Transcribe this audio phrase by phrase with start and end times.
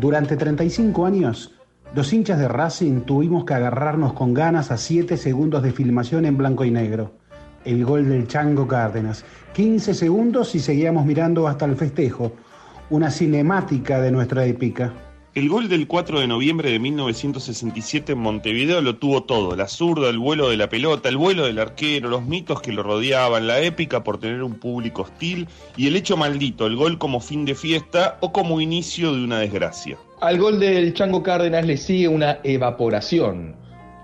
[0.00, 1.54] Durante 35 años,
[1.92, 6.36] los hinchas de Racing tuvimos que agarrarnos con ganas a 7 segundos de filmación en
[6.36, 7.14] blanco y negro.
[7.64, 9.24] El gol del Chango Cárdenas.
[9.54, 12.30] 15 segundos y seguíamos mirando hasta el festejo.
[12.90, 14.92] Una cinemática de nuestra épica.
[15.38, 20.10] El gol del 4 de noviembre de 1967 en Montevideo lo tuvo todo, la zurda,
[20.10, 23.60] el vuelo de la pelota, el vuelo del arquero, los mitos que lo rodeaban, la
[23.60, 25.46] épica por tener un público hostil
[25.76, 29.38] y el hecho maldito, el gol como fin de fiesta o como inicio de una
[29.38, 29.96] desgracia.
[30.20, 33.54] Al gol del Chango Cárdenas le sigue una evaporación,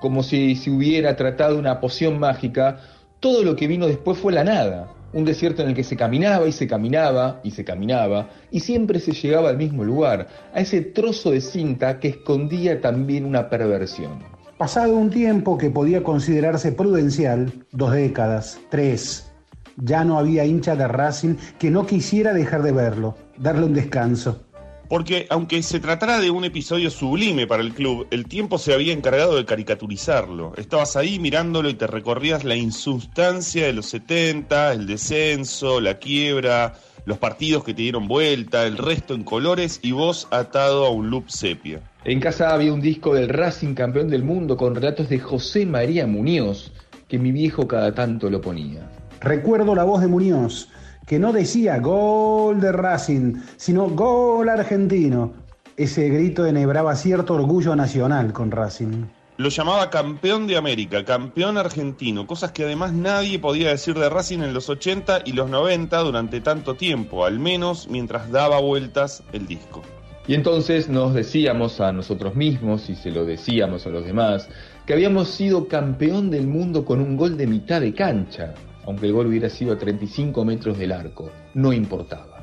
[0.01, 2.79] como si se hubiera tratado una poción mágica,
[3.19, 6.47] todo lo que vino después fue la nada un desierto en el que se caminaba
[6.47, 10.83] y se caminaba y se caminaba y siempre se llegaba al mismo lugar, a ese
[10.83, 14.19] trozo de cinta que escondía también una perversión.
[14.59, 19.31] Pasado un tiempo que podía considerarse prudencial, dos décadas, tres,
[19.77, 24.45] ya no había hincha de Racing que no quisiera dejar de verlo, darle un descanso.
[24.89, 28.93] Porque aunque se tratara de un episodio sublime para el club, el tiempo se había
[28.93, 30.53] encargado de caricaturizarlo.
[30.57, 36.75] Estabas ahí mirándolo y te recorrías la insustancia de los 70, el descenso, la quiebra,
[37.07, 41.11] los partidos que te dieron vuelta, el resto en colores y vos atado a un
[41.11, 41.81] loop sepia.
[42.05, 46.07] En casa había un disco del Racing campeón del mundo con relatos de José María
[46.07, 46.73] Muñoz,
[47.09, 48.91] que mi viejo cada tanto lo ponía.
[49.21, 50.69] Recuerdo la voz de Muñoz
[51.07, 55.33] que no decía gol de Racing, sino gol argentino.
[55.77, 59.05] Ese grito enhebraba cierto orgullo nacional con Racing.
[59.37, 64.39] Lo llamaba campeón de América, campeón argentino, cosas que además nadie podía decir de Racing
[64.39, 69.49] en los 80 y los 90 durante tanto tiempo, al menos mientras daba vueltas el
[69.49, 69.83] disco.
[70.29, 74.49] Y entonces nos decíamos a nosotros mismos, y se lo decíamos a los demás,
[74.87, 78.55] que habíamos sido campeón del mundo con un gol de mitad de cancha
[78.87, 82.35] aunque el gol hubiera sido a 35 metros del arco, no importaba.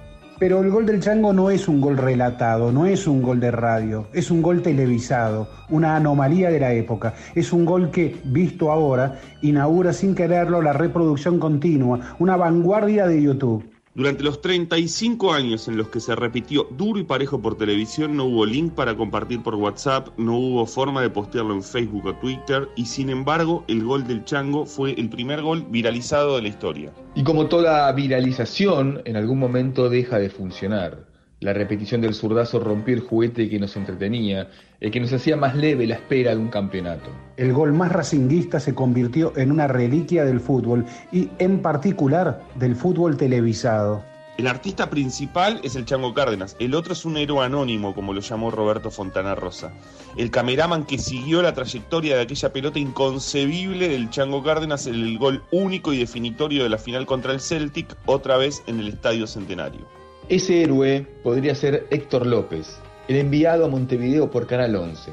[0.42, 3.52] Pero el gol del Chango no es un gol relatado, no es un gol de
[3.52, 7.14] radio, es un gol televisado, una anomalía de la época.
[7.36, 13.22] Es un gol que, visto ahora, inaugura sin quererlo la reproducción continua, una vanguardia de
[13.22, 13.71] YouTube.
[13.94, 18.24] Durante los 35 años en los que se repitió duro y parejo por televisión, no
[18.24, 22.70] hubo link para compartir por WhatsApp, no hubo forma de postearlo en Facebook o Twitter,
[22.78, 26.94] y sin embargo, el gol del Chango fue el primer gol viralizado de la historia.
[27.16, 31.11] Y como toda viralización, en algún momento deja de funcionar.
[31.42, 34.48] La repetición del zurdazo rompió el juguete que nos entretenía,
[34.80, 37.10] el que nos hacía más leve la espera de un campeonato.
[37.36, 42.76] El gol más racinguista se convirtió en una reliquia del fútbol y en particular del
[42.76, 44.04] fútbol televisado.
[44.38, 48.22] El artista principal es el Chango Cárdenas, el otro es un héroe anónimo, como lo
[48.22, 49.74] llamó Roberto Fontana Rosa.
[50.18, 55.42] El cameraman que siguió la trayectoria de aquella pelota inconcebible del Chango Cárdenas, el gol
[55.52, 60.01] único y definitorio de la final contra el Celtic, otra vez en el Estadio Centenario.
[60.32, 65.12] Ese héroe podría ser Héctor López, el enviado a Montevideo por Canal 11.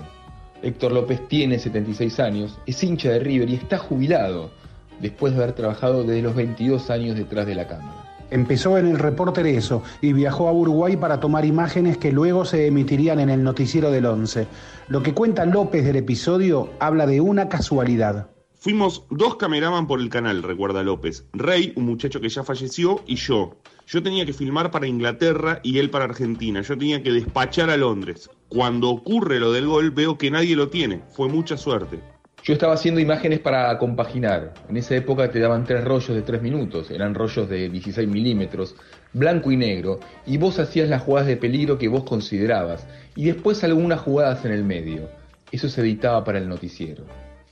[0.62, 4.52] Héctor López tiene 76 años, es hincha de River y está jubilado,
[5.00, 8.28] después de haber trabajado desde los 22 años detrás de la cámara.
[8.30, 12.68] Empezó en el Reporter Eso y viajó a Uruguay para tomar imágenes que luego se
[12.68, 14.46] emitirían en el noticiero del 11.
[14.86, 18.28] Lo que cuenta López del episodio habla de una casualidad.
[18.60, 21.24] Fuimos dos cameraman por el canal, recuerda López.
[21.32, 23.56] Rey, un muchacho que ya falleció, y yo.
[23.86, 26.60] Yo tenía que filmar para Inglaterra y él para Argentina.
[26.62, 28.28] Yo tenía que despachar a Londres.
[28.48, 31.02] Cuando ocurre lo del gol, veo que nadie lo tiene.
[31.10, 32.00] Fue mucha suerte.
[32.42, 34.54] Yo estaba haciendo imágenes para compaginar.
[34.68, 36.90] En esa época te daban tres rollos de tres minutos.
[36.90, 38.74] Eran rollos de 16 milímetros,
[39.12, 40.00] blanco y negro.
[40.26, 42.88] Y vos hacías las jugadas de peligro que vos considerabas.
[43.14, 45.08] Y después algunas jugadas en el medio.
[45.52, 47.04] Eso se editaba para el noticiero.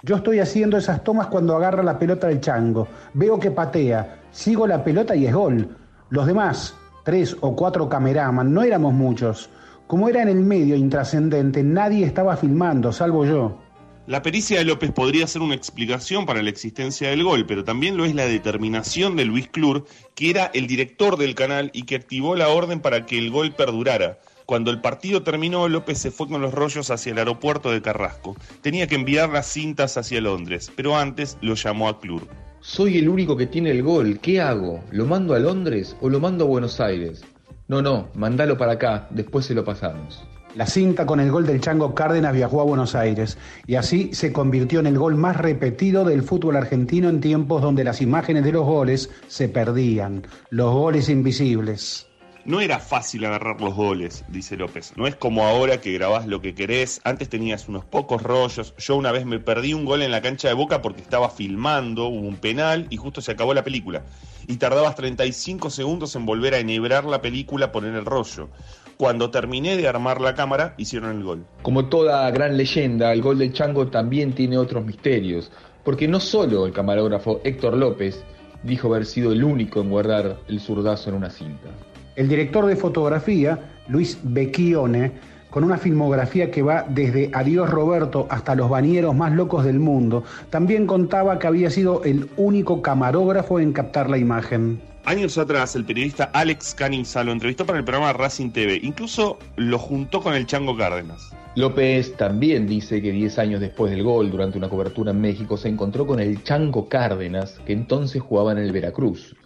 [0.07, 2.87] Yo estoy haciendo esas tomas cuando agarra la pelota del chango.
[3.15, 5.77] Veo que patea, sigo la pelota y es gol.
[6.11, 9.51] Los demás, tres o cuatro cameraman, no éramos muchos.
[9.89, 13.59] Como era en el medio intrascendente, nadie estaba filmando, salvo yo.
[14.07, 17.97] La pericia de López podría ser una explicación para la existencia del gol, pero también
[17.97, 21.97] lo es la determinación de Luis Clur, que era el director del canal y que
[21.97, 24.21] activó la orden para que el gol perdurara.
[24.47, 28.37] Cuando el partido terminó, López se fue con los rollos hacia el aeropuerto de Carrasco.
[28.63, 32.29] Tenía que enviar las cintas hacia Londres, pero antes lo llamó a Clur.
[32.61, 34.85] Soy el único que tiene el gol, ¿qué hago?
[34.93, 37.25] ¿Lo mando a Londres o lo mando a Buenos Aires?
[37.67, 40.25] No, no, mandalo para acá, después se lo pasamos.
[40.55, 44.33] La cinta con el gol del Chango Cárdenas viajó a Buenos Aires y así se
[44.33, 48.53] convirtió en el gol más repetido del fútbol argentino en tiempos donde las imágenes de
[48.53, 52.06] los goles se perdían, los goles invisibles.
[52.47, 54.93] No era fácil agarrar los goles, dice López.
[54.95, 57.01] No es como ahora que grabás lo que querés.
[57.03, 58.73] Antes tenías unos pocos rollos.
[58.79, 62.07] Yo una vez me perdí un gol en la cancha de Boca porque estaba filmando,
[62.07, 64.05] hubo un penal y justo se acabó la película.
[64.47, 68.49] Y tardabas 35 segundos en volver a enhebrar la película, poner el rollo.
[68.97, 71.45] Cuando terminé de armar la cámara, hicieron el gol.
[71.63, 75.51] Como toda gran leyenda, el gol del Chango también tiene otros misterios.
[75.83, 78.25] Porque no solo el camarógrafo Héctor López
[78.63, 81.71] dijo haber sido el único en guardar el zurdazo en una cinta.
[82.17, 83.59] El director de fotografía,
[83.89, 85.13] Luis Becchione,
[85.51, 90.25] con una filmografía que va desde Adiós Roberto hasta los bañeros más locos del mundo,
[90.49, 94.81] también contaba que había sido el único camarógrafo en captar la imagen.
[95.05, 98.81] Años atrás, el periodista Alex Canizza lo entrevistó para el programa Racing TV.
[98.83, 101.33] Incluso lo juntó con el Chango Cárdenas.
[101.55, 105.69] López también dice que 10 años después del gol, durante una cobertura en México, se
[105.69, 109.37] encontró con el Chango Cárdenas, que entonces jugaba en el Veracruz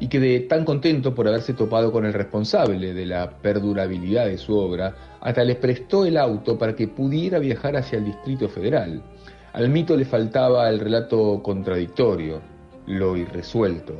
[0.00, 4.38] y que de tan contento por haberse topado con el responsable de la perdurabilidad de
[4.38, 9.02] su obra, hasta les prestó el auto para que pudiera viajar hacia el Distrito Federal.
[9.52, 12.40] Al mito le faltaba el relato contradictorio,
[12.86, 13.94] lo irresuelto.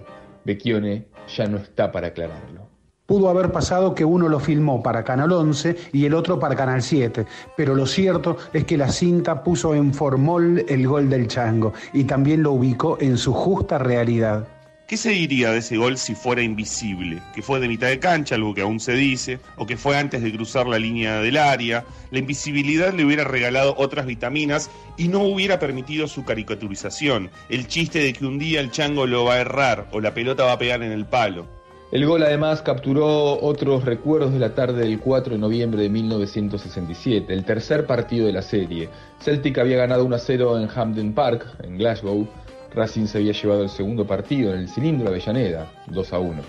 [0.44, 1.06] Becchione
[1.36, 2.68] ya no está para aclararlo.
[3.08, 6.82] Pudo haber pasado que uno lo filmó para Canal 11 y el otro para Canal
[6.82, 7.24] 7,
[7.56, 12.04] pero lo cierto es que la cinta puso en formol el gol del chango y
[12.04, 14.46] también lo ubicó en su justa realidad.
[14.88, 17.20] ¿Qué se diría de ese gol si fuera invisible?
[17.34, 19.38] ¿Que fue de mitad de cancha, algo que aún se dice?
[19.58, 21.84] ¿O que fue antes de cruzar la línea del área?
[22.10, 27.28] La invisibilidad le hubiera regalado otras vitaminas y no hubiera permitido su caricaturización.
[27.50, 30.44] El chiste de que un día el chango lo va a errar o la pelota
[30.44, 31.46] va a pegar en el palo.
[31.92, 37.30] El gol además capturó otros recuerdos de la tarde del 4 de noviembre de 1967,
[37.30, 38.88] el tercer partido de la serie.
[39.20, 42.26] Celtic había ganado 1 0 en Hampden Park, en Glasgow,
[42.74, 46.42] Racing se había llevado el segundo partido en el cilindro Avellaneda, 2 a 1.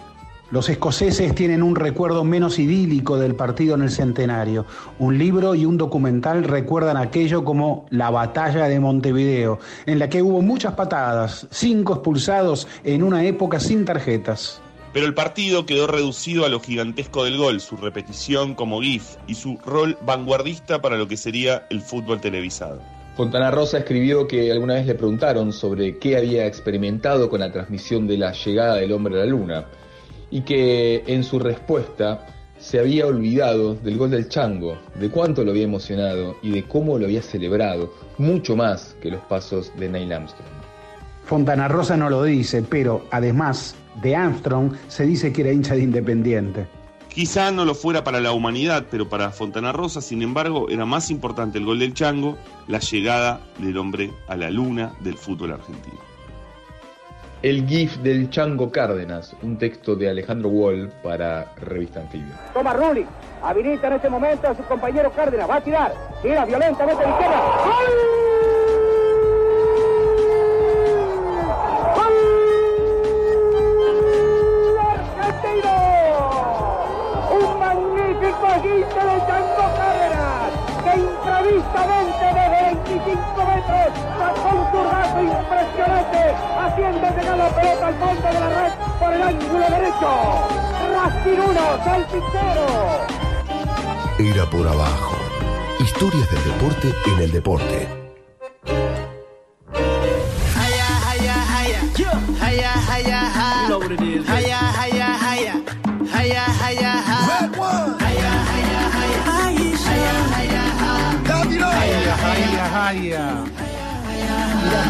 [0.51, 4.65] Los escoceses tienen un recuerdo menos idílico del partido en el centenario.
[4.97, 10.23] Un libro y un documental recuerdan aquello como la batalla de Montevideo, en la que
[10.23, 14.59] hubo muchas patadas, cinco expulsados en una época sin tarjetas.
[14.91, 19.35] Pero el partido quedó reducido a lo gigantesco del gol, su repetición como GIF y
[19.35, 22.81] su rol vanguardista para lo que sería el fútbol televisado.
[23.19, 28.07] Fontana Rosa escribió que alguna vez le preguntaron sobre qué había experimentado con la transmisión
[28.07, 29.65] de la llegada del hombre a la luna
[30.31, 32.25] y que en su respuesta
[32.57, 36.97] se había olvidado del gol del chango, de cuánto lo había emocionado y de cómo
[36.97, 40.47] lo había celebrado, mucho más que los pasos de Neil Armstrong.
[41.25, 45.81] Fontana Rosa no lo dice, pero además de Armstrong se dice que era hincha de
[45.81, 46.78] Independiente.
[47.19, 51.11] Quizá no lo fuera para la humanidad, pero para Fontana Rosa, sin embargo, era más
[51.11, 52.37] importante el gol del Chango,
[52.69, 55.97] la llegada del hombre a la luna del fútbol argentino.
[57.41, 62.39] El GIF del Chango Cárdenas, un texto de Alejandro Wall para Revista Anfibia.
[62.53, 63.05] Toma Rulli,
[63.43, 67.11] habilita en este momento a su compañero Cárdenas, va a tirar, tira violentamente a la
[67.11, 67.41] izquierda.
[67.65, 68.28] ¡Gol!
[89.29, 90.11] Ángulo derecho.
[90.95, 92.67] Racing 1, Salpicero.
[94.19, 95.15] Era por abajo.
[95.79, 97.99] Historias del deporte en el deporte.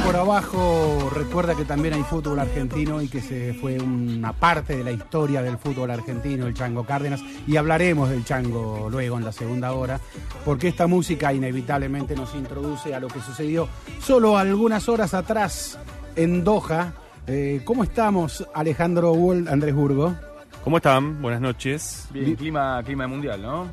[0.09, 4.83] Por abajo recuerda que también hay fútbol argentino y que se fue una parte de
[4.83, 9.31] la historia del fútbol argentino, el Chango Cárdenas, y hablaremos del Chango luego en la
[9.31, 9.99] segunda hora,
[10.43, 13.69] porque esta música inevitablemente nos introduce a lo que sucedió
[14.01, 15.77] solo algunas horas atrás
[16.15, 16.91] en Doha.
[17.27, 20.15] Eh, ¿Cómo estamos, Alejandro Wall, Andrés Burgo?
[20.63, 21.21] ¿Cómo están?
[21.21, 22.07] Buenas noches.
[22.11, 23.67] Bien, clima, clima mundial, ¿no?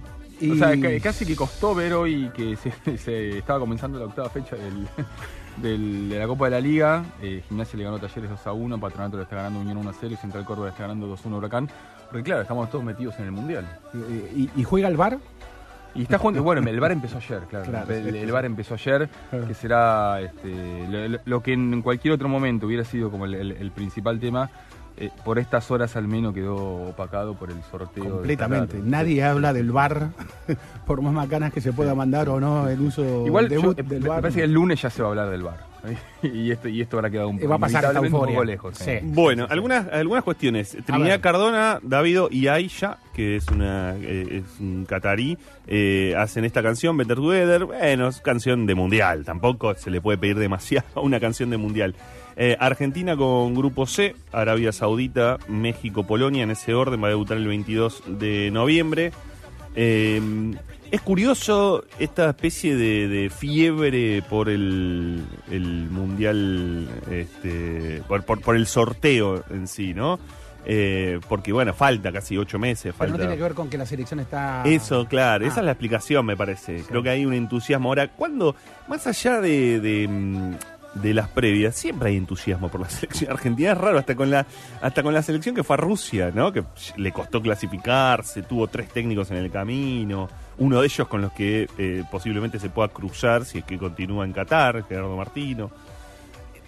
[0.53, 4.87] O sea, casi que costó ver hoy que se, estaba comenzando la octava fecha del,
[5.57, 7.05] de la Copa de la Liga.
[7.23, 9.93] Eh, Gimnasia le ganó Talleres 2 a 1, Patronato le está ganando Unión 1 a
[9.93, 11.71] 0 y Central Córdoba le está ganando 2 a 1 Huracán.
[12.09, 13.67] Porque claro, estamos todos metidos en el Mundial.
[14.55, 15.19] ¿Y, juega el VAR?
[15.95, 17.91] Y está jugando, bueno, el VAR empezó ayer, claro.
[17.91, 19.09] el, VAR empezó ayer,
[19.49, 24.51] que será este, lo, que en cualquier otro momento hubiera sido como el principal tema
[24.99, 26.57] eh, por estas horas al menos quedó
[26.89, 28.05] opacado por el sorteo.
[28.05, 28.79] Completamente.
[28.83, 30.11] Nadie habla del bar,
[30.87, 34.39] por más macanas que se pueda mandar o no el uso Igual del me, parece
[34.39, 35.77] que el lunes ya se va a hablar del bar.
[36.23, 38.77] y esto, y esto habrá quedado un, va a pasar un poco lejos.
[38.77, 38.99] Sí.
[39.03, 40.77] Bueno, algunas, algunas cuestiones.
[40.85, 41.21] Trinidad.
[41.21, 46.97] Cardona, Davido y Aisha, que es una eh, es un catarí, eh, hacen esta canción,
[46.97, 47.65] Better Together.
[47.65, 49.25] Bueno, es canción de mundial.
[49.25, 51.95] Tampoco se le puede pedir demasiado a una canción de mundial.
[52.37, 57.39] Eh, Argentina con Grupo C, Arabia Saudita, México, Polonia, en ese orden, va a debutar
[57.39, 59.13] el 22 de noviembre.
[59.75, 60.21] Eh,
[60.91, 68.55] es curioso esta especie de, de fiebre por el, el mundial, este, por, por, por
[68.57, 70.19] el sorteo en sí, ¿no?
[70.69, 72.93] Eh, porque bueno, falta casi ocho meses.
[72.99, 74.63] Pero no tiene que ver con que la selección está.
[74.65, 75.61] Eso, claro, esa Ah.
[75.61, 76.83] es la explicación, me parece.
[76.89, 77.89] Creo que hay un entusiasmo.
[77.89, 78.57] Ahora, cuando,
[78.89, 80.55] más allá de, de, mm,
[81.03, 83.73] de las previas, siempre hay entusiasmo por la selección argentina.
[83.73, 84.47] Es raro, hasta con la,
[84.83, 86.53] hasta con la selección que fue a Rusia, ¿no?
[86.53, 86.65] Que
[86.97, 90.29] le costó clasificarse, tuvo tres técnicos en el camino.
[90.59, 94.25] Uno de ellos con los que eh, posiblemente se pueda cruzar si es que continúa
[94.25, 95.71] en Qatar, Gerardo Martino.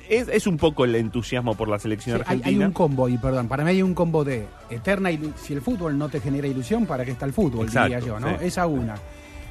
[0.08, 2.48] Es, es un poco el entusiasmo por la selección Sí, argentina.
[2.48, 5.60] hay un combo, y perdón, para mí hay un combo de eterna ilu- Si el
[5.60, 7.66] fútbol no te genera ilusión, ¿para qué está el fútbol?
[7.66, 8.38] Exacto, diría yo, ¿no?
[8.38, 8.46] sí.
[8.46, 8.94] Esa una.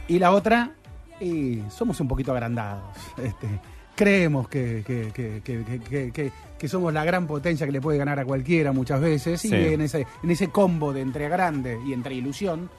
[0.07, 0.71] Y la otra,
[1.21, 2.81] y somos un poquito agrandados.
[3.23, 3.47] Este,
[3.97, 7.81] creemos que, que, que, que, que- que- que- que somos la gran potencia que le
[7.81, 9.41] puede ganar a cualquiera muchas veces.
[9.41, 9.49] Sí.
[9.49, 12.69] Y en ese, en ese combo de entre grande y entre ilusión.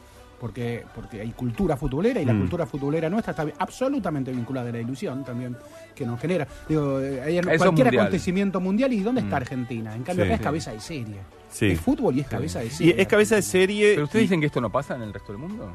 [0.40, 2.38] Porque, porque hay cultura futbolera y la Mm.
[2.42, 5.56] cultura futbolera nuestra está absolutamente vinculada a la ilusión también
[5.96, 6.46] que nos genera.
[6.68, 8.04] Digo, eh, hay Eso cualquier mundial.
[8.06, 9.42] acontecimiento mundial y ¿dónde está Mm.
[9.42, 9.96] Argentina?
[9.96, 10.28] En cambio, Sí.
[10.30, 10.44] acá es Sí.
[10.44, 11.16] cabeza de serie.
[11.50, 11.66] Sí.
[11.72, 12.94] Es fútbol y es cabeza de Y serie.
[13.02, 13.90] es cabeza de serie.
[13.94, 15.72] Pero ustedes y- dicen que esto no pasa en el resto del mundo.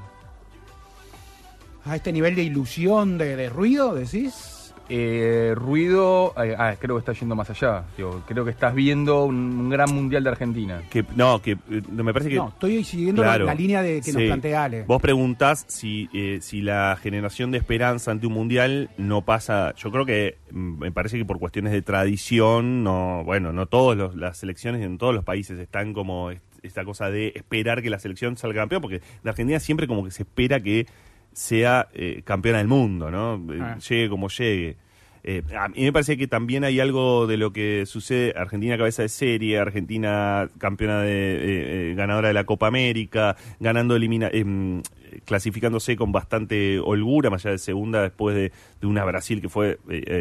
[1.85, 4.62] A este nivel de ilusión, de, de ruido, decís.
[4.89, 7.85] Eh, ruido, eh, ah, creo que está yendo más allá.
[7.95, 10.81] Digo, creo que estás viendo un, un gran mundial de Argentina.
[10.89, 13.45] que, no, que eh, me parece que No, estoy siguiendo la- Claro.
[13.45, 14.83] la, línea de que nos plantea Ale.
[14.83, 19.73] Vos preguntás si, eh, si la generación de esperanza ante un mundial no pasa.
[19.77, 24.13] Yo creo que mm, me parece que por cuestiones de tradición, no, bueno, no todas
[24.15, 27.99] las selecciones en todos los países están como est- esta cosa de esperar que la
[27.99, 30.85] selección salga campeón, porque de Argentina siempre como que se espera que
[31.33, 33.35] sea eh, campeona del mundo, ¿no?
[33.53, 33.77] Eh, Ah.
[33.77, 34.77] Llegue como llegue.
[35.25, 38.33] Eh, a mí me parece que también hay algo de lo que sucede.
[38.35, 43.95] Argentina cabeza de serie, Argentina campeona de eh, eh, ganadora de la Copa América, ganando
[43.95, 44.81] elimina, em,
[45.23, 49.79] clasificándose con bastante holgura, más allá de segunda después de, de una Brasil que fue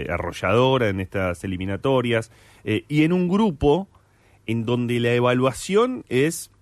[0.09, 2.31] arrolladora en estas eliminatorias,
[2.65, 3.89] y en un grupo
[4.47, 6.53] en donde la evaluación es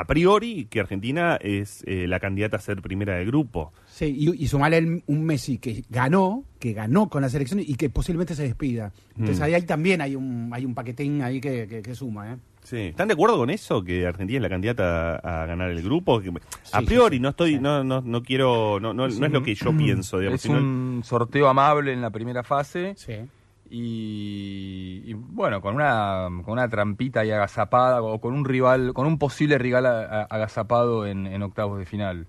[0.00, 3.72] a priori que Argentina es eh, la candidata a ser primera del grupo.
[4.00, 7.74] Sí, y, y sumarle el- un Messi que ganó, que ganó con la selección y
[7.74, 8.92] que posiblemente se despida.
[9.10, 9.42] Entonces Mm.
[9.42, 12.36] ahí, ahí también hay un, hay un paquetín ahí que, que- que suma, ¿eh?
[12.62, 12.76] Sí.
[12.78, 13.84] ¿Están de acuerdo con eso?
[13.84, 16.16] Que Argentina es la candidata a, a ganar el grupo.
[16.18, 17.20] A Sí, priori, sí, sí.
[17.22, 17.58] no estoy, Sí.
[17.60, 20.36] no, no, no quiero, no, no, no es lo que yo pienso, digamos.
[20.36, 23.16] es sino- un sorteo amable en la primera fase Sí.
[23.68, 29.06] y, y, bueno, con una, con una trampita ahí agazapada o con un rival, con
[29.06, 32.26] un posible rival a- a- agazapado en, en octavos de final.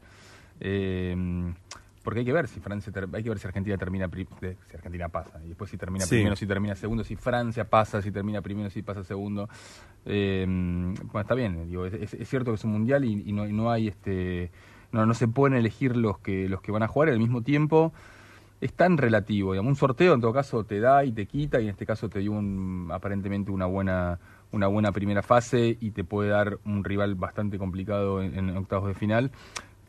[0.64, 1.54] Eh,
[2.04, 5.40] porque hay que ver si Francia hay que ver si Argentina termina si Argentina pasa
[5.44, 6.16] y después si termina Sí.
[6.16, 9.50] primero si termina segundo si Francia pasa si termina primero si pasa segundo
[10.06, 13.32] Eh, bueno está bien digo es, es- es cierto que es un mundial y, y
[13.34, 14.50] no, y no hay este
[14.92, 17.44] no, no se pueden elegir los que los que van a jugar y al mismo
[17.44, 17.94] tiempo
[18.62, 21.66] es tan relativo digamos un sorteo en todo caso te da y te quita y
[21.66, 24.20] en este caso te dio un, aparentemente una buena
[24.52, 28.88] una buena primera fase y te puede dar un rival bastante complicado en, en octavos
[28.88, 29.32] de final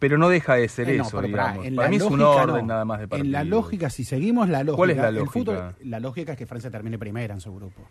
[0.03, 1.65] pero no deja de ser Eh, no, eso, pero digamos.
[1.65, 2.73] en Para mí es un orden no.
[2.73, 3.25] nada más de partido.
[3.25, 5.33] En la lógica, si seguimos la lógica, ¿Cuál es la el lógica?
[5.33, 7.83] fútbol, la lógica es que Francia termine primera en su grupo.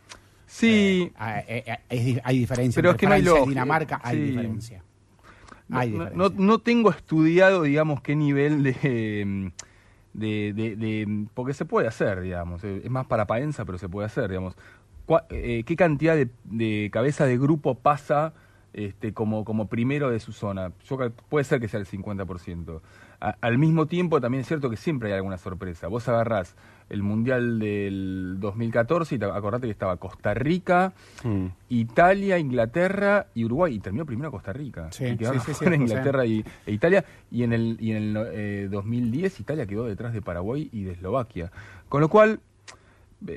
[0.46, 1.10] Sí,
[1.48, 4.01] eh, eh, es di- hay diferencia Pero entre es que no hay y lógica, Dinamarca,
[4.03, 4.24] hay sí.
[4.24, 4.84] diferencia.
[5.70, 6.34] no, Hay diferencia.
[6.38, 9.51] no, tengo estudiado, digamos, qué nivel de,
[10.13, 12.62] de, de- de- Porque se puede hacer, digamos.
[12.65, 14.56] eh, Es más para paenza, pero se puede hacer, digamos.
[15.30, 18.34] Eh, ¿Qué cantidad de, de cabeza de grupo pasa
[18.74, 20.72] este, como, como primero de su zona?
[20.86, 20.98] Yo
[21.30, 22.82] puede ser que sea el 50%.
[23.24, 25.88] A- al mismo tiempo, también es cierto que siempre hay alguna sorpresa.
[25.88, 26.56] Vos agarrás
[26.90, 31.46] el Mundial del 2014 y te acordate que estaba Costa Rica, Mm.
[31.70, 33.75] Italia, Inglaterra y Uruguay.
[33.75, 34.88] Y terminó primero Costa Rica.
[34.92, 35.66] Sí, y quedaron sí.
[35.66, 37.06] Inglaterra y, e Italia.
[37.30, 40.94] Y en el, y en el eh, 2010 Italia quedó detrás de Paraguay y de
[40.94, 41.51] Eslovaquia.
[41.90, 42.40] Con lo cual,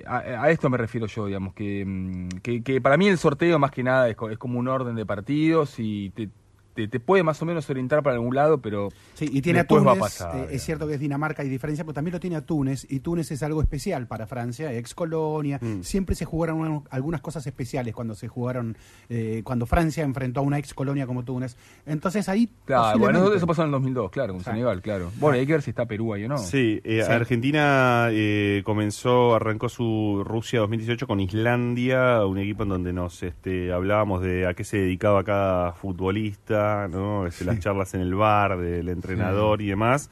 [0.07, 3.59] a, a esto me refiero yo, digamos, que, mm, que, que para mí el sorteo
[3.59, 6.31] más que nada es, es como un orden de partidos y te-
[6.75, 9.62] te, te puede más o menos orientar para algún lado, pero Sí, y tiene a
[9.62, 10.37] después Túnez, va a pasar.
[10.37, 13.00] eh, es cierto que es Dinamarca y diferencia, pero también lo tiene a Túnez, y
[13.00, 15.83] Túnez es algo especial para Francia, ex colonia, Mm.
[15.83, 18.76] siempre se jugaron una- algunas cosas especiales cuando se jugaron,
[19.09, 21.57] eh, cuando Francia enfrentó a una ex colonia como Túnez.
[21.87, 22.49] Entonces ahí...
[22.64, 24.50] Claro, bueno, eso pasó en el 2002, claro, con Sí.
[24.50, 25.11] Senegal, claro.
[25.21, 26.38] Bueno, hay que ver si está Perú ahí o no.
[26.38, 27.12] Sí, eh, Sí.
[27.12, 33.73] Argentina eh, comenzó, arrancó su Rusia 2018 con Islandia, un equipo en donde nos este,
[33.73, 37.26] hablábamos de a qué se dedicaba cada futbolista, ¿no?
[37.26, 40.11] Este, Las charlas en el bar del entrenador y demás.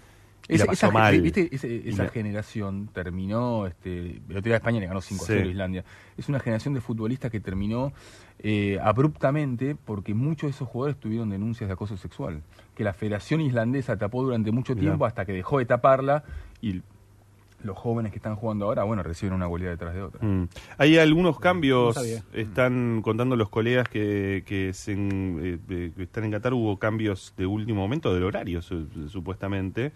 [0.49, 5.32] Y Esa, generación terminó, este, el otro día España le ganó 5 a Sí.
[5.35, 5.85] 0 a Islandia.
[6.16, 7.92] Es una generación de futbolistas que terminó
[8.40, 12.42] eh, abruptamente porque muchos de esos jugadores tuvieron denuncias de acoso sexual,
[12.75, 14.82] que la Federación Islandesa tapó durante mucho Mirá.
[14.88, 16.25] tiempo hasta que dejó de taparla
[16.61, 16.82] y
[17.64, 20.26] los jóvenes que están jugando ahora, bueno, reciben una goleada detrás de otra.
[20.26, 20.49] Mm.
[20.78, 22.23] Hay algunos cambios, No sabía.
[22.33, 27.35] están contando los colegas que, que, se eh, eh, que están en Qatar, hubo cambios
[27.37, 29.92] de último momento del horario, su- supuestamente.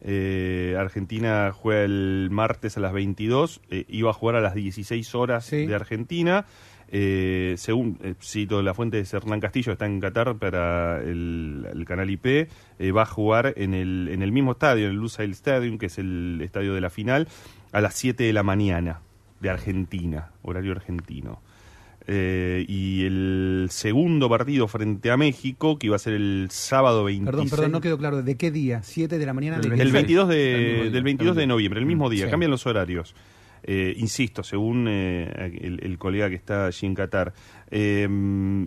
[0.00, 5.14] Eh, Argentina juega el martes a las 22, eh, iba a jugar a las 16
[5.16, 5.66] horas Sí.
[5.66, 6.46] de Argentina.
[6.90, 11.84] Eh, según eh, cito la fuente de Hernán Castillo, está en Qatar para el, el
[11.84, 12.48] canal IP, eh,
[12.92, 15.98] va a jugar en el, en el mismo estadio, en el Lusail Stadium, que es
[15.98, 17.28] el estadio de la final,
[17.72, 19.00] a las 7 de la mañana
[19.40, 21.42] de Argentina, horario argentino.
[22.10, 27.30] Eh, y el segundo partido frente a México, que iba a ser el sábado 26.
[27.30, 28.22] Perdón, perdón, no quedó claro.
[28.22, 28.80] ¿De qué día?
[28.80, 29.56] ¿7 de la mañana?
[29.56, 29.92] El ¿De qué El día?
[29.92, 30.34] 22 El
[30.84, 32.30] de, del 22 de noviembre, el mismo día, Sí.
[32.30, 33.14] cambian los horarios.
[33.62, 37.32] Eh, insisto, según eh, el, el colega que está allí en Qatar.
[37.70, 38.04] Eh,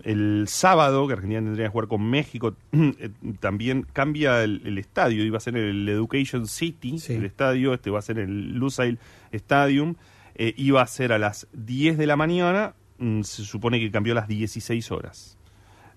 [0.04, 5.24] el sábado, que Argentina tendría que jugar con México, eh, también cambia el, el estadio,
[5.24, 7.14] iba a ser el Education City, Sí.
[7.14, 8.98] el estadio, este va a ser el Lusail
[9.32, 9.94] Stadium,
[10.34, 14.12] eh, iba a ser a las 10 de la mañana, mm, se supone que cambió
[14.12, 15.36] a las 16 horas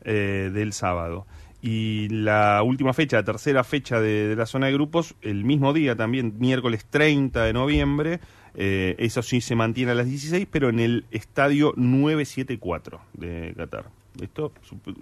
[0.04, 1.26] eh, del sábado.
[1.62, 5.74] Y la última fecha, la tercera fecha de, de la zona de grupos, el mismo
[5.74, 8.20] día también, miércoles 30 de noviembre,
[8.56, 13.86] eh, eso sí se mantiene a las 16, pero en el estadio 974 de Qatar.
[14.22, 14.52] Esto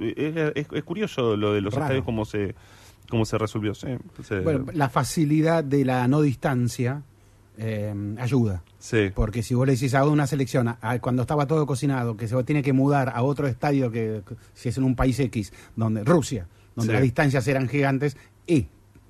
[0.02, 1.86] es, es- es curioso lo de los Raro.
[1.86, 2.56] estadios, cómo se,
[3.10, 3.74] cómo se resolvió.
[3.76, 3.88] sí.
[3.88, 7.04] Entonces, Bueno, la facilidad de la no distancia
[7.58, 8.64] eh, ayuda.
[8.80, 9.12] sí.
[9.14, 12.28] Porque si vos le decís a una selección, a- a- cuando estaba todo cocinado, que
[12.28, 15.54] se tiene que mudar a otro estadio, que, que si es en un país X,
[15.76, 16.94] donde Rusia, donde Sí.
[16.94, 18.18] las distancias eran gigantes,
[18.48, 18.66] y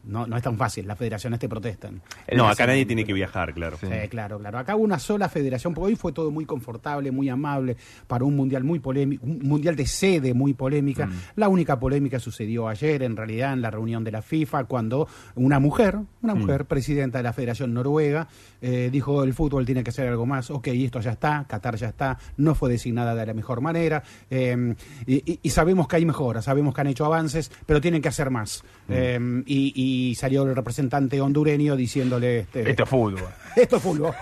[0.06, 2.02] no, no es tan fácil, las federaciones te protestan.
[2.36, 3.78] No, acá nadie tiene que viajar, claro.
[3.80, 3.88] Sí.
[3.88, 4.58] Sí, claro, claro.
[4.60, 8.36] Acá hubo una sola federación, porque hoy fue todo muy confortable, muy amable, para un
[8.36, 11.10] mundial muy polémico, un mundial de sede muy polémica.
[11.36, 15.60] La única polémica sucedió ayer, en realidad, en la reunión de la FIFA, cuando una
[15.60, 18.28] mujer, una mujer, presidenta de la Federación Noruega,
[18.62, 20.52] eh, dijo el fútbol tiene que hacer algo más.
[20.52, 24.76] Ok, esto ya está, Qatar ya está, no fue designada de la mejor manera, eh,
[25.06, 28.64] y, sabemos que hay mejoras, sabemos que han hecho avances, pero tienen que hacer más.
[28.90, 32.40] Eh, y, y salió el representante hondureño diciéndole...
[32.40, 33.22] Este, Esto es fútbol.
[33.56, 34.14] esto es fútbol.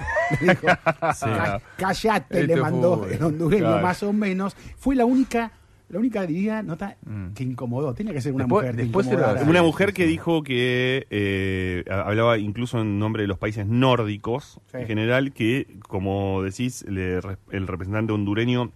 [0.42, 3.82] Le dijo, "Ca- callate, Esto le mandó el hondureño Claro.
[3.84, 4.56] más o menos.
[4.78, 5.52] Fue la única,
[5.90, 7.34] la única diría, nota Mm.
[7.34, 7.94] que incomodó.
[7.94, 9.42] Tenía que ser una Después- mujer que después incomodara.
[9.42, 13.66] era- Una mujer que dijo que eh, ha- hablaba incluso en nombre de los países
[13.68, 14.78] nórdicos Sí.
[14.78, 17.20] en general, que como decís, le-
[17.52, 18.72] el representante hondureño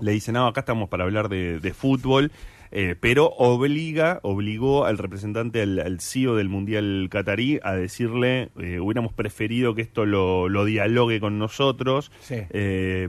[0.00, 2.32] le dice, no, acá estamos para hablar de, de fútbol,
[2.74, 8.80] eh, pero obliga, obligó al representante, al, al CEO del Mundial Qatarí a decirle, eh,
[8.80, 12.34] hubiéramos preferido que esto lo, lo dialogue con nosotros, Sí.
[12.50, 13.08] eh,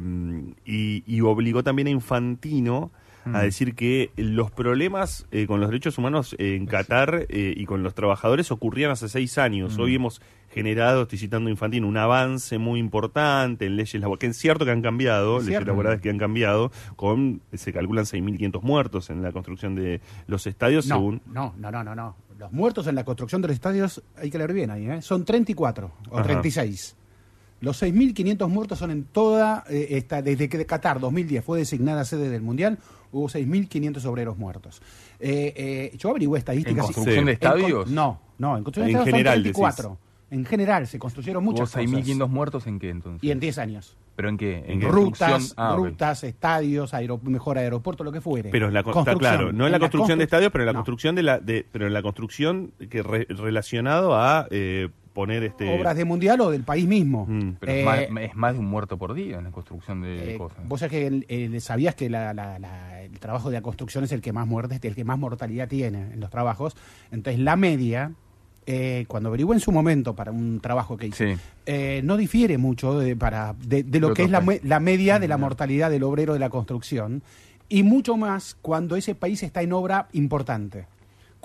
[0.65, 2.91] y, y obligó también a Infantino
[3.33, 7.81] a decir que los problemas eh, con los derechos humanos en Qatar eh, y con
[7.83, 9.77] los trabajadores ocurrían hace seis años.
[9.79, 10.21] Hoy hemos
[10.53, 14.71] generado, estoy citando Infantino, un avance muy importante en leyes laborales, que es cierto que
[14.71, 15.67] han cambiado, Es leyes cierto.
[15.71, 20.87] laborales que han cambiado, con se calculan 6.500 muertos en la construcción de los estadios,
[20.87, 21.21] No, según...
[21.25, 22.15] no, no, no, no, no.
[22.37, 25.01] Los muertos en la construcción de los estadios, hay que leer bien ahí, ¿eh?
[25.01, 26.23] son 34 o Ajá.
[26.23, 26.95] 36.
[27.61, 32.29] Los 6.500 muertos son en toda eh, esta, desde que Qatar 2010 fue designada sede
[32.29, 32.77] del Mundial,
[33.15, 34.81] hubo 6.500 obreros muertos.
[35.19, 35.53] Eh,
[35.93, 36.85] eh, yo averigüé ¿En estadísticas.
[36.85, 37.15] construcción Sí.
[37.15, 37.89] de En estadios?
[37.89, 39.97] no, no, en construcción de En estadios general, son 34.
[40.31, 41.83] En general, se construyeron Hubo muchas cosas.
[41.83, 43.23] 6.500 muertos en qué entonces?
[43.23, 43.95] Y en 10 años.
[44.15, 44.63] ¿Pero en qué?
[44.67, 45.53] ¿En qué rutas, construcción?
[45.57, 48.49] Ah, rutas, estadios, aero- mejor aeropuerto, lo que fuere.
[48.49, 49.37] Pero en la, con- está Construcción.
[49.37, 50.79] claro, no en la construcción de constru- estadios, pero en la No.
[50.79, 55.73] construcción de la, de, pero en la construcción que re- relacionado a eh, poner este
[55.79, 57.25] Obras de mundial o del país mismo.
[57.27, 57.53] Mm.
[57.59, 60.35] Pero Eh, es, más, es más de un muerto por día en la construcción de
[60.35, 60.59] Eh, cosas.
[60.67, 64.03] vos sabés que el- el- sabías que la- la- la- el trabajo de la construcción
[64.03, 66.75] es el que más muertes, el que más mortalidad tiene en los trabajos.
[67.11, 68.11] Entonces la media,
[68.67, 71.41] eh, cuando averigué en su momento para un trabajo que hice, Sí.
[71.65, 75.27] eh, no difiere mucho de, para, de, de lo que es la, la media de
[75.29, 77.23] la mortalidad del obrero de la construcción.
[77.67, 80.85] y mucho más cuando ese país está en obra importante.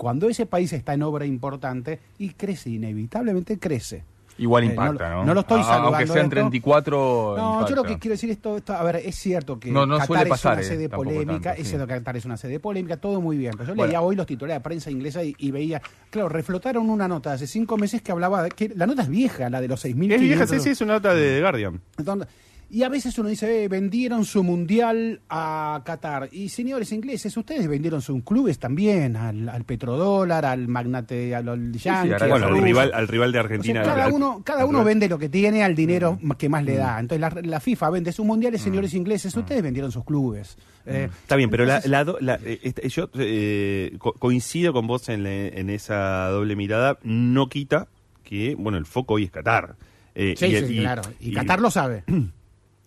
[0.01, 4.03] Cuando ese país está en obra importante y crece, inevitablemente crece.
[4.39, 5.25] Igual Eh, impacta, no, ¿no?
[5.25, 6.29] no lo estoy Ah, Aunque sean esto.
[6.31, 7.35] 34.
[7.37, 9.97] No, yo lo que quiero decir esto, esto- a ver, es cierto que No, no
[9.99, 11.69] Qatar suele pasar, es eh, una sede tampoco polémica, tanto, es sí.
[11.69, 13.51] cierto que Qatar es una sede polémica, todo muy bien.
[13.51, 13.89] Pero yo Bueno.
[13.89, 17.45] leía hoy los titulares de prensa inglesa y, y veía, claro, reflotaron una nota hace
[17.45, 20.19] cinco meses que hablaba, de que la nota es vieja, la de los 6.000 Es
[20.21, 21.79] vieja, sí, sí, es una nota de The Guardian.
[21.99, 22.27] Entonces,
[22.73, 26.29] Y a veces uno dice, eh, vendieron su mundial a Qatar.
[26.31, 31.71] Y señores ingleses, ustedes vendieron sus clubes también, al, al petrodólar, al magnate, al, al
[31.73, 32.15] yankee.
[32.29, 33.83] Bueno, al rival, al rival de O sea, Argentina.
[33.83, 36.31] cada al- uno, cada uno vende lo que tiene al dinero Mm.
[36.31, 36.97] que más le da.
[36.97, 40.57] Entonces la, la FIFA vende sus mundiales, señores ingleses, ustedes vendieron sus clubes.
[40.85, 45.25] Eh, Está bien, pero entonces- la la- este, yo eh, co- coincido con vos en,
[45.69, 46.97] esa doble mirada.
[47.03, 47.87] No quita
[48.23, 49.75] que, bueno, el foco hoy es Qatar.
[50.15, 51.01] Sí, y- sí, y- claro.
[51.19, 52.05] Y, Qatar lo sabe.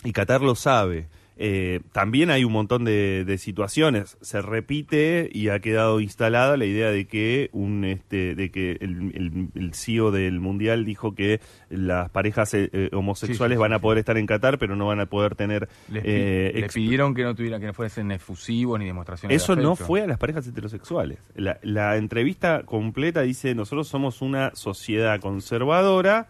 [0.04, 1.08] y Qatar lo sabe.
[1.36, 4.16] Eh, también hay un montón de, de situaciones.
[4.20, 9.10] Se repite y ha quedado instalada la idea de que un este de que el,
[9.16, 11.40] el- el CEO del mundial dijo que
[11.70, 14.76] las parejas eh, eh, homosexuales Sí, sí, sí, van a poder estar en Qatar, pero
[14.76, 15.68] no van a poder tener.
[15.88, 19.42] Les, eh, pidieron que no tuvieran, que no fuesen efusivos ni demostraciones.
[19.42, 21.18] Eso de no fue a las parejas heterosexuales.
[21.34, 26.28] La, la entrevista completa dice, nosotros somos una sociedad conservadora,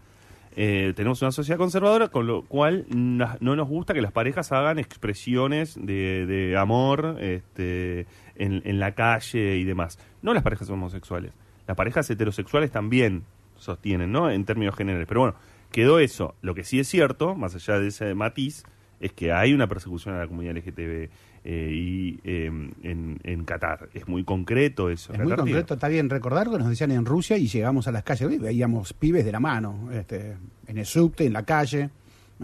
[0.57, 4.79] eh, tenemos una sociedad conservadora, con lo cual no nos gusta que las parejas hagan
[4.79, 9.99] expresiones de, de amor este, en, en la calle y demás.
[10.23, 11.33] No las parejas homosexuales.
[11.67, 13.25] Las parejas heterosexuales también
[13.57, 14.31] sostienen, ¿no?
[14.31, 15.07] En términos generales.
[15.09, 15.37] Pero bueno,
[15.73, 16.35] quedó eso.
[16.41, 18.65] Lo que sí es cierto, más allá de ese matiz,
[19.01, 21.11] es que hay una persecución a la comunidad LGTB
[21.45, 23.91] eh, y eh, en, en Qatar.
[23.93, 25.13] Es muy concreto eso.
[25.13, 27.93] Es muy Qatar concreto, está bien recordar que nos decían en Rusia y llegamos a
[27.93, 31.91] las calles veíamos pibes de la mano, este, en el subte, en la calle.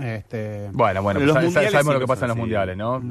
[0.00, 3.00] Este, Bueno, bueno, pues los mundiales sabemos sí lo que pasa en los mundiales, ¿no?
[3.00, 3.06] Sí,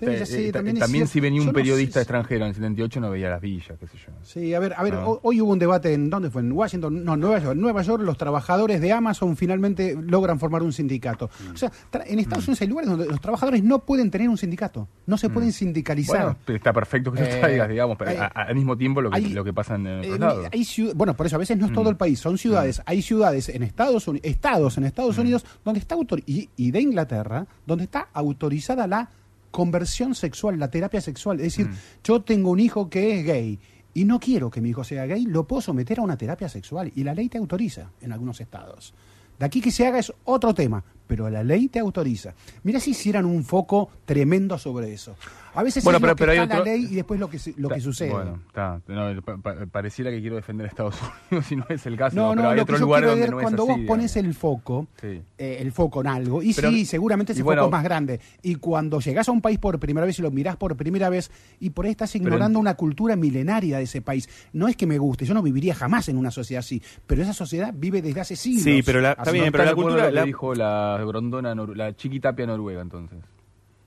[0.00, 3.00] Eh, sí, eh, también también si venía un no periodista sé- extranjero en el 78
[3.00, 4.12] no veía las villas, qué sé yo.
[4.22, 5.06] Sí, a ver, a ver, Ah.
[5.06, 6.40] ho- hoy hubo un debate en, ¿dónde fue?
[6.42, 7.56] En Washington, no, Nueva York.
[7.56, 11.28] Nueva York, los trabajadores de Amazon finalmente logran formar un sindicato.
[11.52, 11.70] O sea,
[12.06, 15.28] en Estados Unidos hay lugares donde los trabajadores no pueden tener un sindicato, no se
[15.28, 16.36] pueden sindicalizar.
[16.46, 19.16] Bueno, está perfecto que lo Eh, traigas, digamos, pero a- al mismo tiempo lo que,
[19.18, 20.46] hay- lo que pasa en otros Eh, lados.
[20.50, 21.74] hay bueno, por eso a veces no es Mm.
[21.74, 22.80] todo el país, son ciudades.
[22.86, 24.86] Hay ciudades en Estados Unidos, estados en Mm.
[24.86, 29.10] Estados Unidos donde está autor y, y de Inglaterra donde está autorizada la
[29.50, 31.38] conversión sexual, la terapia sexual.
[31.40, 31.74] Es decir, Mm.
[32.04, 33.58] yo tengo un hijo que es gay
[33.94, 36.90] y no quiero que mi hijo sea gay, lo puedo someter a una terapia sexual
[36.94, 38.94] y la ley te autoriza en algunos estados.
[39.38, 42.32] De aquí que se haga es otro tema, pero la ley te autoriza.
[42.62, 45.16] Mira si hicieran un foco tremendo sobre eso.
[45.54, 47.20] A veces Bueno, es pero- lo que pero hay está otro- la ley y después
[47.20, 48.10] lo que, sucede.
[48.10, 48.80] Bueno, está.
[48.88, 50.94] No, pa- pa- pareciera que quiero defender a Estados
[51.30, 52.16] Unidos si no es el caso.
[52.16, 53.70] No, pero no, hay lo que otros yo lugares quiero donde ver no cuando es
[53.70, 55.20] así, vos pones el foco, Sí.
[55.38, 57.84] eh, el foco en algo, y Pero- sí, seguramente ese y foco bueno- es más
[57.84, 58.20] grande.
[58.42, 61.30] Y cuando llegás a un país por primera vez y lo mirás por primera vez,
[61.60, 64.28] y por ahí estás ignorando una cultura milenaria de ese país.
[64.52, 67.34] No es que me guste, yo no viviría jamás en una sociedad así, pero esa
[67.34, 68.62] sociedad vive desde hace siglos.
[68.64, 72.80] Sí, pero la- está bien, pero la cultura- la- dijo la grondona, la chiquitapia noruega,
[72.80, 73.18] entonces.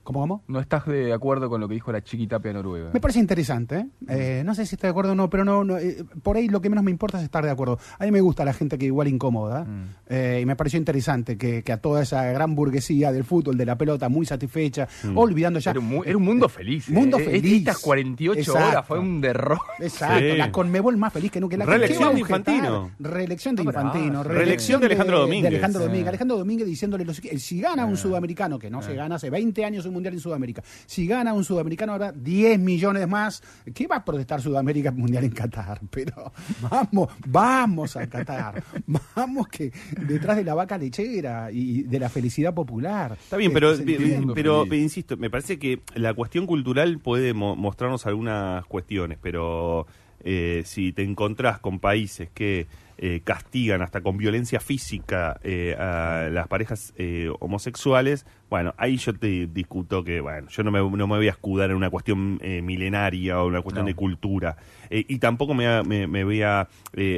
[0.06, 0.44] ¿Cómo, cómo?
[0.46, 2.90] No estás de acuerdo con lo que dijo la chiquitapia noruega.
[2.94, 3.86] Me parece interesante, ¿eh?
[4.08, 6.46] Eh, no sé si estoy de acuerdo o no, pero no, no, eh, por ahí
[6.48, 7.78] lo que menos me importa es estar de acuerdo.
[7.98, 9.84] A mí me gusta la gente que igual incomoda, Mm.
[10.08, 13.66] eh, y me pareció interesante que, que a toda esa gran burguesía del fútbol, de
[13.66, 15.72] la pelota, muy satisfecha, olvidando ya...
[15.72, 16.88] Era un, mu- era un mundo feliz.
[16.88, 17.24] Mundo eh.
[17.24, 17.58] feliz.
[17.58, 18.68] Estas 48 Exacto.
[18.68, 19.58] horas fue un derror.
[19.80, 20.36] Exacto, Sí.
[20.36, 21.56] la Conmebol más feliz que nunca.
[21.56, 22.20] La Reelección ¿qué va a de?
[22.20, 22.90] Infantino.
[23.00, 23.64] Reelección de Ah.
[23.64, 24.22] Infantino.
[24.22, 25.42] Reelección de Alejandro Domínguez.
[25.50, 25.86] De Alejandro Sí.
[25.86, 26.08] Domínguez.
[26.08, 29.84] Alejandro Domínguez diciéndole, los- si gana un sudamericano, que no se gana hace 20 años
[29.86, 33.42] un mundial en Sudamérica, si gana un sudamericano habrá 10 millones más.
[33.74, 35.80] ¿Qué va a protestar Sudamérica mundial en Qatar?
[35.90, 36.32] Pero
[36.70, 38.62] vamos, vamos a Qatar.
[39.16, 39.72] Vamos que
[40.06, 43.16] detrás de la vaca lechera y de la felicidad popular.
[43.20, 44.32] Está bien, pero, entiende.
[44.34, 49.86] pero, insisto, me parece que la cuestión cultural puede mo- mostrarnos algunas cuestiones, pero
[50.22, 52.66] eh, si te encontrás con países que
[52.98, 59.12] eh, castigan hasta con violencia física eh, a las parejas eh, homosexuales, bueno, ahí yo
[59.12, 62.38] te discuto que, bueno, yo no me, no me voy a escudar en una cuestión
[62.62, 63.88] milenaria o una cuestión No.
[63.88, 64.56] de cultura,
[64.90, 66.68] y tampoco me, me, me voy a,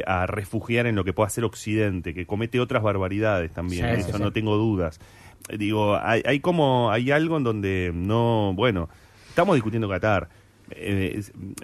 [0.07, 4.09] a refugiar en lo que pueda hacer Occidente, que comete otras barbaridades también, Sí, sí,
[4.09, 4.23] eso sí.
[4.23, 4.99] no tengo dudas.
[5.57, 8.89] Digo, hay, hay como, hay algo en donde no, bueno,
[9.29, 10.29] estamos discutiendo Qatar.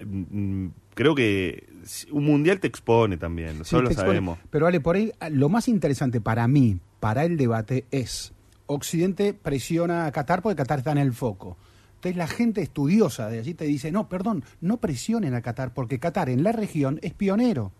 [0.04, 1.66] Mm, mm, creo que
[2.10, 4.08] un mundial te expone también, Sí, solo lo expone.
[4.08, 4.38] sabemos.
[4.50, 8.32] Pero vale, por ahí lo más interesante para mí, para el debate, es
[8.66, 11.56] Occidente presiona a Qatar porque Qatar está en el foco.
[11.96, 15.98] Entonces la gente estudiosa de allí te dice, no, perdón, no presionen a Qatar porque
[15.98, 17.72] Qatar en la región es pionero.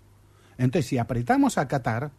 [0.59, 2.11] Entonces si apretamos a Qatar,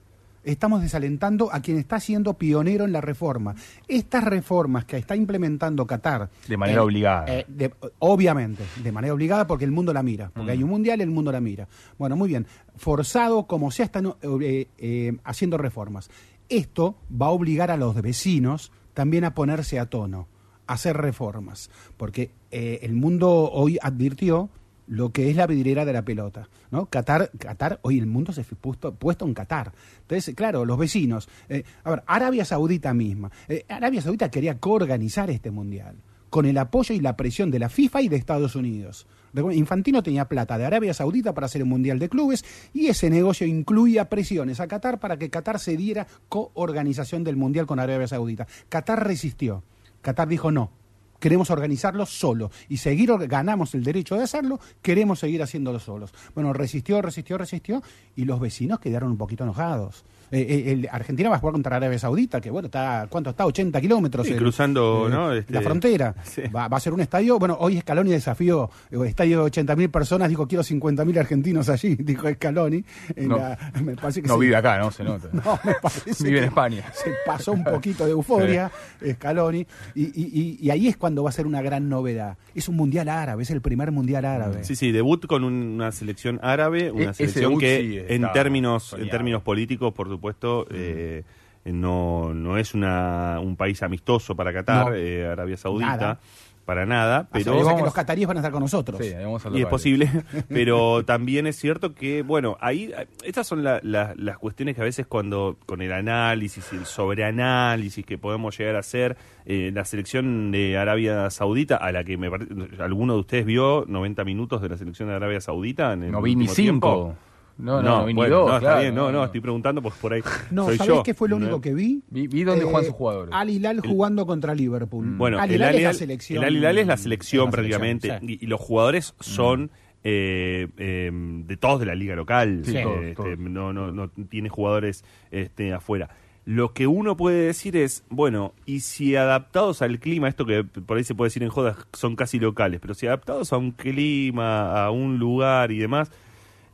[0.45, 3.55] estamos desalentando a quien está siendo pionero en la reforma.
[3.87, 6.29] Estas reformas que está implementando Qatar.
[6.47, 7.25] De manera eh, obligada.
[7.27, 10.31] eh, de- obviamente, de manera obligada porque el mundo la mira.
[10.33, 11.67] Porque hay un mundial y el mundo la mira.
[11.97, 12.45] Bueno, muy bien.
[12.77, 16.09] Forzado como sea, están eh, haciendo reformas.
[16.47, 20.27] Esto va a obligar a los vecinos también a ponerse a tono,
[20.67, 21.69] a hacer reformas.
[21.97, 24.49] Porque el mundo hoy advirtió
[24.87, 26.87] lo que es la vidriera de la pelota, ¿no?
[26.87, 29.71] Qatar, Qatar, hoy el mundo se fue puesto, en Qatar.
[30.01, 31.27] Entonces, claro, los vecinos.
[31.49, 33.31] eh, a ver, Arabia Saudita misma.
[33.47, 35.95] eh, Arabia Saudita quería coorganizar este mundial
[36.29, 39.07] con el apoyo y la presión de la FIFA y de Estados Unidos.
[39.53, 43.45] Infantino tenía plata de Arabia Saudita para hacer el Mundial de Clubes y ese negocio
[43.45, 48.47] incluía presiones a Qatar para que Qatar se diera coorganización del Mundial con Arabia Saudita.
[48.69, 49.63] Qatar resistió.
[50.01, 50.71] Qatar dijo no.
[51.19, 56.13] Queremos organizarlo solo y seguir, ganamos el derecho de hacerlo, queremos seguir haciéndolo solos.
[56.33, 57.81] Bueno, resistió, resistió, resistió
[58.15, 60.05] y los vecinos quedaron un poquito enojados.
[60.31, 63.45] Eh, eh, el- Argentina va a jugar contra Arabia Saudita, que bueno, está, ¿cuánto está?
[63.45, 64.25] 80 kilómetros.
[64.25, 65.31] Sí, el- cruzando, eh, ¿no?
[65.33, 66.15] Este- la frontera.
[66.23, 66.41] Sí.
[66.53, 70.29] Va, va a ser un estadio, bueno, hoy Scaloni desafió, eh, estadio de 80.000 personas,
[70.29, 72.83] dijo quiero 50.000 argentinos allí, dijo Scaloni.
[73.15, 73.37] En No.
[73.37, 74.91] la- me parece que No se- vive acá, ¿no?
[74.91, 75.29] Se nota.
[75.31, 76.83] No, me parece Vive en España.
[76.93, 78.71] Se pasó un poquito de euforia,
[79.13, 82.37] Scaloni, y, y- y- y ahí es cuando va a ser una gran novedad.
[82.53, 84.63] Es un mundial árabe, es el primer mundial árabe.
[84.63, 88.31] Sí, sí, debut con un- una selección árabe, una E- selección debut que sí, en
[88.31, 91.23] términos en términos políticos, por supuesto, eh,
[91.65, 94.95] no no es una un país amistoso para Qatar, No.
[94.95, 96.19] eh, Arabia Saudita, Nada.
[96.63, 98.99] para nada, Pero que vamos- los cataríes van a estar con nosotros.
[98.99, 100.09] Sí, ahí vamos a y es posible,
[100.49, 102.91] pero también es cierto que, bueno, ahí
[103.23, 106.85] estas son la- la- las cuestiones que a veces cuando con el análisis y el
[106.85, 112.17] sobreanálisis que podemos llegar a hacer, eh, la selección de Arabia Saudita, a la que
[112.17, 116.03] me parece, alguno de ustedes vio 90 minutos de la selección de Arabia Saudita en
[116.03, 117.15] el No vi ni tiempo?
[117.57, 118.49] No, no, no, ni bueno, dos.
[118.49, 121.03] no, está bien, no, no, estoy preguntando porque por ahí No, soy ¿sabés yo.
[121.03, 121.45] qué fue lo ¿no?
[121.45, 122.01] único que vi?
[122.09, 123.33] Vi, vi dónde Eh, juegan sus jugadores.
[123.33, 125.15] Al Hilal jugando contra Liverpool.
[125.17, 126.43] Bueno, Al Hilal Al es la selección.
[126.43, 128.25] el Al Hilal es la selección prácticamente sí.
[128.41, 129.71] y, y los jugadores son
[130.03, 132.61] eh, eh, de todos de la liga local.
[132.65, 133.37] Sí, todos, este, todos.
[133.39, 136.09] No, no, no tiene jugadores este, afuera.
[136.43, 140.97] Lo que uno puede decir es, bueno, y si adaptados al clima, esto que por
[140.97, 144.85] ahí se puede decir en jodas, son casi locales, pero si adaptados a un clima,
[144.85, 146.11] a un lugar y demás,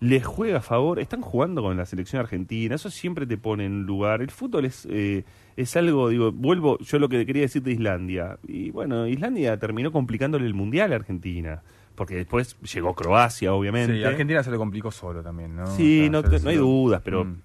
[0.02, 3.84] les juega a favor, están jugando con la selección argentina, eso siempre te pone en
[3.84, 4.22] lugar.
[4.22, 5.24] El fútbol es, eh,
[5.56, 8.38] es algo, digo, vuelvo yo lo que quería decir de Islandia.
[8.48, 11.62] Y bueno, Islandia terminó complicándole el mundial a Argentina,
[11.96, 13.94] porque después llegó Croacia, obviamente.
[13.96, 15.68] Sí, a Argentina se le complicó solo también, ¿no?
[15.68, 17.36] Sí, O sea, no, te- no hay dudas, pero Mm.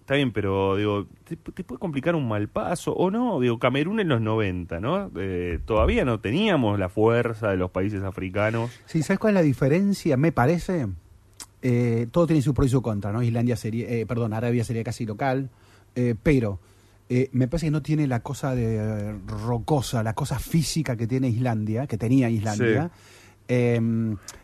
[0.00, 3.40] está bien, pero digo, te, te puede complicar un mal paso o no.
[3.40, 5.10] Digo, Camerún en los 90, ¿no?
[5.16, 8.70] Eh, todavía no teníamos la fuerza de los países africanos.
[8.86, 10.16] Sí, ¿sabes cuál es la diferencia?
[10.16, 10.86] Me parece.
[11.66, 13.22] Eh, todo tiene su pro y su contra, ¿no?
[13.22, 15.48] Islandia sería, eh, perdón, Arabia sería casi local,
[15.94, 16.60] eh, pero
[17.08, 21.28] eh, me parece que no tiene la cosa de rocosa, la cosa física que tiene
[21.28, 22.90] Islandia, que tenía Islandia.
[23.48, 23.80] Eh,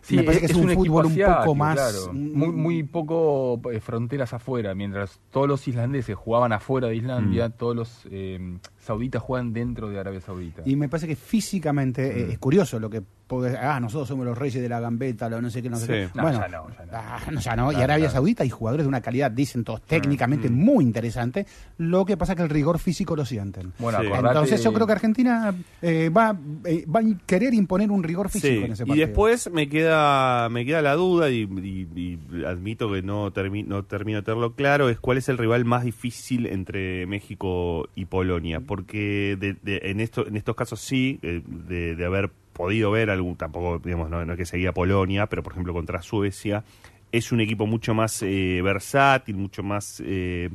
[0.02, 1.74] Sí, me parece que es, un, fútbol un poco más.
[1.76, 2.12] claro.
[2.12, 7.52] muy, muy poco eh, fronteras afuera, mientras todos los islandeses jugaban afuera de Islandia, Mm.
[7.52, 8.58] todos los eh,
[8.90, 10.62] sauditas juegan dentro de Arabia Saudita.
[10.64, 12.30] Y me parece que físicamente eh, Mm.
[12.32, 13.02] es curioso lo que.
[13.30, 15.86] puede- Ah, nosotros somos los reyes de la gambeta, lo no sé qué, no sé
[15.86, 15.92] Sí.
[15.92, 16.08] qué.
[16.16, 16.90] No, bueno, ya no, ya no.
[16.94, 17.70] ah, no, ya no.
[17.70, 18.12] Y Arabia claro.
[18.14, 20.52] Saudita hay jugadores de una calidad, dicen todos, técnicamente Mm.
[20.54, 21.46] muy interesante.
[21.78, 23.72] Lo que pasa es que el rigor físico lo sienten.
[23.78, 24.06] Bueno, Sí.
[24.08, 28.30] acordate- Entonces yo creo que Argentina eh, va, eh, va a querer imponer un rigor
[28.30, 29.06] físico Sí, en ese y partido.
[29.06, 33.84] después me queda me queda la duda y, y- y admito que no, termi- no
[33.84, 38.58] termino de tenerlo claro es cuál es el rival más difícil entre México y Polonia
[38.84, 43.10] porque de- de- en esto en estos casos sí eh, de, de haber podido ver
[43.10, 46.64] algún tampoco digamos no, no es que seguía Polonia pero por ejemplo contra Suecia
[47.12, 50.50] es un equipo mucho más eh, versátil mucho más eh,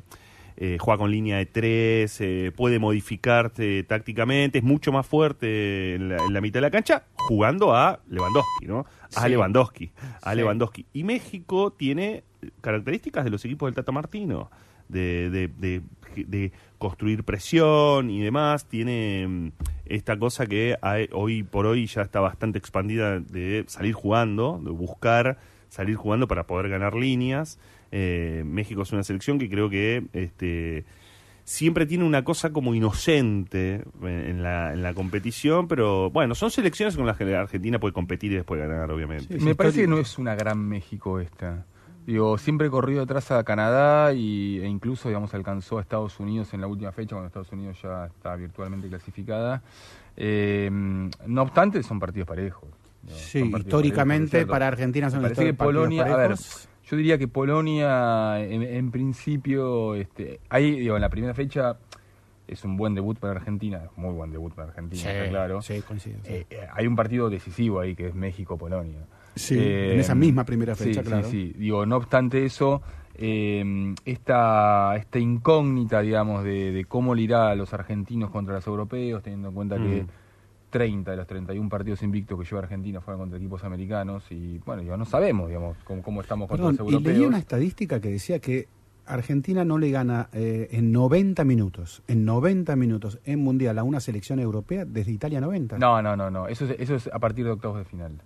[0.58, 6.08] eh, juega con línea de tres, eh, puede modificarte tácticamente, es mucho más fuerte en
[6.08, 8.86] la, en la mitad de la cancha, jugando a Lewandowski, ¿no?
[9.18, 9.30] A Sí.
[9.32, 10.38] Lewandowski, a Sí.
[10.38, 10.86] Lewandowski.
[10.94, 12.24] Y México tiene
[12.62, 14.50] características de los equipos del Tata Martino,
[14.88, 15.82] de, de, de-
[16.24, 19.48] de construir presión y demás, tiene mm,
[19.86, 24.72] esta cosa que hay- hoy por hoy ya está bastante expandida de salir jugando, de
[24.72, 25.38] buscar
[25.70, 27.60] salir jugando para poder ganar líneas.
[27.92, 30.86] Eh, México es una selección que creo que este,
[31.44, 36.50] siempre tiene una cosa como inocente en, en la, en la competición, pero bueno, son
[36.50, 39.38] selecciones con las que la Argentina puede competir y después ganar, obviamente.
[39.40, 41.66] Sí, Me parece que no es una gran México esta.
[42.06, 46.54] Digo, siempre he corrido atrás a Canadá y, e incluso, digamos, alcanzó a Estados Unidos
[46.54, 49.64] en la última fecha, cuando Estados Unidos ya está virtualmente clasificada.
[50.16, 52.70] Eh, no obstante, son partidos parejos.
[53.02, 56.70] Digo, Sí, son partidos históricamente para Argentina son parece que Polonia, a ver, parejos.
[56.86, 61.78] Yo diría que Polonia, en, en principio, este, ahí, digo, en la primera fecha
[62.48, 65.62] es un buen debut para Argentina, muy buen debut para Argentina, Sí, está claro.
[65.64, 66.34] sí, coincido, sí.
[66.34, 69.00] Eh, eh, hay un partido decisivo ahí que es México-Polonia.
[69.36, 71.30] Sí, Eh, en esa misma primera fecha, sí, claro.
[71.30, 71.60] Sí, sí.
[71.60, 72.82] Digo, no obstante eso,
[73.16, 78.68] eh, esta, esta incógnita, digamos, de, de cómo le irá a los argentinos contra los
[78.68, 80.08] europeos, teniendo en cuenta que Mm.
[80.72, 84.82] 30 de los 31 partidos invictos que lleva Argentina fueron contra equipos americanos y, bueno,
[84.82, 87.18] digo, no sabemos, digamos, cómo, cómo estamos contra Perdón, los y europeos.
[87.18, 88.68] leí una estadística que decía que
[89.06, 94.00] Argentina no le gana eh, en 90 minutos, en 90 minutos en Mundial a una
[94.02, 95.78] selección europea desde Italia 90.
[95.78, 96.48] No, no, no, no.
[96.48, 98.22] Eso es, eso es a partir de octavos de final.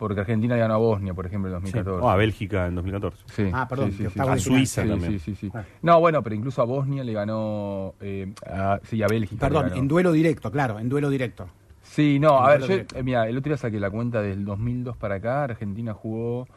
[0.00, 2.02] Porque Argentina ganó a Bosnia, por ejemplo, en 2014.
[2.04, 3.22] O a Bélgica en 2014.
[3.26, 4.10] Sí, Ah, perdón, sí, sí, sí.
[4.10, 4.40] final.
[4.40, 5.12] Suiza Sí, también.
[5.12, 5.50] Sí, sí, sí.
[5.54, 5.62] Ah.
[5.82, 7.92] No, bueno, pero incluso a Bosnia le ganó.
[8.00, 9.46] Eh, a, sí, a Bélgica.
[9.46, 11.48] Perdón, en duelo directo, claro, en duelo directo.
[11.82, 14.44] Sí, no, en a ver, yo, eh, mira, el otro día saqué la cuenta del
[14.46, 15.44] 2002 para acá.
[15.44, 16.48] Argentina jugó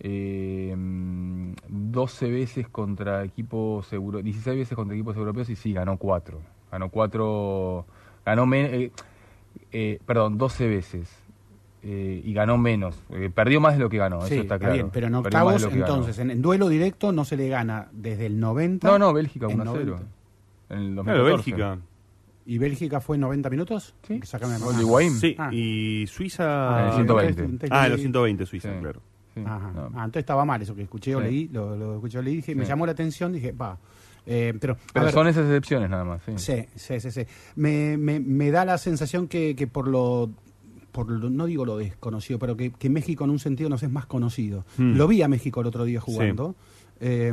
[0.00, 5.96] eh, mm, 12 veces contra equipos europeos, 16 veces contra equipos europeos y sí, ganó
[5.96, 6.40] 4.
[6.72, 7.86] Ganó 4.
[8.26, 8.72] Ganó menos.
[8.72, 8.90] Eh,
[9.70, 11.19] eh, perdón, 12 veces.
[11.82, 13.02] Eh, y ganó menos.
[13.10, 14.74] Eh, perdió más de lo que ganó, sí, eso está claro.
[14.74, 18.38] bien, pero en octavos, entonces, en, en duelo directo no se le gana desde el
[18.38, 18.86] 90.
[18.86, 19.84] No, no, Bélgica en 1 a 0.
[19.86, 20.06] 90.
[20.70, 21.04] En el 2014.
[21.04, 21.78] Claro, Bélgica.
[22.46, 23.94] ¿Y Bélgica fue 90 minutos?
[24.06, 24.20] Sí.
[24.20, 24.80] Gol de ah.
[24.80, 25.12] Higuaín.
[25.12, 25.50] Sí, Ah.
[25.52, 26.86] y En Suiza.
[26.88, 27.42] el 120.
[27.42, 28.80] entonces Ah, en los 120 Suiza, Sí.
[28.80, 29.00] claro.
[29.34, 29.70] Sí, Ajá.
[29.72, 29.82] no.
[29.94, 31.24] Ah, entonces estaba mal eso que escuché o Sí.
[31.26, 32.68] leí, lo, lo escuché o leí, dije, me Sí.
[32.68, 33.78] llamó la atención, dije, va.
[34.26, 36.22] Eh, pero, Pero ver, son esas excepciones nada más.
[36.26, 36.32] Sí.
[36.36, 37.22] Sí, sí, sí, sí.
[37.56, 40.30] Me, me, me da la sensación que, que por lo
[40.92, 43.90] por lo- no digo lo desconocido, pero que, que México en un sentido nos es
[43.90, 44.64] más conocido.
[44.76, 44.96] Hmm.
[44.96, 46.54] Lo vi a México el otro día jugando,
[47.00, 47.32] eh,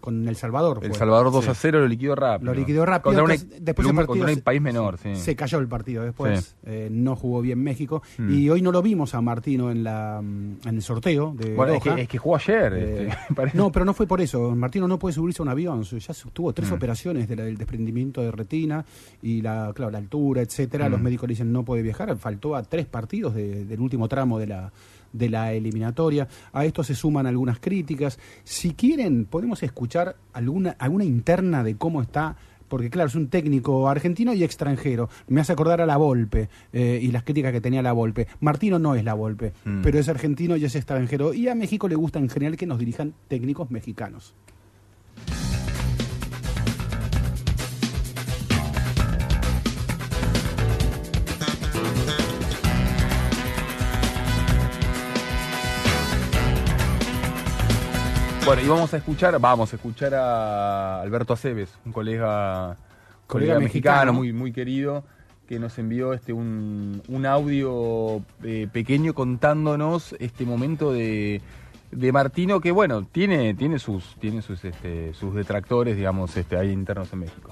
[0.00, 0.80] con El Salvador.
[0.82, 0.98] El fue.
[0.98, 1.50] Salvador 2 Sí.
[1.50, 2.52] a 0 lo liquidó rápido.
[2.52, 3.14] Lo liquidó rápido.
[3.24, 5.16] Contra, después el contra partido un se- país menor, sí.
[5.16, 6.54] Se cayó el partido después, Sí.
[6.66, 8.02] eh, no jugó bien México.
[8.18, 8.32] Hmm.
[8.32, 11.82] Y hoy no lo vimos a Martino en, la, en el sorteo de Bueno, es
[11.82, 12.72] que, es que jugó ayer.
[12.74, 13.56] Eh, este, parece.
[13.56, 14.54] no, pero no fue por eso.
[14.54, 15.82] Martino no puede subirse a un avión.
[15.82, 16.74] Ya tuvo tres Mm.
[16.74, 18.84] operaciones de la- del desprendimiento de retina
[19.22, 20.88] y la, claro, la altura, etcétera.
[20.88, 21.04] Los Mm.
[21.04, 22.16] médicos le dicen no puede viajar.
[22.18, 24.72] Faltó a tres partidos de- del último tramo de la
[25.16, 26.28] de la eliminatoria.
[26.52, 28.18] A esto se suman algunas críticas.
[28.44, 32.36] Si quieren, podemos escuchar alguna alguna interna de cómo está
[32.68, 35.08] porque claro, es un técnico argentino y extranjero.
[35.28, 38.26] Me hace acordar a la Volpe eh, y las críticas que tenía la Volpe.
[38.40, 39.82] Martino no es la Volpe, Mm.
[39.82, 41.32] pero es argentino y es extranjero.
[41.32, 44.34] Y a México le gusta en general que nos dirijan técnicos mexicanos.
[58.46, 62.76] Bueno, y vamos a escuchar, vamos a escuchar a Alberto Aceves, un colega,
[63.26, 64.12] colega, mexicano, mexicano.
[64.12, 65.02] muy, muy querido,
[65.48, 71.42] que nos envió este un, un audio eh, pequeño contándonos este momento de,
[71.90, 76.70] de Martino que bueno, tiene, tiene sus, tiene sus este, sus detractores, digamos, este, ahí
[76.70, 77.50] internos en México.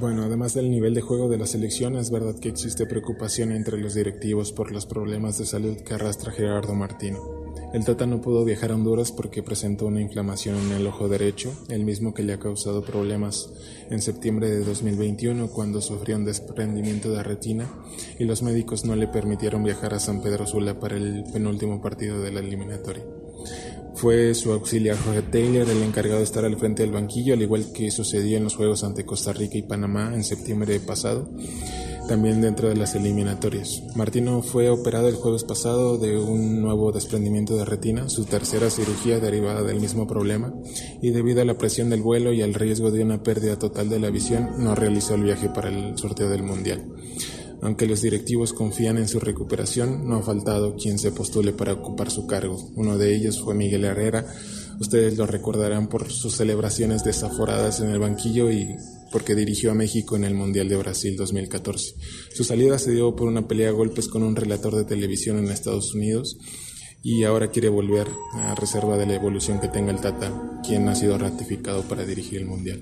[0.00, 3.78] Bueno, además del nivel de juego de la selección, es verdad que existe preocupación entre
[3.78, 7.44] los directivos por los problemas de salud que arrastra Gerardo Martino.
[7.72, 11.52] El Tata no pudo viajar a Honduras porque presentó una inflamación en el ojo derecho,
[11.68, 13.50] el mismo que le ha causado problemas
[13.90, 17.68] en septiembre de 2021 cuando sufrió un desprendimiento de retina
[18.18, 22.20] y los médicos no le permitieron viajar a San Pedro Sula para el penúltimo partido
[22.22, 23.02] de la eliminatoria.
[23.94, 27.72] Fue su auxiliar Jorge Taylor el encargado de estar al frente del banquillo, al igual
[27.72, 31.30] que sucedió en los Juegos ante Costa Rica y Panamá en septiembre pasado,
[32.08, 33.82] también dentro de las eliminatorias.
[33.94, 39.20] Martino fue operado el jueves pasado de un nuevo desprendimiento de retina, su tercera cirugía
[39.20, 40.52] derivada del mismo problema,
[41.00, 44.00] y debido a la presión del vuelo y al riesgo de una pérdida total de
[44.00, 46.84] la visión, no realizó el viaje para el sorteo del Mundial.
[47.64, 52.10] Aunque los directivos confían en su recuperación, no ha faltado quien se postule para ocupar
[52.10, 52.58] su cargo.
[52.76, 54.26] Uno de ellos fue Miguel Herrera.
[54.80, 58.76] Ustedes lo recordarán por sus celebraciones desaforadas en el banquillo y
[59.10, 61.94] porque dirigió a México en el Mundial de Brasil 2014.
[62.34, 65.48] Su salida se dio por una pelea a golpes con un relator de televisión en
[65.48, 66.36] Estados Unidos
[67.02, 70.94] y ahora quiere volver a reserva de la evolución que tenga el Tata, quien ha
[70.94, 72.80] sido ratificado para dirigir el Mundial.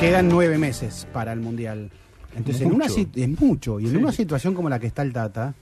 [0.00, 1.90] Quedan nueve meses para el Mundial.
[2.36, 3.80] Entonces, en una es mucho.
[3.80, 3.96] Y en Sí.
[3.96, 5.54] una situación como la que está el Tata,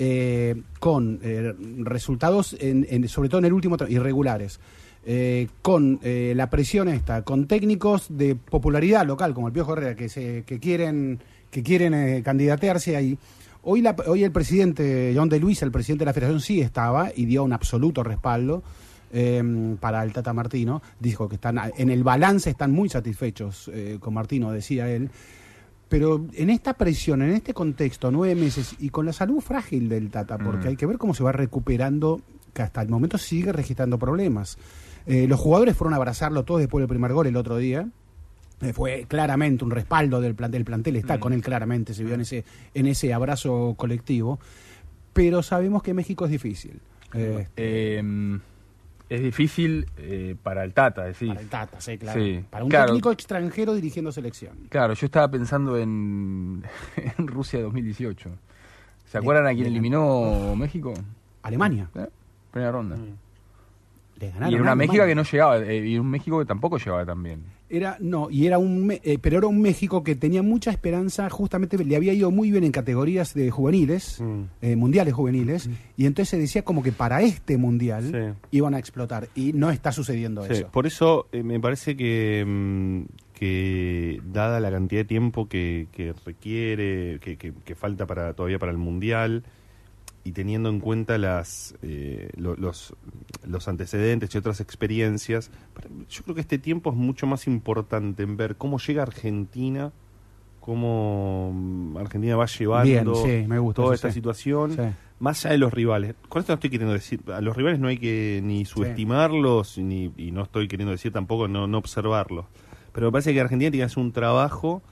[0.00, 4.58] eh, con eh, resultados, en, en- sobre todo en el último, irregulares,
[5.06, 9.94] eh, con eh, la presión esta, con técnicos de popularidad local, como el Piojo Herrera,
[9.94, 13.16] que, se, que quieren, que quieren eh, candidatearse ahí.
[13.62, 17.10] Hoy, la, hoy el presidente, John de Luis, el presidente de la federación, sí estaba
[17.14, 18.62] y dio un absoluto respaldo.
[19.12, 20.82] Eh, para el Tata Martino.
[21.00, 25.10] Dijo que están en el balance están muy satisfechos eh, con Martino, decía él.
[25.88, 30.10] Pero en esta presión, en este contexto, nueve meses, y con la salud frágil del
[30.10, 30.68] Tata, porque Mm.
[30.68, 32.20] hay que ver cómo se va recuperando,
[32.52, 34.58] que hasta el momento sigue registrando problemas.
[35.06, 37.88] Eh, los jugadores fueron a abrazarlo todos después del primer gol el otro día.
[38.60, 41.20] Eh, fue claramente un respaldo del plantel, el plantel está Mm.
[41.20, 42.44] con él claramente, se vio en ese,
[42.74, 44.38] en ese abrazo colectivo.
[45.14, 46.80] Pero sabemos que México es difícil.
[47.14, 48.38] Eh, Eh,
[49.08, 51.28] es difícil eh, para el Tata, decir.
[51.28, 52.20] para el Tata, sí, claro.
[52.20, 52.86] Sí, Para un claro.
[52.86, 54.56] técnico extranjero dirigiendo selección.
[54.68, 56.64] Claro, yo estaba pensando en,
[56.96, 58.30] en Rusia 2018.
[59.06, 60.92] ¿Se acuerdan a quién eliminó México?
[61.42, 61.88] Alemania.
[61.94, 62.06] ¿Eh?
[62.50, 62.96] Primera ronda.
[64.16, 66.76] Le ganaron Y era una México que no llegaba, eh, y un México que tampoco
[66.76, 67.42] llegaba tan bien.
[67.70, 71.76] Era, no, y era un, eh, pero era un México que tenía mucha esperanza, justamente
[71.84, 74.42] le había ido muy bien en categorías de juveniles, Mm.
[74.62, 78.04] eh, mundiales juveniles, y entonces se decía como que para este mundial
[78.50, 78.56] Sí.
[78.56, 80.68] iban a explotar, y no está sucediendo Sí, eso.
[80.70, 83.02] por eso eh, me parece que, mm,
[83.34, 88.58] que dada la cantidad de tiempo que, que requiere, que, que- que falta para todavía
[88.58, 89.44] para el Mundial,
[90.28, 92.94] y teniendo en cuenta las eh, lo- los,
[93.46, 95.50] los antecedentes y otras experiencias,
[96.10, 99.92] yo creo que este tiempo es mucho más importante en ver cómo llega Argentina,
[100.60, 104.14] cómo mm, Argentina va llevando Bien, sí, me gusta, toda esta sí.
[104.14, 104.82] situación Sí.
[105.18, 106.14] más allá de los rivales.
[106.28, 110.12] Con esto no estoy queriendo decir, a los rivales no hay que ni subestimarlos, ni,
[110.16, 112.46] y no estoy queriendo decir tampoco no, no observarlos.
[112.92, 114.82] Pero me parece que Argentina tiene que hacer un trabajo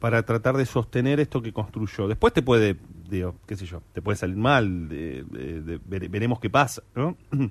[0.00, 2.06] para tratar de sostener esto que construyó.
[2.08, 2.76] Después te puede,
[3.08, 6.82] digo, qué sé yo, te puede salir mal, de- de- de- vere- veremos qué pasa,
[6.94, 7.16] ¿no?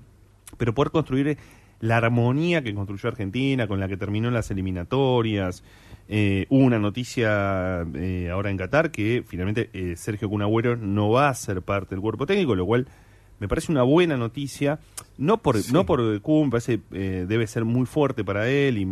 [0.58, 1.38] Pero poder construir
[1.82, 5.64] la armonía que construyó Argentina, con la que terminó las eliminatorias.
[6.10, 11.28] Eh, hubo una noticia eh, ahora en Qatar que finalmente eh, Sergio Cunagüero no va
[11.30, 12.88] a ser parte del cuerpo técnico, lo cual
[13.40, 14.80] me parece una buena noticia.
[15.18, 18.84] No por, no por Kun, me parece eh, debe ser muy fuerte para él y,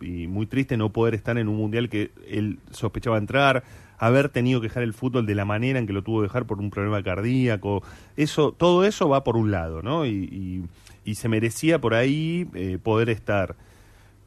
[0.00, 3.64] y- y muy triste no poder estar en un mundial que él sospechaba entrar,
[3.98, 6.46] haber tenido que dejar el fútbol de la manera en que lo tuvo que dejar
[6.46, 7.82] por un problema cardíaco.
[8.16, 10.06] Eso, todo eso va por un lado, ¿no?
[10.06, 10.64] Y,
[11.04, 13.56] y- se merecía por ahí eh, poder estar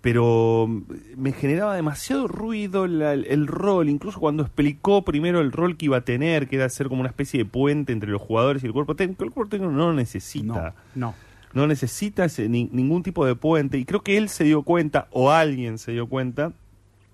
[0.02, 0.70] pero
[1.18, 5.86] me generaba demasiado ruido la- el, el rol, incluso cuando explicó primero el rol que
[5.86, 8.68] iba a tener, que era ser como una especie de puente entre los jugadores y
[8.68, 9.24] el cuerpo técnico.
[9.26, 10.76] El cuerpo técnico no lo necesita.
[10.96, 11.14] No, no.
[11.58, 13.78] No necesita ese- ni- ningún tipo de puente.
[13.78, 16.54] Y creo que él se dio cuenta, o alguien se dio cuenta,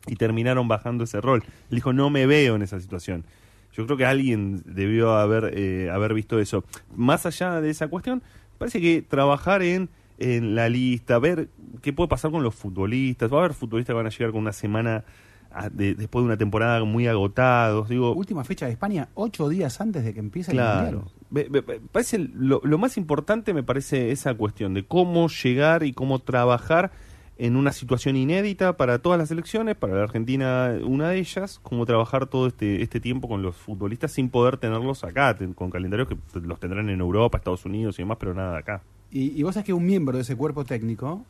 [0.06, 1.44] y terminaron bajando ese rol.
[1.70, 3.24] Él dijo, no me veo en esa situación.
[3.72, 6.64] Yo creo que alguien debió haber, eh, haber visto eso.
[6.96, 8.22] Más allá de esa cuestión,
[8.58, 9.90] parece que trabajar en,
[10.20, 11.48] en la lista, ver
[11.82, 13.32] qué puede pasar con los futbolistas.
[13.32, 15.04] Va a haber futbolistas que van a llegar con una semana
[15.52, 17.88] ah, de- después de una temporada muy agotados.
[17.90, 20.58] Digo, Última fecha de España, ocho días antes de que empiece el.
[20.58, 21.02] Mundial.
[21.34, 26.20] Ve- parece lo, lo más importante me parece esa cuestión de cómo llegar y cómo
[26.20, 26.92] trabajar
[27.40, 31.86] en una situación inédita para todas las elecciones, para la Argentina una de ellas, cómo
[31.88, 36.08] trabajar todo este este tiempo con los futbolistas sin poder tenerlos acá, ten- con calendarios
[36.08, 38.84] que los tendrán en Europa, Estados Unidos y demás, pero nada acá.
[39.10, 41.26] Y, y vos sabés que un miembro de ese cuerpo técnico,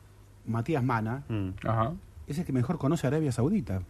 [0.46, 1.48] Matías Mana, Mm.
[1.66, 1.92] Ajá.
[2.26, 3.82] es el que mejor conoce a Arabia Saudita.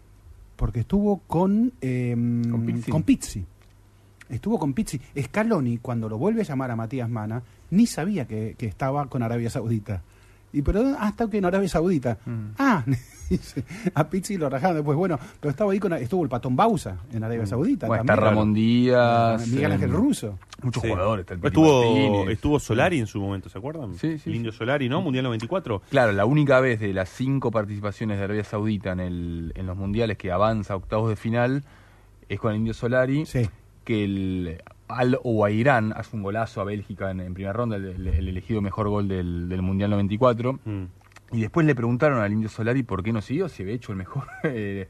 [0.55, 2.15] Porque estuvo con, eh,
[2.49, 2.91] Con Pizzi.
[2.93, 3.45] con Pizzi.
[4.29, 5.01] Estuvo con Pizzi.
[5.21, 9.23] Scaloni, cuando lo vuelve a llamar a Matías Mana, ni sabía que, que estaba con
[9.23, 10.03] Arabia Saudita.
[10.53, 12.17] Y pero hasta que en Arabia Saudita.
[12.25, 12.41] Mm.
[12.59, 12.85] Ah,
[13.95, 14.97] a Pizzi lo rajaron después.
[14.97, 17.87] Bueno, pero estaba ahí con estuvo el Patón Bausa en Arabia Saudita.
[17.87, 17.89] Mm.
[17.89, 18.17] Bueno, está.
[18.17, 19.49] Ramón Díaz.
[19.49, 20.39] Miguel Ángel eh, Russo.
[20.63, 20.89] Muchos Sí.
[20.89, 21.23] jugadores.
[21.25, 22.35] Está el Estuvo, Martínez.
[22.37, 23.95] estuvo Solari en su momento, ¿se acuerdan?
[23.97, 24.53] Sí, sí, El Indio.
[24.53, 25.03] Solari, ¿no?
[25.03, 25.83] Mundial 94.
[25.91, 29.77] Claro, la única vez de las cinco participaciones de Arabia Saudita en, el, en los
[29.77, 31.65] mundiales que avanza a octavos de final
[32.29, 33.49] es con el Indio Solari, Sí.
[33.85, 38.07] Que el Al Owairán hace un golazo a Bélgica en, en primera ronda, el, el-
[38.09, 40.55] el elegido mejor gol del, del Mundial 94.
[40.65, 40.83] Mm.
[41.33, 43.99] Y después le preguntaron al Indio Solari por qué no siguió, si había hecho el
[43.99, 44.89] mejor, eh,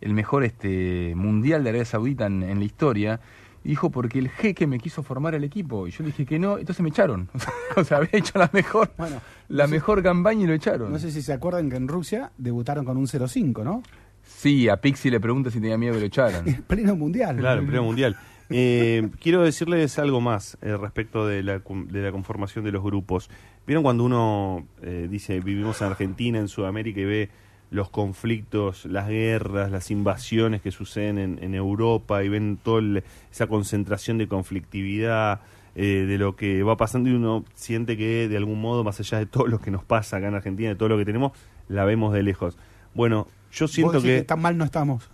[0.00, 3.20] el mejor este mundial de Arabia Saudita en, en la historia.
[3.62, 5.86] Y dijo, porque el jeque me quiso formar el equipo.
[5.86, 7.28] Y yo le dije que no, entonces me echaron.
[7.34, 10.46] O sea, o sea, había hecho la mejor, Bueno, la no sé- mejor campaña y
[10.46, 10.92] lo echaron.
[10.92, 13.82] No sé si se acuerdan que en Rusia debutaron con un 0-5, ¿no?
[14.22, 16.46] Sí, a Pixie le pregunta si tenía miedo que lo echaran.
[16.48, 17.36] En pleno mundial.
[17.36, 18.16] Claro, en pleno mundial.
[18.50, 23.30] Eh, quiero decirles algo más eh, respecto de la, de la conformación de los grupos.
[23.66, 27.30] ¿Vieron cuando uno eh, dice vivimos en Argentina, en Sudamérica y ve
[27.70, 33.46] los conflictos, las guerras, las invasiones que suceden en, en Europa y ven toda esa
[33.46, 35.40] concentración de conflictividad,
[35.76, 39.18] eh, de lo que va pasando y uno siente que de algún modo, más allá
[39.18, 41.32] de todo lo que nos pasa acá en Argentina, de todo lo que tenemos,
[41.68, 42.56] la vemos de lejos.
[42.94, 44.22] Bueno, yo Vos siento que...
[44.22, 45.10] tan mal no estamos.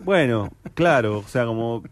[0.00, 1.84] Bueno, claro, o sea, como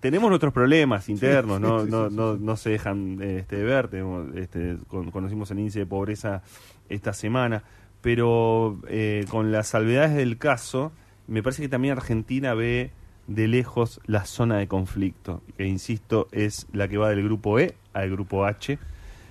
[0.00, 3.88] tenemos nuestros problemas internos, no, no, no, no se dejan este, de ver.
[3.88, 6.42] Tenemos, este, con- conocimos el índice de pobreza
[6.88, 7.62] esta semana,
[8.00, 10.92] pero eh, con las salvedades del caso,
[11.26, 12.90] me parece que también Argentina ve
[13.26, 17.74] de lejos la zona de conflicto, que insisto es la que va del grupo E
[17.92, 18.78] al grupo H,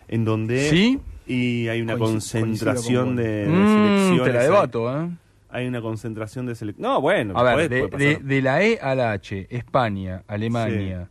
[0.10, 1.00] en donde ¿Sí?
[1.28, 4.24] y hay una concentración con de, de Mm, selecciones.
[4.26, 5.10] te la debato, ¿eh?
[5.56, 6.90] Hay una concentración de selecciones.
[6.92, 10.24] No, bueno, A ver, puede- de, puede de- de la E a la H, España,
[10.28, 11.10] Alemania,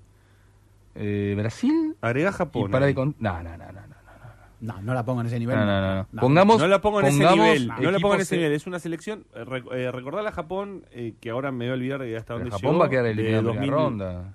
[0.94, 2.70] eh, Brasil Agregá y Japón.
[2.70, 2.92] para ahí.
[2.92, 3.94] de con- No, no, no, no, no.
[4.60, 5.56] No, no la pongo en ese nivel.
[5.56, 6.20] No, no, no.
[6.20, 7.68] Pongamos- No la pongo en ese nivel.
[7.68, 8.54] No la pongo en ese de- nivel.
[8.56, 9.24] Es una selección.
[9.34, 12.50] Eh, eh, recordar a Japón, eh, que ahora me voy a olvidar de hasta dónde
[12.50, 13.60] Japón llegó, va a quedar de eliminado en 2000.
[13.60, 14.34] primera ronda.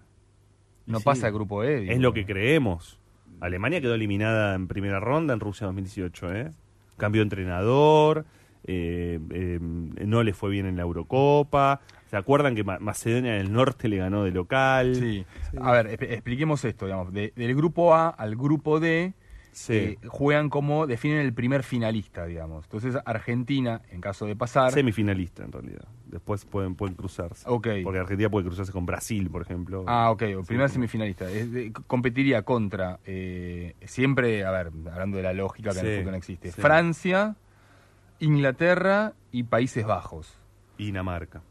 [0.85, 1.03] No Sí.
[1.03, 1.91] pasa el grupo E.
[1.93, 2.99] Es lo que creemos.
[3.41, 6.31] Alemania quedó eliminada en primera ronda en Rusia 2018.
[6.35, 6.51] ¿eh?
[6.97, 8.25] Cambió entrenador.
[8.71, 11.81] Eh, eh, no le fue bien en la Eurocopa.
[12.09, 14.95] ¿Se acuerdan que Ma- Macedonia del Norte le ganó de local?
[14.95, 15.25] Sí.
[15.59, 17.11] A ver, expliquemos esto, digamos.
[17.11, 19.13] De- del grupo A al grupo D
[19.51, 19.73] Sí.
[19.73, 22.65] eh, juegan como definen el primer finalista, digamos.
[22.65, 25.85] Entonces Argentina, en caso de pasar, Semifinalista, en realidad.
[26.05, 27.43] Después pueden, pueden cruzarse.
[27.47, 27.67] Ok.
[27.83, 29.83] Porque Argentina puede cruzarse con Brasil, por ejemplo.
[29.87, 31.29] Ah, ok, o primer semifinalista.
[31.29, 35.97] Es de- competiría contra, eh, siempre, a ver, hablando de la lógica que en el
[35.99, 36.61] fútbol no existe, sí.
[36.61, 37.35] Francia,
[38.19, 40.37] Inglaterra y Países Bajos.
[40.77, 41.41] Y Dinamarca.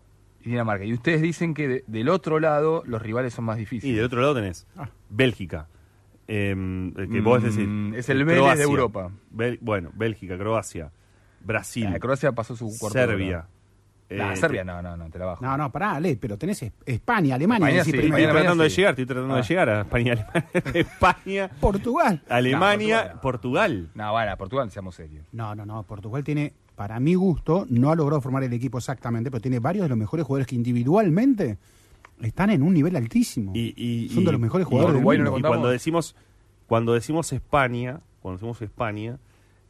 [0.43, 0.85] Y Dinamarca.
[0.85, 3.93] Y ustedes dicen que de- del otro lado los rivales son más difíciles.
[3.93, 4.89] Y del otro lado tenés Ah.
[5.11, 5.69] Bélgica.
[6.31, 7.67] em, que vos decís.
[7.67, 8.63] Mm, es el Vélez de Croacia.
[8.65, 9.11] Europa.
[9.35, 10.93] Bel- bueno, Bélgica, Croacia,
[11.43, 12.91] Brasil, Ah, Croacia pasó su cuarto.
[12.99, 13.47] Serbia.
[14.11, 15.45] Nah, eh, Serbia no, no, no, te la bajo.
[15.45, 17.91] No, no, pará, Ale, pero tenés es- España, Alemania, España sí.
[17.91, 19.45] Estoy España, tratando de llegar, estoy tratando de Ah.
[19.45, 22.23] llegar a España, Alemania, España, Portugal.
[22.29, 23.91] Alemania, No, Portugal.
[23.95, 25.27] No, bueno, Portugal, seamos serios.
[25.33, 25.83] No, no, no.
[25.83, 29.85] Portugal tiene, para mi gusto, no ha logrado formar el equipo exactamente, pero tiene varios
[29.85, 31.59] de los mejores jugadores que individualmente
[32.23, 33.53] están en un nivel altísimo.
[33.55, 35.31] Y, y- Son y- de los mejores y- jugadores del mundo.
[35.33, 36.17] lo y cuando decimos,
[36.67, 39.19] cuando decimos España, cuando decimos España,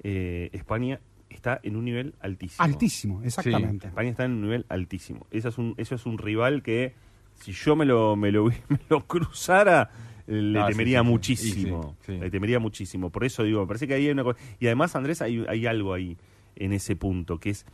[0.02, 1.00] eh, España
[1.30, 2.64] está en un nivel altísimo.
[2.64, 3.88] Altísimo, exactamente.
[3.88, 5.26] España está en un nivel altísimo.
[5.30, 6.94] Eso es un, eso es un rival que
[7.34, 9.90] si yo me lo, me lo, me lo cruzara,
[10.26, 11.10] eh, le Ah, temería sí, sí.
[11.10, 11.96] muchísimo.
[12.04, 12.18] Sí, sí.
[12.18, 13.10] Le temería muchísimo.
[13.10, 14.38] Por eso digo, me parece que ahí hay una cosa.
[14.58, 16.16] Y además, Andrés, hay, hay algo ahí,
[16.56, 17.64] en ese punto, que es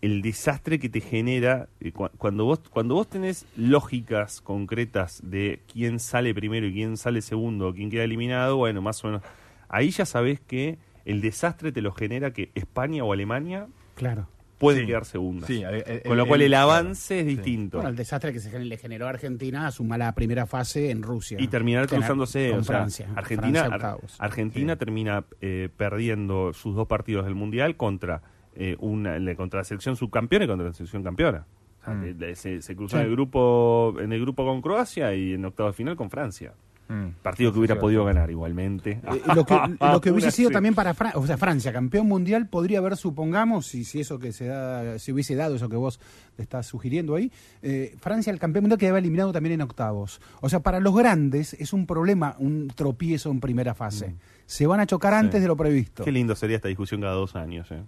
[0.00, 5.60] el desastre que te genera eh, cua- cuando vos cuando vos tenés lógicas concretas de
[5.72, 9.22] quién sale primero y quién sale segundo o quién queda eliminado, bueno, más o menos
[9.68, 10.78] ahí ya sabés que
[11.10, 14.28] el desastre te lo genera que España o Alemania Claro.
[14.58, 14.86] pueden Sí.
[14.88, 15.46] quedar segundas.
[15.46, 17.34] Sí, el- el- Con lo cual el avance es sí.
[17.36, 17.78] distinto.
[17.78, 21.38] Bueno, el desastre que se le generó a Argentina suma la primera fase en Rusia.
[21.40, 22.50] y terminar cruzándose.
[22.50, 23.08] con o sea, Francia.
[23.14, 28.22] Argentina, Francia Ar- termina eh, perdiendo sus dos partidos del Mundial contra
[28.60, 31.46] eh, una contra la selección subcampeona y contra la selección campeona.
[31.80, 32.34] O sea, Mm.
[32.34, 33.02] se, se cruzó Sí.
[33.02, 36.54] en el grupo en el grupo con Croacia y en octavo final con Francia.
[36.88, 37.20] Mm.
[37.22, 38.06] Partido que hubiera sí, podido sí.
[38.06, 39.00] ganar igualmente.
[39.02, 42.48] Eh, lo que, lo que hubiese sido también para Francia, o sea, Francia, campeón mundial,
[42.48, 46.00] podría haber, supongamos, si, si eso que se da, si hubiese dado eso que vos
[46.38, 47.30] estás sugiriendo ahí,
[47.62, 50.20] eh, Francia, el campeón mundial, quedaba eliminado también en octavos.
[50.40, 54.16] O sea, para los grandes es un problema, un tropiezo en primera fase.
[54.46, 56.04] Se van a chocar antes de lo previsto.
[56.04, 57.70] Qué lindo sería esta discusión cada dos años.
[57.70, 57.82] eh.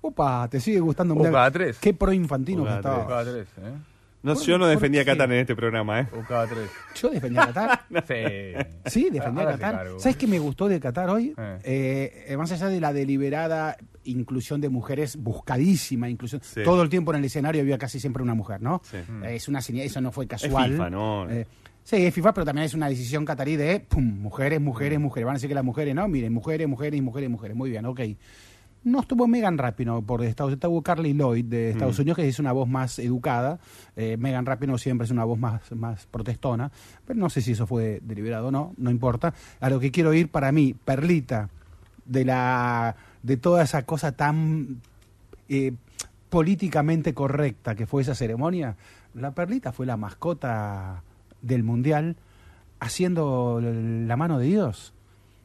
[0.00, 1.14] Opa, te sigue gustando.
[1.14, 1.78] O Mirá, cada tres.
[1.78, 3.24] Qué pro infantino que cada estaba.
[3.24, 3.91] Tres, ¿eh?
[4.22, 5.04] No, ¿Por- yo no defendía a?
[5.04, 6.00] Qatar en este programa.
[6.00, 6.08] ¿eh?
[6.12, 6.70] O cada tres.
[6.94, 7.84] Yo defendía a Qatar.
[8.06, 8.90] Sí.
[8.90, 9.74] Sí, defendía a Qatar.
[9.74, 9.98] cargo.
[9.98, 11.34] ¿Sabes qué me gustó de Qatar hoy?
[11.36, 11.58] Eh.
[11.64, 16.40] Eh, eh, más allá de la deliberada inclusión de mujeres, buscadísima inclusión.
[16.44, 16.62] Sí.
[16.64, 18.80] Todo el tiempo en el escenario había casi siempre una mujer, ¿no?
[18.84, 18.96] Sí.
[19.24, 20.72] Eh, Es una señal, eso no fue Es casual.
[20.72, 21.30] FIFA, ¿no?
[21.30, 21.46] Eh,
[21.84, 25.02] sí, es FIFA, pero también es una decisión catarí de pum, mujeres, mujeres, Mm.
[25.02, 25.26] mujeres.
[25.26, 27.56] Van a decir que las mujeres, no, miren, mujeres, mujeres, mujeres, mujeres.
[27.56, 28.00] Muy bien, ok.
[28.84, 32.02] No estuvo Megan Rapino por Estados Unidos, estuvo Carly Lloyd de Estados Mm.
[32.02, 33.58] Unidos, que es una voz más educada.
[33.94, 36.72] Eh, Megan Rapino siempre es una voz más, más protestona,
[37.06, 39.34] pero no sé si eso fue deliberado o no, no importa.
[39.60, 41.48] A lo que quiero ir para mí, Perlita,
[42.04, 44.80] de la de toda esa cosa tan
[45.48, 45.74] eh,
[46.28, 48.74] políticamente correcta que fue esa ceremonia,
[49.14, 51.02] la Perlita fue la mascota
[51.40, 52.16] del Mundial
[52.80, 54.92] haciendo la mano de Dios.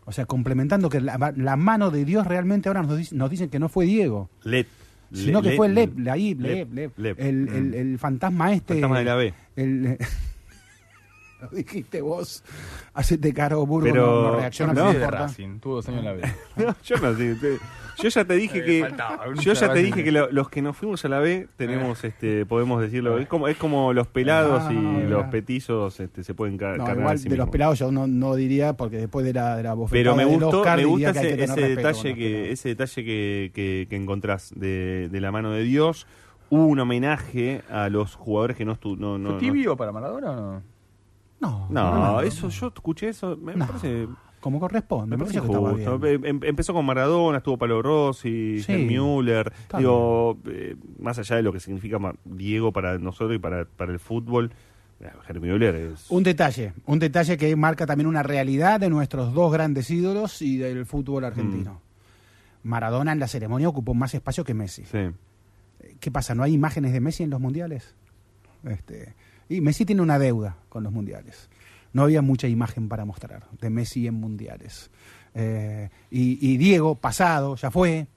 [0.10, 3.60] O sea, complementando que la, la mano de Dios realmente ahora nos, nos dicen que
[3.60, 4.66] no fue Diego, Led.
[5.12, 6.98] sino Le- que fue Le- Lep, ahí, Lep, Lep, Lep.
[6.98, 7.20] Lep.
[7.20, 8.76] El, el- el fantasma este.
[8.76, 9.34] Fantasma de la B.
[9.58, 9.98] el-
[11.42, 12.44] lo dijiste vos.
[12.94, 14.92] Hacete caro, Burgo, Pero- no, no reacciona, no.
[14.94, 16.22] Racing, tuvo dos años en la B.
[16.58, 17.58] No, yo no te-
[18.00, 20.62] Yo ya te dije Eh, que faltaba, yo ya te dije que lo- los que
[20.62, 24.62] nos fuimos a la B tenemos este podemos decirlo es como es como los pelados
[24.68, 25.10] Ah, y mira.
[25.10, 27.92] los petizos este se pueden ca- No, cargar igual a sí de los pelados yo
[27.92, 30.86] no, no diría, porque después de la, de la bofetada Pero me gustó, Oscar, me
[30.86, 35.10] gusta que ese, que tener ese detalle que ese detalle que, que, que encontrás de,
[35.12, 36.06] de la mano de Dios.
[36.52, 40.32] Hubo un homenaje a los jugadores que no no, no, ¿Fue no- tibio para Maradona
[40.32, 40.64] o no?
[41.40, 44.08] No, no, eso yo escuché eso, me parece
[44.40, 45.18] como corresponde.
[45.18, 46.08] Me parece justo.
[46.08, 49.52] Em, em, empezó con Maradona, estuvo Palo Rossi, sí, Müller.
[49.78, 54.00] Digo, eh, más allá de lo que significa Diego para nosotros y para, para el
[54.00, 54.52] fútbol,
[55.00, 56.10] eh, Müller es...
[56.10, 60.58] Un detalle, un detalle que marca también una realidad de nuestros dos grandes ídolos y
[60.58, 61.82] del fútbol argentino.
[62.64, 62.68] Mm.
[62.70, 64.86] Maradona en la ceremonia ocupó más espacio que Messi.
[64.86, 65.10] Sí.
[66.00, 66.36] ¿Qué pasa?
[66.36, 67.96] ¿No hay imágenes de Messi en los mundiales?
[68.64, 69.14] Este,
[69.50, 71.50] y Messi tiene una deuda con los mundiales.
[71.94, 74.92] No había mucha imagen para mostrar de Messi en mundiales.
[75.34, 78.08] Eh, y, Diego, pasado, ya fue.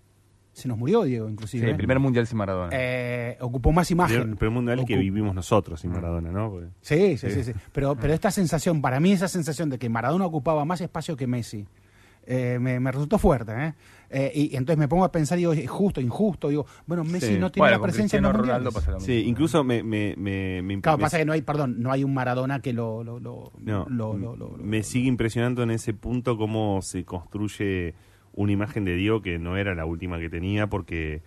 [0.52, 1.64] Se nos murió Diego, inclusive.
[1.64, 2.70] Sí, el primer mundial sin Maradona.
[2.72, 4.30] Eh, ocupó más imagen.
[4.30, 6.60] El primer mundial que vivimos nosotros sin Maradona, ¿no?
[6.80, 10.26] Sí, sí, sí, sí, Pero, pero esta sensación, para mí esa sensación de que Maradona
[10.26, 11.66] ocupaba más espacio que Messi,
[12.30, 13.52] eh, me, resultó fuerte.
[13.52, 13.74] ¿eh?
[14.08, 14.32] ¿eh?
[14.32, 16.48] y, entonces me pongo a pensar, digo, es justo, injusto.
[16.48, 18.70] Digo, bueno, Messi no tiene la presencia en los Ronaldo
[19.00, 22.60] Sí, incluso me, me, me, Claro, pasa que no hay, perdón, no hay un Maradona
[22.60, 23.02] que lo.
[23.02, 23.52] lo, lo,
[24.62, 27.94] me sigue impresionando en ese punto cómo se construye
[28.32, 31.22] una imagen de Diego que no era la última que tenía, porque.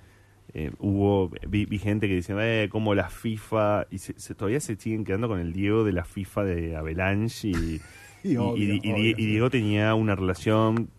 [0.56, 5.04] Eh, hubo vi, gente que decía eh, como la FIFA y se, todavía se siguen
[5.04, 7.82] quedando con el Diego de la FIFA de Avalanche y
[8.56, 10.90] y, Diego tenía una relación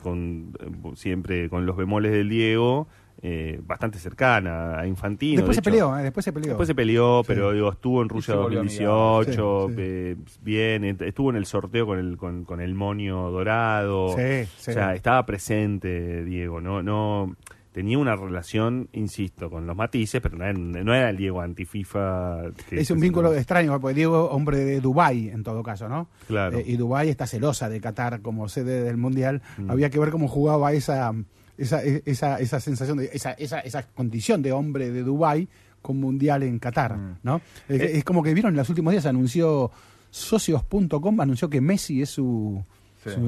[0.00, 0.52] con
[0.94, 2.88] siempre con los bemoles del Diego
[3.20, 5.38] eh, bastante cercana a Infantino.
[5.38, 6.50] Después se peleó, eh, después se peleó.
[6.50, 11.84] Después se peleó, pero digo, estuvo en Rusia 2018, eh, bien, estuvo en el sorteo
[11.84, 14.04] con el con, con el monio dorado.
[14.04, 17.34] o sea, estaba presente Diego, no no
[17.72, 22.50] tenía una relación, insisto, con los matices, pero no era, el Diego anti-FIFA.
[22.70, 26.08] Es un vínculo extraño, porque Diego, hombre de Dubái, en todo caso, ¿no?
[26.26, 26.58] Claro.
[26.58, 29.42] Eh, y Dubái está celosa de Qatar como sede del Mundial.
[29.58, 29.70] Mm.
[29.70, 31.12] Había que ver cómo jugaba esa,
[31.56, 35.48] esa, esa, esa sensación, de, esa, esa, esa condición de hombre de Dubái
[35.82, 37.18] con Mundial en Qatar, mm.
[37.22, 37.40] ¿no?
[37.68, 39.70] Eh, es, como que vieron en los últimos días, anunció
[40.10, 42.64] socios.com, anunció que Messi es su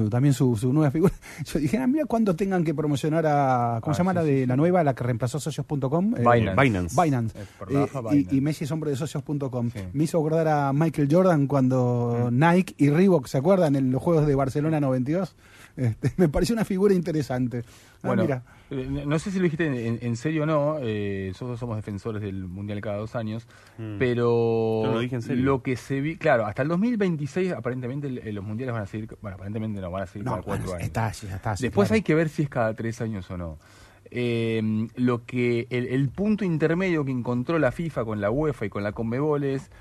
[0.09, 1.13] también su, nueva figura.
[1.45, 3.79] Yo dije, ah, mira cuando tengan que promocionar a.
[3.81, 6.15] ¿Cómo ah, se llama la de la nueva, la que reemplazó socios.com?
[6.17, 7.01] Eh, Binance.
[7.01, 7.37] Binance.
[7.69, 9.71] Eh, y, Messi es hombre de socios.com.
[9.93, 12.39] Me hizo acordar a Michael Jordan cuando mm.
[12.39, 13.75] Nike y Reebok, ¿se acuerdan?
[13.75, 15.35] En los Juegos de Barcelona 92.
[15.75, 17.63] Este, me pareció una figura interesante.
[18.03, 18.23] Ah, bueno,
[18.69, 19.65] eh, no sé si lo dijiste
[20.05, 23.47] en, serio o no, eh, nosotros somos defensores del Mundial cada dos años,
[23.77, 23.97] mm.
[23.99, 25.43] pero lo, dije en serio.
[25.43, 29.35] lo que se vi, claro, hasta el 2026 aparentemente los Mundiales van a seguir, bueno,
[29.35, 30.83] aparentemente no van a seguir cada cuatro años.
[30.83, 33.59] Está, está, Después hay que ver si es cada tres años o no.
[34.13, 34.61] Eh,
[34.95, 38.83] lo que el, el, punto intermedio que encontró la FIFA con la UEFA y con
[38.83, 39.71] la Conmebol es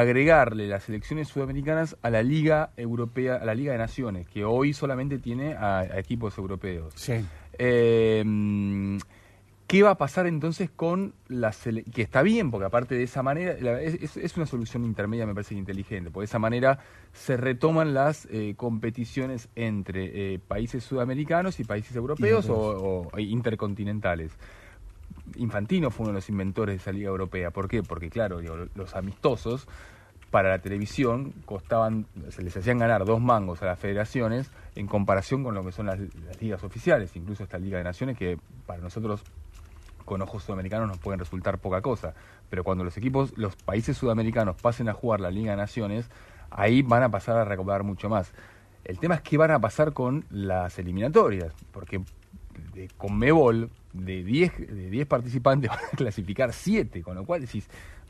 [0.00, 4.72] agregarle las elecciones sudamericanas a la Liga Europea, a la Liga de Naciones, que hoy
[4.72, 6.94] solamente tiene a, equipos europeos.
[6.96, 7.22] Sí.
[7.58, 8.24] Eh,
[9.72, 11.50] ¿Qué va a pasar entonces con la
[11.94, 16.10] que está bien, porque aparte de esa manera, es, una solución intermedia, me parece inteligente,
[16.10, 16.78] porque de esa manera
[17.14, 24.32] se retoman las eh, competiciones entre eh, países sudamericanos y países europeos o, intercontinentales.
[25.36, 27.50] Infantino fue uno de los inventores de esa Liga Europea.
[27.50, 27.82] ¿Por qué?
[27.82, 28.40] Porque, claro,
[28.74, 29.66] los amistosos
[30.32, 35.44] para la televisión costaban, se les hacían ganar dos mangos a las federaciones en comparación
[35.44, 35.98] con lo que son las,
[36.40, 39.22] ligas oficiales, incluso esta Liga de Naciones, que para nosotros
[40.06, 42.14] con ojos sudamericanos nos pueden resultar poca cosa.
[42.48, 46.08] Pero cuando los equipos, los países sudamericanos pasen a jugar la Liga de Naciones,
[46.50, 48.32] ahí van a pasar a recaudar mucho más.
[48.84, 52.02] El tema es qué van a pasar con las eliminatorias, porque
[52.74, 57.68] de Conmebol, de 10 de diez participantes van a clasificar 7, con lo cual decís,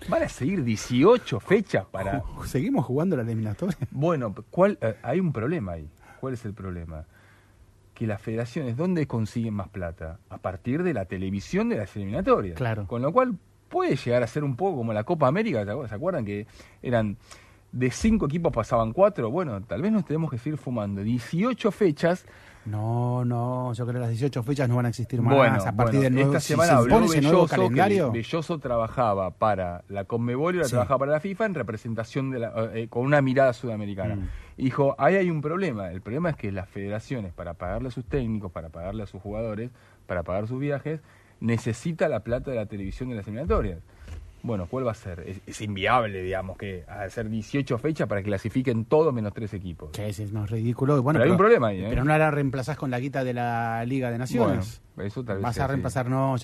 [0.09, 2.23] van a seguir 18 fechas para...
[2.45, 3.77] ¿Seguimos jugando la eliminatoria?
[3.91, 5.89] Bueno, ¿cuál, eh, hay un problema ahí.
[6.21, 7.05] ¿Cuál es el problema?
[7.95, 10.19] Que las federaciones, ¿dónde consiguen más plata?
[10.31, 12.57] A partir de la televisión de las eliminatorias.
[12.57, 12.87] Claro.
[12.87, 13.37] Con lo cual
[13.69, 16.47] puede llegar a ser un poco como la Copa América, ¿se acuerdan que
[16.83, 17.17] eran
[17.73, 19.31] de cinco equipos pasaban cuatro?
[19.31, 22.27] Bueno, tal vez nos tenemos que seguir fumando 18 fechas
[22.65, 25.73] no, no, yo creo que las 18 fechas no van a existir más bueno, a
[25.73, 28.13] partir del nuevo, esta semana habló nuevo calendario.
[28.13, 32.49] Belloso trabajaba para la Conmebol y ahora trabajaba para la FIFA en representación de la,
[32.49, 34.17] eh, eh, con una mirada sudamericana.
[34.17, 34.29] Mm.
[34.57, 35.91] dijo, ahí hay un problema.
[35.91, 39.21] El problema es que las federaciones, para pagarle a sus técnicos, para pagarle a sus
[39.21, 39.71] jugadores,
[40.07, 41.01] para pagar sus viajes,
[41.41, 43.81] necesita la plata de la televisión de las eliminatorias.
[44.43, 45.25] Bueno, ¿cuál va a ser?
[45.47, 49.91] Es, inviable, digamos, que hacer 18 fechas para que clasifiquen todos menos tres equipos.
[49.95, 51.01] Sí, es más ridículo.
[51.01, 51.81] Bueno, pero, hay un problema ahí.
[51.81, 51.87] ¿eh?
[51.89, 54.81] Pero no la reemplazás con la guita de la Liga de Naciones.
[54.97, 56.35] Bueno, eso tal vez Vas a reemplazar, no.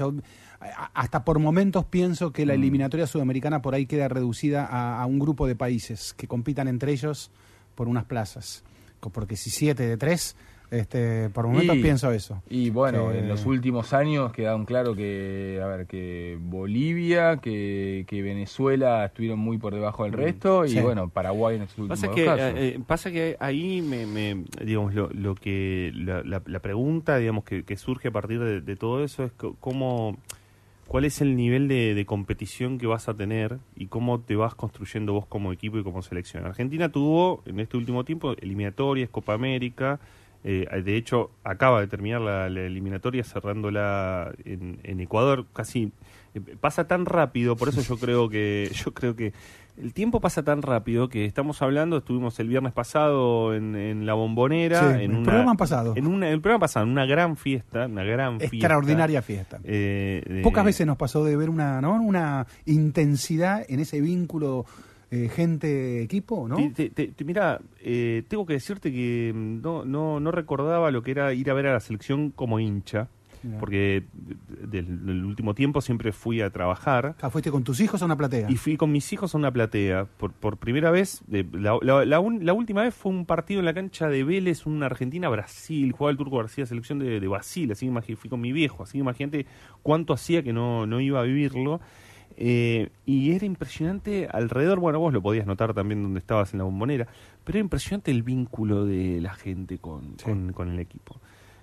[0.95, 2.57] hasta por momentos pienso que la mm.
[2.57, 7.33] eliminatoria sudamericana por ahí queda reducida a, un grupo de países que compitan entre ellos
[7.75, 8.63] por unas plazas.
[9.01, 10.37] Porque si siete de tres
[10.71, 12.43] Este, por momentos Y- pienso eso.
[12.51, 18.05] Y bueno, Que- en los últimos años quedaron claro que, a ver, que Bolivia, que,
[18.07, 22.15] que Venezuela estuvieron muy por debajo del resto y bueno, Paraguay en estos últimos Pasa
[22.15, 22.41] que, casos.
[22.59, 27.17] eh, eh, pasa que ahí me, me- digamos, lo, lo que la, la- la pregunta,
[27.17, 30.19] digamos, que, que surge a partir de, de todo eso es cómo,
[30.87, 34.55] cuál es el nivel de, de competición que vas a tener y cómo te vas
[34.55, 36.45] construyendo vos como equipo y como selección.
[36.45, 39.99] Argentina tuvo en este último tiempo eliminatorias, Copa América.
[40.45, 45.47] Eh, de hecho, acaba de terminar la, la eliminatoria cerrándola en, en Ecuador.
[45.53, 45.93] Casi
[46.35, 49.33] eh, pasa tan rápido, por eso yo creo que yo creo que
[49.81, 54.15] el tiempo pasa tan rápido que estamos hablando, estuvimos el viernes pasado en, en la
[54.15, 55.93] bombonera, Sí, en el una, programa pasado.
[55.97, 58.57] en una- el programa pasado, en una gran fiesta, una gran fiesta.
[58.57, 59.61] Extraordinaria fiesta.
[59.63, 61.95] Eh, de- Pocas veces nos pasó de ver una, ¿no?
[62.03, 64.67] una intensidad en ese vínculo
[65.11, 66.57] eh, gente-equipo, ¿no?
[66.91, 71.13] Te- te- mira, eh, tengo que decirte que mm, no, no, no recordaba lo que
[71.13, 73.09] era ir a ver a la selección como hincha,
[73.61, 74.03] porque
[74.69, 77.15] del, del último tiempo siempre fui a trabajar.
[77.23, 78.51] Ah, ¿Fuiste con tus hijos a una platea?
[78.51, 80.07] Y fui con mis hijos a una platea.
[80.17, 83.61] Por, por primera vez, de- la, la- la un- la última vez fue un partido
[83.61, 85.93] en la cancha de Vélez, una Argentina-Brasil.
[85.93, 87.71] Jugaba el Turco García, selección de, de Brasil.
[87.71, 88.83] Así que fui con mi viejo.
[88.83, 89.47] Así que imagínate
[89.83, 91.81] cuánto hacía que no, no iba a vivirlo.
[92.41, 96.65] Eh, y era impresionante alrededor, bueno, vos lo podías notar también donde estabas en la
[96.65, 97.09] bombonera,
[97.45, 101.17] pero era impresionante el vínculo de la gente con, con, con el equipo.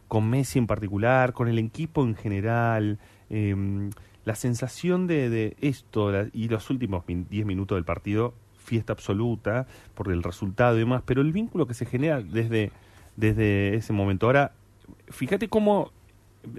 [0.09, 2.99] Con Messi en particular, con el equipo en general.
[3.29, 3.89] eh,
[4.25, 8.91] la sensación de, de esto la- y los últimos min- 10 minutos del partido, fiesta
[8.93, 12.71] absoluta por el resultado y demás, pero el vínculo que se genera desde,
[13.15, 14.25] desde ese momento.
[14.25, 14.51] Ahora,
[15.09, 15.91] fíjate cómo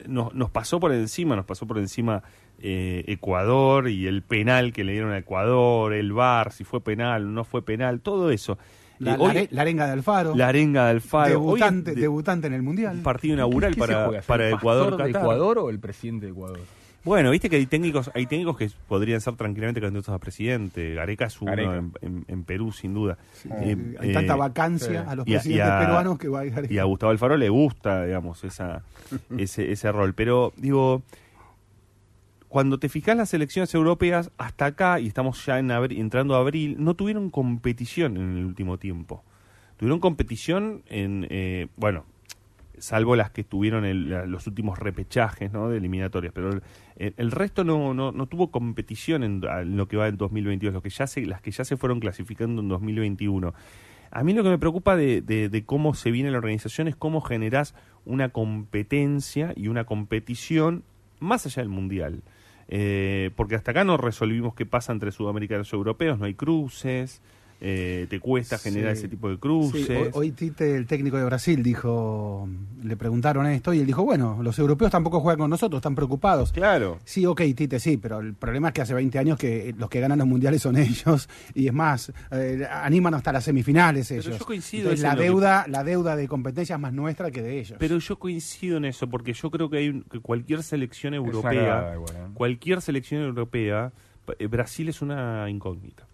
[0.06, 2.22] nos, nos pasó por encima, nos pasó por encima
[2.62, 7.32] eh, Ecuador y el penal que le dieron a Ecuador, el VAR, si fue penal,
[7.34, 8.58] no fue penal, todo eso.
[8.98, 10.34] La, Eh, la hoy- are- la arenga de Alfaro.
[10.34, 11.26] la arenga de Alfaro.
[11.26, 11.30] Hoy
[11.60, 12.96] Debutante, de- debutante en el Mundial.
[12.96, 14.96] un partido inaugural ¿Qué se para, para el Ecuador.
[14.96, 15.10] de.
[15.10, 16.60] Ecuador o el presidente de Ecuador?
[17.04, 20.94] Bueno, viste que hay técnicos, hay técnicos que podrían ser tranquilamente candidatos a presidente.
[20.94, 21.76] Gareca es uno Gareca.
[21.76, 23.16] en, en- en Perú, sin duda.
[23.60, 25.08] Eh, Hay eh, tanta vacancia sí.
[25.08, 28.06] a los presidentes a- peruanos que va a dejar y a Gustavo Alfaro le gusta,
[28.06, 28.82] digamos, esa,
[29.38, 30.14] ese, ese rol.
[30.14, 31.02] Pero, digo,
[32.48, 36.40] cuando te fijas las elecciones europeas, hasta acá, y estamos ya en abri- entrando a
[36.40, 39.24] abril, no tuvieron competición en el último tiempo.
[39.76, 42.04] Tuvieron competición en, eh, bueno,
[42.78, 45.68] salvo las que tuvieron el- los últimos repechajes ¿no?
[45.70, 49.96] de eliminatorias, pero el, el- resto no, no, no tuvo competición en, en lo que
[49.96, 53.54] va en 2022, lo que ya se, las que ya se fueron clasificando en 2021.
[54.10, 56.96] A mí lo que me preocupa de, de- de cómo se viene la organización es
[56.96, 57.74] cómo generás
[58.04, 60.84] una competencia y una competición
[61.18, 62.22] más allá del Mundial.
[62.68, 67.22] Eh, porque hasta acá no resolvimos qué pasa entre sudamericanos y europeos, no hay cruces,
[67.60, 69.00] eh, te cuesta generar Sí.
[69.00, 69.88] ese tipo de Sí, cruces.
[69.90, 72.48] hoy, hoy Tite, el técnico de Brasil, dijo,
[72.82, 76.52] le preguntaron esto y él dijo, bueno, los europeos tampoco juegan con nosotros, están preocupados.
[76.52, 76.98] Claro.
[77.04, 80.00] Sí, ok, Tite, sí, pero el problema es que hace 20 años que los que
[80.00, 84.38] ganan los mundiales son ellos y es más, eh, animan hasta las semifinales Pero ellos.
[84.38, 87.42] yo coincido Entonces, en la que- deuda, la deuda de competencia es más nuestra que
[87.42, 87.76] de ellos.
[87.78, 91.94] Pero yo coincido en eso, porque yo creo que hay un- que cualquier selección europea,
[91.94, 91.98] ¿eh?
[92.34, 93.92] cualquier selección europea,
[94.38, 96.06] eh, Brasil es una incógnita.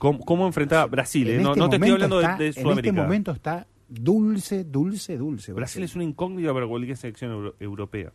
[0.00, 1.28] ¿Cómo, cómo enfrentar a Brasil?
[1.28, 1.36] eh?
[1.36, 2.88] En No, este no te estoy hablando de- está- de, En Sudamérica.
[2.88, 5.52] este momento está dulce, dulce, dulce.
[5.52, 8.10] Brasil es una incógnita para cualquier selección euro- europea.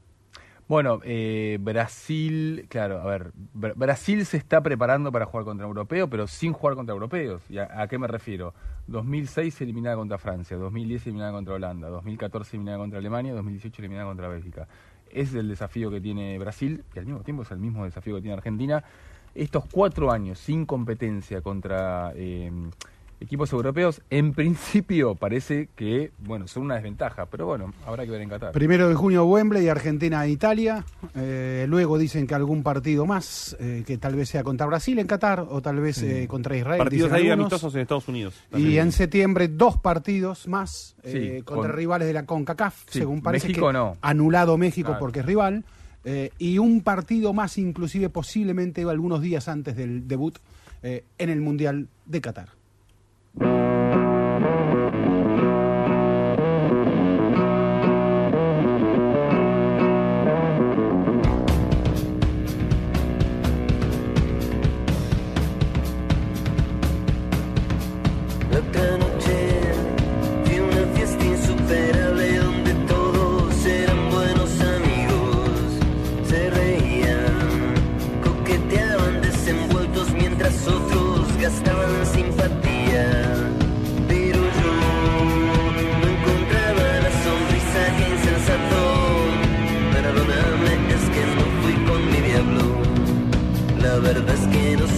[0.68, 6.08] Bueno, eh, Brasil, claro, a ver, Bra- Brasil se está preparando para jugar contra europeos,
[6.10, 7.44] pero sin jugar contra europeos.
[7.52, 8.56] ¿Y a, a qué me refiero?
[8.88, 14.28] 2006 eliminada contra Francia, 2010 eliminada contra Holanda, 2014 eliminada contra Alemania, 2018 eliminada contra
[14.28, 14.68] Bélgica.
[15.12, 18.16] Ese es el desafío que tiene Brasil y al mismo tiempo es el mismo desafío
[18.16, 18.84] que tiene Argentina.
[19.36, 22.50] Estos cuatro años sin competencia contra eh,
[23.20, 28.22] equipos europeos, en principio parece que, bueno, son una desventaja, pero bueno, habrá que ver
[28.22, 28.52] en Qatar.
[28.54, 30.86] Primero de junio Wembley, Argentina, Italia.
[31.16, 35.08] Eh, luego dicen que algún partido más, eh, que tal vez sea contra Brasil en
[35.08, 36.78] Qatar o tal vez eh, contra Israel.
[36.78, 37.52] Partidos ahí algunos.
[37.52, 38.36] amistosos en Estados Unidos.
[38.56, 43.00] Y en septiembre dos partidos más eh, Sí, contra con- rivales de la CONCACAF, Sí,
[43.00, 43.98] según parece México que no.
[44.02, 45.00] anulado México Claro.
[45.00, 45.66] porque es rival.
[46.06, 50.38] Eh, y un partido más, inclusive posiblemente algunos días antes del debut
[50.84, 52.50] eh, en el Mundial de Qatar.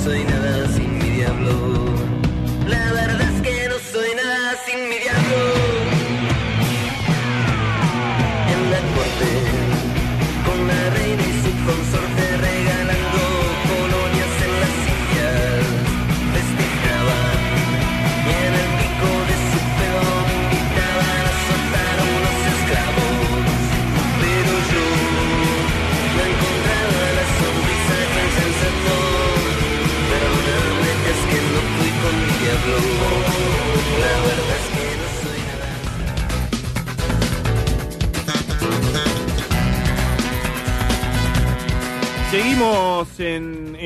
[0.07, 0.46] Soy nada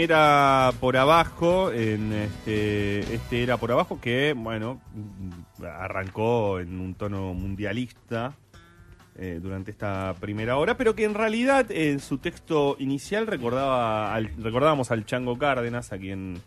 [0.04, 4.82] Era por Abajo, en este, este Era por Abajo que, bueno,
[5.64, 8.34] arrancó en un tono mundialista
[9.18, 14.32] eh, durante esta primera hora, pero que en realidad en su texto inicial recordaba al-
[14.42, 16.42] recordábamos al Chango Cárdenas, a quien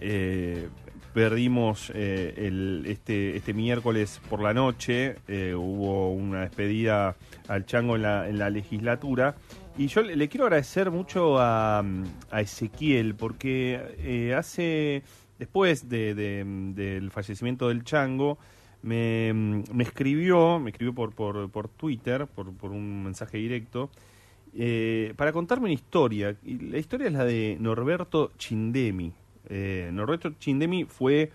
[0.00, 0.68] eh,
[1.14, 5.16] perdimos eh, este, este miércoles por la noche.
[5.28, 7.14] eh, hubo una despedida
[7.46, 9.36] al Chango en la, en la legislatura.
[9.78, 11.82] Y yo le, quiero agradecer mucho a,
[12.32, 15.02] Ezequiel, porque eh, hace,
[15.38, 16.44] después de- de-
[16.74, 18.38] del fallecimiento del Chango,
[18.82, 23.90] me, escribió, me escribió por, por, por Twitter, por, un mensaje directo,
[24.54, 26.36] eh, para contarme una historia.
[26.44, 29.12] La historia es la de Norberto Chindemi.
[29.48, 31.30] Eh, Norberto Chindemi fue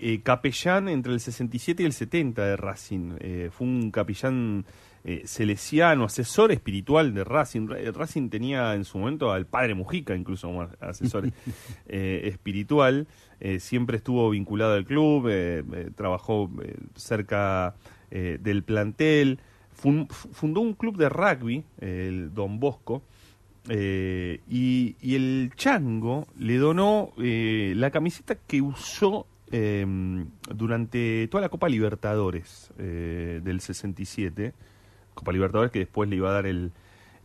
[0.00, 3.14] eh, capellán entre el 67 y el 70 de Racing.
[3.18, 4.64] Eh, fue un capellán
[5.04, 7.66] eh, salesiano, asesor espiritual de Racing.
[7.68, 11.28] Ra- Racing tenía en su momento al padre Mujica incluso como asesor
[11.86, 13.06] eh, espiritual.
[13.40, 17.74] Eh, siempre estuvo vinculado al club, eh, eh, trabajó eh, cerca
[18.10, 19.40] eh, del plantel.
[19.74, 23.02] Fun- fundó un club de rugby, el Don Bosco,
[23.68, 29.84] eh, y, y el Chango le donó eh, la camiseta que usó eh,
[30.54, 34.52] durante toda la Copa Libertadores eh, del 67.
[35.14, 36.72] Copa Libertadores que después le iba a dar el,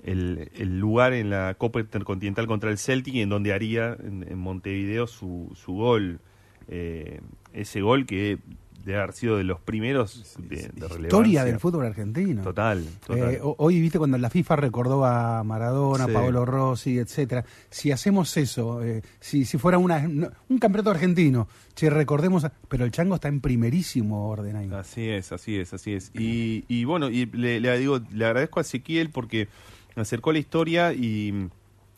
[0.03, 5.07] el, lugar en la Copa Intercontinental contra el Celtic en donde haría en, en Montevideo
[5.07, 6.19] su, su gol.
[6.67, 7.21] Eh,
[7.53, 8.39] ese gol que
[8.87, 12.41] debe haber sido de los primeros de, de Historia del fútbol argentino.
[12.41, 13.33] Total, total.
[13.35, 16.11] Eh, ho- hoy viste cuando la FIFA recordó a Maradona, Sí.
[16.13, 17.45] Paolo Rossi, etcétera.
[17.69, 22.85] Si hacemos eso, eh, si, si fuera una, un campeonato argentino, che, recordemos, a- pero
[22.85, 24.69] el Chango está en primerísimo orden ahí.
[24.73, 26.11] Así es, así es, así es.
[26.15, 29.47] Y, y bueno, y le, le digo, le agradezco a Ezequiel porque
[29.95, 31.31] me acercó la historia y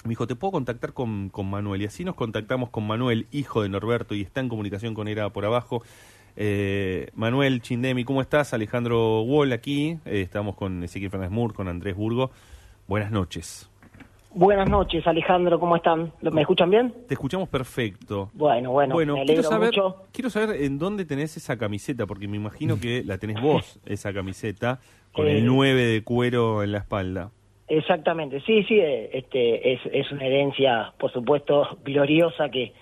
[0.06, 1.82] me dijo, ¿te puedo contactar con, con Manuel?
[1.82, 5.30] Y así nos contactamos con Manuel, hijo de Norberto, y está en comunicación con Era
[5.32, 5.84] por abajo.
[6.36, 8.54] Eh, Manuel Chindemi, ¿cómo estás?
[8.54, 9.98] Alejandro Wall aquí.
[10.06, 12.32] Eh, estamos con Ezequiel Fernández Mur, con Andrés Burgo.
[12.88, 13.70] Buenas noches.
[14.32, 16.14] Buenas noches, Alejandro, ¿cómo están?
[16.22, 16.94] ¿Me escuchan bien?
[17.08, 18.30] Te escuchamos perfecto.
[18.34, 20.04] Bueno, bueno, me quiero saber, mucho.
[20.14, 24.14] quiero saber en dónde tenés esa camiseta, porque me imagino que la tenés vos, esa
[24.14, 24.80] camiseta,
[25.14, 27.32] con Eh, el 9 de cuero en la espalda.
[27.68, 32.74] Exactamente, sí, sí, eh, este, es, es una herencia, por supuesto, gloriosa que,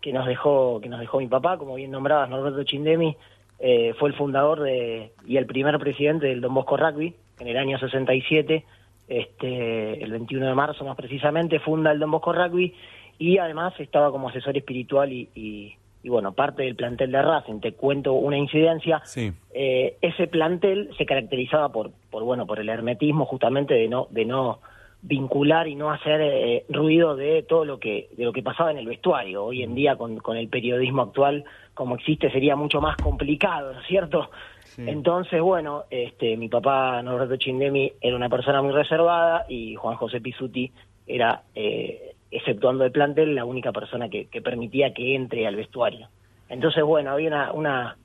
[0.00, 3.16] que nos dejó que nos dejó mi papá, como bien nombrabas, Norberto Chindemi,
[3.58, 7.56] eh, fue el fundador de, y el primer presidente del Don Bosco Rugby en el
[7.56, 8.64] año 67,
[9.08, 12.74] este, el 21 de marzo más precisamente, funda el Don Bosco Rugby
[13.18, 17.60] y además estaba como asesor espiritual y, y, y, bueno, parte del plantel de Racing.
[17.60, 19.02] Te cuento una incidencia.
[19.04, 19.30] Sí.
[19.52, 24.24] Eh, ese plantel se caracterizaba por, por bueno, por el hermetismo justamente de no, de
[24.24, 24.60] no
[25.02, 28.78] vincular y no hacer eh, ruido de todo lo que, de lo que pasaba en
[28.78, 29.44] el vestuario.
[29.44, 31.44] Hoy en día con, con el periodismo actual
[31.74, 34.30] como existe sería mucho más complicado, ¿no es cierto?
[34.76, 40.20] Entonces, bueno, este, mi papá Norberto Chindemi era una persona muy reservada y Juan José
[40.20, 40.70] Pisuti
[41.06, 46.08] era, eh, exceptuando el plantel, la única persona que, que permitía que entre al vestuario.
[46.48, 47.96] Entonces, bueno, había una, una,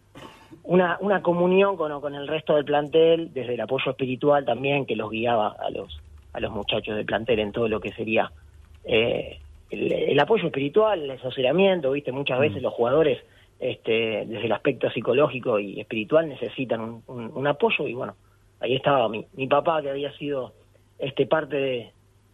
[0.63, 4.95] una, una comunión con, con el resto del plantel, desde el apoyo espiritual también, que
[4.95, 6.01] los guiaba a los,
[6.35, 8.31] a los muchachos del plantel en todo lo que sería
[8.83, 12.11] eh, el, el apoyo espiritual, el asesoramiento, ¿viste?
[12.11, 13.19] Muchas veces los jugadores,
[13.59, 18.15] este, desde el aspecto psicológico y espiritual, necesitan un, un- un apoyo y bueno,
[18.59, 20.53] ahí estaba mi, mi papá que había sido
[20.99, 21.91] este parte de,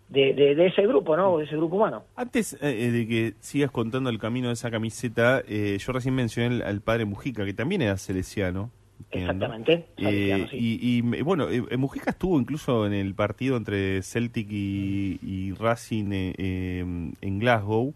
[0.10, 1.38] de, de- de ese grupo, ¿no?
[1.38, 2.04] De ese grupo humano.
[2.16, 6.56] Antes eh, de que sigas contando el camino de esa camiseta, eh, yo recién mencioné
[6.56, 8.72] al, al padre Mujica, que también era salesiano.
[9.10, 9.88] Exactamente.
[9.98, 15.54] Eh, y, y, bueno, eh, Mujica estuvo incluso en el partido entre Celtic y, y
[15.54, 16.80] Racing eh, eh,
[17.22, 17.94] en Glasgow.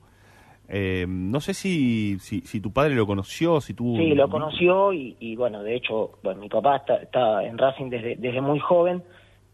[0.68, 3.98] Eh, no sé si, si, si tu padre lo conoció, si tuvo...
[3.98, 7.90] Sí, lo conoció y, y, bueno, de hecho, bueno, mi papá está, está en Racing
[7.90, 9.04] desde, desde muy joven,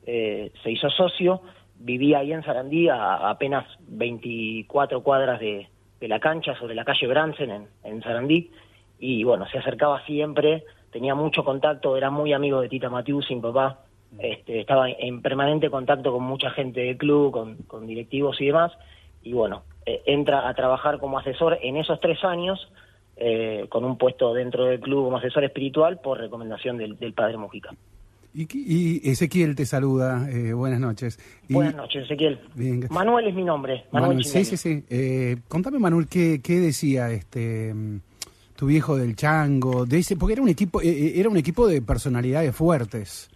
[0.05, 1.41] eh, se hizo socio,
[1.79, 5.67] vivía ahí en Sarandí a, a apenas 24 cuadras de,
[5.99, 8.49] de la cancha sobre la calle Bransen en, en Sarandí
[8.99, 13.41] y bueno, se acercaba siempre, tenía mucho contacto, era muy amigo de Tita Matius, sin
[13.41, 13.79] papá,
[14.19, 18.71] este, estaba en permanente contacto con mucha gente del club, con, con directivos y demás,
[19.23, 22.71] y bueno, eh, entra a trabajar como asesor en esos tres años,
[23.17, 27.37] eh, con un puesto dentro del club como asesor espiritual por recomendación del, del padre
[27.37, 27.69] Mujica.
[28.33, 31.19] Y, y Ezequiel te saluda, eh, buenas noches.
[31.49, 32.39] Y- Buenas noches, Ezequiel.
[32.55, 32.87] Bien.
[32.89, 34.83] Manuel es mi nombre, Manuel, Manuel, sí, sí, sí.
[34.89, 37.99] Eh, contame, Manuel, ¿qué, qué decía este mm,
[38.61, 39.87] tu viejo del Chango?
[39.87, 43.27] De ese, porque era un equipo, eh, eh, era un equipo de personalidades fuertes.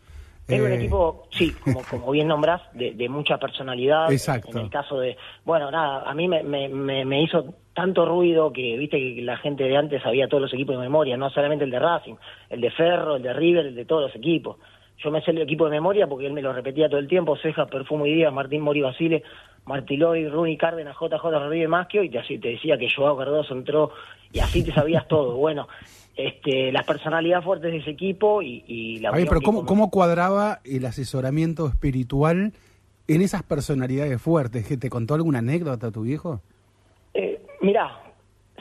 [0.47, 4.11] Era un Eh, equipo, sí, como, como bien nombrás, de, de mucha personalidad.
[4.11, 4.51] Exacto.
[4.55, 8.53] En el caso de, bueno, nada, a mí me, me, me, me hizo tanto ruido
[8.53, 11.65] que, viste, que la gente de antes sabía todos los equipos de memoria, no solamente
[11.65, 12.13] el de Racing,
[12.51, 14.57] el de Ferro, el de River, el de todos los equipos.
[14.97, 17.37] Yo me sé el equipo de memoria porque él me lo repetía todo el tiempo,
[17.37, 19.23] Cejas, Perfumo y Díaz, Martín Mori Basile,
[19.65, 23.91] Martilori, Runi Cárdenas, JJ Rodríguez Masquio, y te, así te decía que Joao Cardoso entró,
[24.31, 25.35] y así te sabías todo.
[25.37, 25.67] Bueno,
[26.15, 29.65] este, las personalidades fuertes de ese equipo y, y la a ver, unión pero ¿cómo,
[29.65, 32.53] ¿cómo cuadraba el asesoramiento espiritual
[33.07, 34.67] en esas personalidades fuertes?
[34.67, 36.41] ¿Que ¿Te contó alguna anécdota tu viejo?
[37.13, 37.99] Eh, mirá,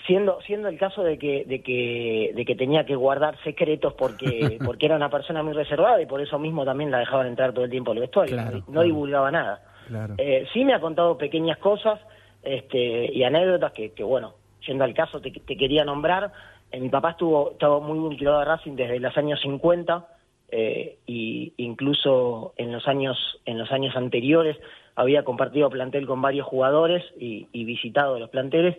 [0.06, 4.58] siendo siendo el caso de que de que de que tenía que guardar secretos porque
[4.64, 7.64] porque era una persona muy reservada y por eso mismo también la dejaban entrar todo
[7.64, 9.62] el tiempo al vestuario, Claro, no, divulgaba nada.
[9.88, 10.14] Claro.
[10.18, 12.00] Eh, sí me ha contado pequeñas cosas
[12.42, 14.34] este, y anécdotas que, que, bueno,
[14.66, 16.32] yendo al caso te, te quería nombrar.
[16.70, 20.06] Eh, mi papá estuvo estaba muy vinculado a Racing desde los años 50
[20.50, 24.56] eh, y incluso en los años en los años anteriores
[24.96, 28.76] había compartido plantel con varios jugadores y, y visitado los planteles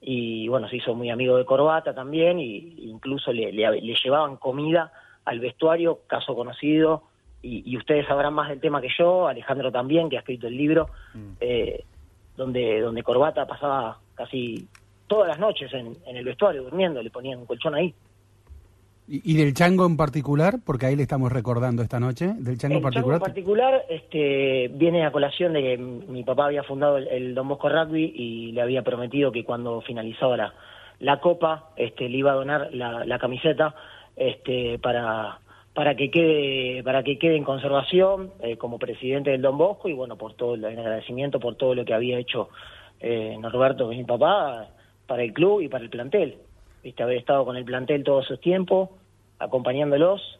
[0.00, 4.36] y bueno se hizo muy amigo de Corbata también y incluso le, le- le llevaban
[4.36, 4.92] comida
[5.24, 7.02] al vestuario caso conocido
[7.42, 10.56] y, y ustedes sabrán más del tema que yo Alejandro también que ha escrito el
[10.56, 10.88] libro
[11.40, 11.82] eh,
[12.36, 14.66] donde donde Corbata pasaba casi
[15.06, 17.94] todas las noches en, en el vestuario durmiendo le ponían un colchón ahí
[19.08, 20.56] ¿Y, y del Chango en particular?
[20.64, 22.32] Porque ahí le estamos recordando esta noche.
[22.38, 23.16] ¿Del Chango en El Chango particular?
[23.16, 27.48] en particular este, viene a colación de que mi papá había fundado el, el Don
[27.48, 30.54] Bosco Rugby y le había prometido que cuando finalizaba la,
[31.00, 33.74] la copa este, le iba a donar la, la camiseta
[34.16, 35.40] este, para
[35.74, 39.92] para que quede para que quede en conservación eh, como presidente del Don Bosco y
[39.92, 42.48] bueno por todo el agradecimiento por todo lo que había hecho
[42.98, 44.70] eh, Norberto que es mi papá
[45.06, 46.38] para el club y para el plantel
[46.86, 48.90] viste haber estado con el plantel todo esos tiempos
[49.40, 50.38] acompañándolos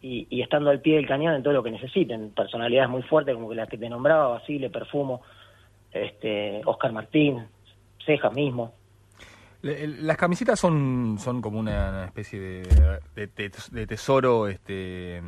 [0.00, 2.30] y, estando al pie del cañón en todo lo que necesiten.
[2.30, 5.22] Personalidades muy fuertes como las que te nombraba, Basile, Perfumo,
[5.90, 7.44] este, Oscar Martín,
[8.06, 8.72] Cejas mismo.
[9.62, 15.20] Las camisetas son, como una, especie de, de- tesoro este,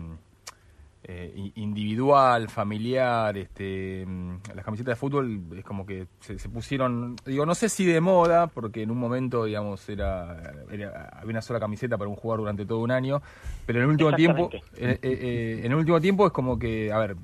[1.07, 3.37] eh, individual, familiar.
[3.37, 7.69] Este, mm, las camisetas de fútbol es como que se, se pusieron, digo, no sé
[7.69, 12.09] si de moda, porque en un momento, digamos, era, era- había una sola camiseta para
[12.09, 13.21] un jugador durante todo un año,
[13.67, 16.91] pero en el último tiempo, eh, eh, eh, en el último tiempo es como que,
[16.91, 17.17] a ver,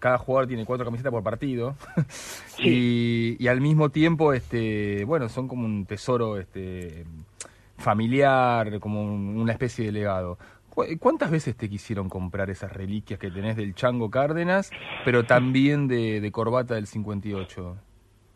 [0.00, 1.76] cada jugador tiene cuatro camisetas por partido
[2.64, 7.04] y, y al mismo tiempo, este, bueno, son como un tesoro, este,
[7.78, 10.38] familiar, como un- una especie de legado.
[10.76, 15.88] ¿Cu- ¿Cuántas veces te quisieron comprar esas reliquias que tenés del Chango Cárdenas, pero también
[15.88, 17.76] de, de Corbata del 58?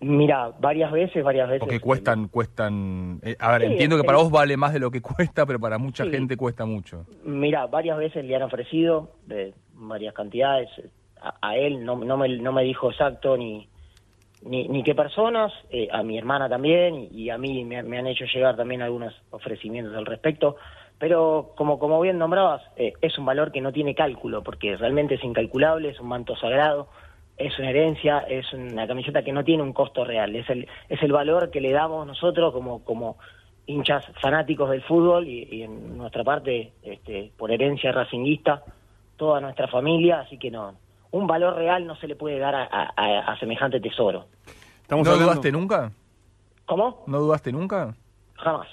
[0.01, 1.61] Mira, varias veces, varias veces.
[1.61, 3.20] Porque cuestan, cuestan.
[3.22, 5.61] eh, a ver, Sí, entiendo que para vos vale más de lo que cuesta, pero
[5.61, 6.11] para mucha Sí.
[6.11, 7.05] gente cuesta mucho.
[7.24, 10.70] Mira, varias veces le han ofrecido de varias cantidades.
[11.20, 13.68] A, a él no, no, me, no me dijo exacto ni,
[14.41, 17.99] ni, ni qué personas, eh, a mi hermana también y, y a mí me, me
[17.99, 20.57] han hecho llegar también algunos ofrecimientos al respecto.
[21.01, 25.14] Pero como, como bien nombrabas, eh, es un valor que no tiene cálculo porque realmente
[25.16, 26.86] es incalculable, es un manto sagrado,
[27.38, 31.03] es una herencia, es una camiseta que no tiene un costo real, es el, es
[31.03, 33.16] el valor que le damos nosotros como, como
[33.66, 38.62] hinchas fanáticos del fútbol y, y en nuestra parte, este, por herencia racinguista,
[39.16, 40.74] toda nuestra familia, así que no,
[41.12, 44.26] un valor real no se le puede dar a, a- a semejante tesoro.
[44.82, 45.92] Estamos ¿No hablando- dudaste nunca?
[46.66, 47.05] ¿Cómo?
[47.07, 47.94] ¿No dudaste nunca?
[48.34, 48.68] Jamás.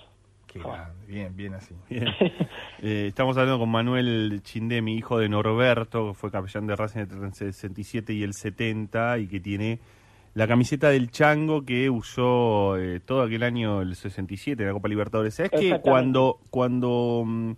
[0.48, 1.76] Qué grande, bien, bien así.
[1.90, 2.08] Bien.
[2.80, 7.18] Eh, estamos hablando con Manuel Chindemi, hijo de Norberto, que fue capellán de Racing entre
[7.18, 9.80] el 67 y el 70 y que tiene
[10.36, 14.88] la camiseta del Chango que usó eh, todo aquel año el 67 en la Copa
[14.88, 15.34] Libertadores.
[15.34, 17.54] ¿Sabes que cuando cuando mm,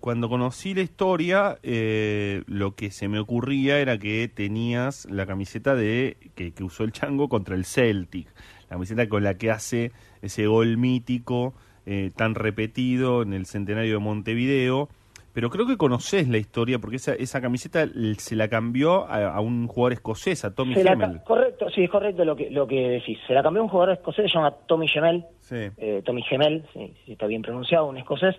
[0.00, 5.76] cuando conocí la historia, eh, lo que se me ocurría era que tenías la camiseta
[5.76, 8.26] de que, que usó el Chango contra el Celtic,
[8.62, 11.54] la camiseta con la que hace ese gol mítico
[11.86, 14.88] eh, tan repetido en el centenario de Montevideo.
[15.34, 17.86] Pero creo que conoces la historia porque esa, esa camiseta
[18.18, 22.22] se la cambió a, a un jugador escocés, a Tommy ca- correcto, sí, es correcto
[22.26, 23.18] lo que, lo que decís.
[23.26, 25.56] Se la cambió un jugador escocés, se llama Tommy Gemel, Sí.
[25.78, 28.36] eh, Tommy Gemel, si, si está bien pronunciado, un escocés.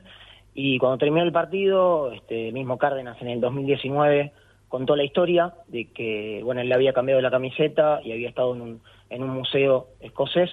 [0.54, 4.32] Y cuando terminó el partido, este mismo Cárdenas en el 2019
[4.70, 8.54] contó la historia de que, bueno, él le había cambiado la camiseta y había estado
[8.54, 10.52] en un, en un museo escocés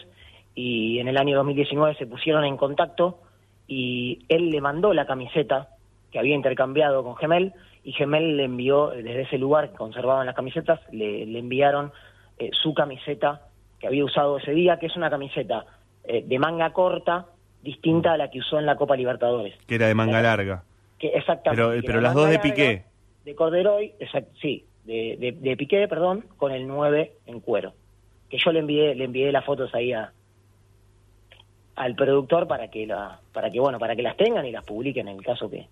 [0.61, 3.19] y en el año 2019 se pusieron en contacto
[3.67, 5.69] y él le mandó la camiseta
[6.13, 10.27] que había intercambiado con Gemel y Gemel le envió eh, desde ese lugar que conservaban
[10.27, 11.93] las camisetas, le, le enviaron
[12.39, 13.47] eh, su camiseta
[13.79, 15.65] que había usado ese día, que es una camiseta
[16.05, 17.27] eh, de manga corta,
[17.63, 19.55] distinta a la que usó en la Copa Libertadores.
[19.67, 20.63] Que era de manga larga.
[20.99, 21.63] Que exactamente.
[21.63, 22.85] Pero, que pero era las dos de Piqué.
[23.25, 27.73] De Corderoy, exact- sí, de, de, de Piqué, perdón, con el 9 en cuero.
[28.29, 30.13] Que yo le envié, le envié las fotos ahí a,
[31.81, 35.09] al productor para que la, para que bueno, para que las tengan y las publiquen
[35.09, 35.67] en el caso que,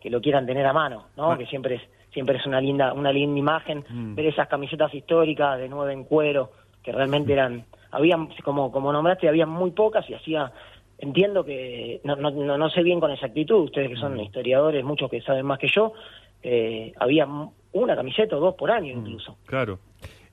[0.00, 1.32] que lo quieran tener a mano, ¿no?
[1.32, 1.36] Ah.
[1.38, 1.82] Que siempre es,
[2.14, 4.14] siempre es una linda, una linda imagen Mm.
[4.14, 6.50] ver esas camisetas históricas de 9 en cuero,
[6.82, 10.50] que realmente eran, habían, como, como nombraste, había muy pocas y hacía,
[10.98, 14.00] entiendo que, no, no, no, no sé bien con exactitud, ustedes que Mm.
[14.00, 15.92] son historiadores, muchos que saben más que yo,
[16.42, 17.26] eh, había
[17.72, 19.36] una camiseta o dos por año incluso.
[19.44, 19.78] Claro.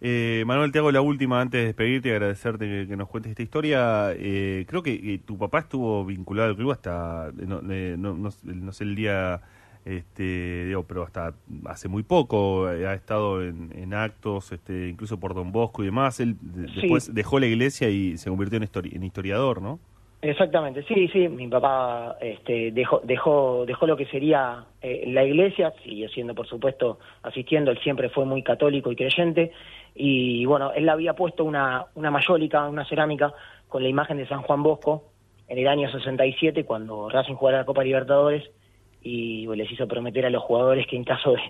[0.03, 3.29] Eh, Manuel, te hago la última antes de despedirte y agradecerte que, que nos cuentes
[3.31, 4.11] esta historia.
[4.13, 8.31] Eh, creo que tu papá estuvo vinculado al club hasta, eh, no, eh, no, no-
[8.43, 9.41] no sé el día,
[9.85, 11.35] este, digo, pero hasta
[11.65, 15.85] hace muy poco eh, ha estado en, en actos, este, incluso por Don Bosco y
[15.85, 16.19] demás.
[16.19, 16.81] Él Sí.
[16.81, 19.79] después dejó la iglesia y se convirtió en, histori- en historiador, ¿no?
[20.23, 25.73] Exactamente, sí, sí, mi papá este, dejó, dejó, dejó lo que sería eh, la iglesia,
[25.83, 29.51] siguió siendo por supuesto asistiendo, él siempre fue muy católico y creyente,
[29.95, 33.33] y bueno, él había puesto una, una mayólica, una cerámica,
[33.67, 35.05] con la imagen de San Juan Bosco
[35.47, 38.47] en el año 67, cuando Racing jugara la Copa Libertadores,
[39.01, 41.41] y les hizo prometer a los jugadores que en caso de,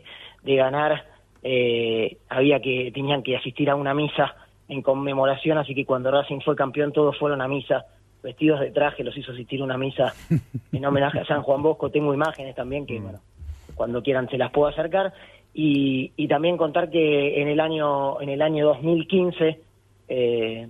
[0.44, 1.04] de ganar,
[1.44, 4.34] eh, había que, tenían que asistir a una misa
[4.70, 7.86] en conmemoración, así que cuando Racing fue campeón todos fueron a misa
[8.24, 10.14] vestidos de traje, los hizo asistir a una misa
[10.72, 11.90] en homenaje a San Juan Bosco.
[11.90, 13.20] Tengo imágenes también que, bueno,
[13.76, 15.14] cuando quieran se las puedo acercar.
[15.54, 19.60] Y, y también contar que en el año, en el año 2015
[20.08, 20.68] eh,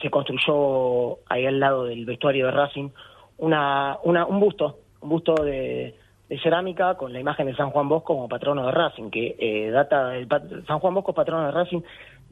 [0.00, 2.90] se construyó ahí al lado del vestuario de Racing
[3.38, 5.96] una, una, un busto, un busto de,
[6.28, 9.70] de cerámica con la imagen de San Juan Bosco como patrono de Racing, que eh,
[9.70, 11.80] data, el pat- San Juan Bosco es patrono de Racing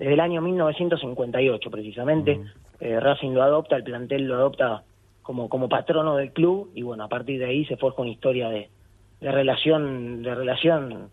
[0.03, 2.40] desde el año 1958 precisamente.
[2.80, 4.82] Eh, Racing lo adopta, el plantel lo adopta
[5.22, 8.48] como, como patrono del club y bueno, a partir de ahí se forja una historia
[8.48, 8.68] de,
[9.20, 11.09] de relación, de relación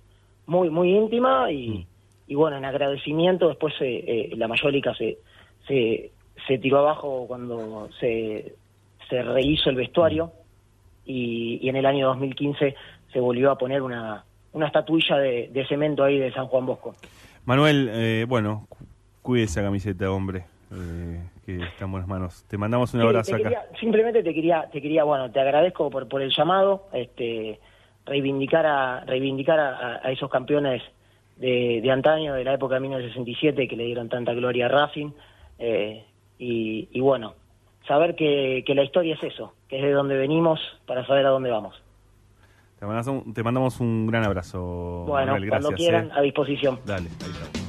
[0.47, 1.85] muy, muy íntima y,
[2.25, 5.19] y bueno, en agradecimiento después eh, eh, la mayólica se,
[5.67, 6.09] se,
[6.47, 8.55] se tiró abajo cuando se,
[9.07, 10.31] se rehizo el vestuario
[11.05, 12.75] y, y en el año 2015
[13.13, 16.95] se volvió a poner una, una estatuilla de, de cemento ahí de San Juan Bosco.
[17.53, 18.85] Manuel, eh, bueno, cu-
[19.23, 22.45] cuide esa camiseta, hombre, eh, que está en buenas manos.
[22.47, 23.65] Te mandamos un Sí, abrazo acá.
[23.79, 27.59] simplemente te quería, te quería, bueno, te agradezco por, por el llamado, este,
[28.05, 30.83] reivindicar a, reivindicar a, a esos campeones
[31.37, 35.09] de, de antaño, de la época de 1967, que le dieron tanta gloria a Racing,
[35.57, 36.05] eh,
[36.37, 37.33] y, y bueno,
[37.87, 41.29] saber que, que la historia es eso, que es de donde venimos para saber a
[41.29, 41.81] dónde vamos.
[42.79, 45.49] Te mandamos un, te mandamos un gran abrazo, Bueno, Manuel.
[45.49, 45.85] cuando Gracias.
[45.85, 46.11] quieran, eh.
[46.15, 46.79] a disposición.
[46.85, 47.59] Dale, ahí está.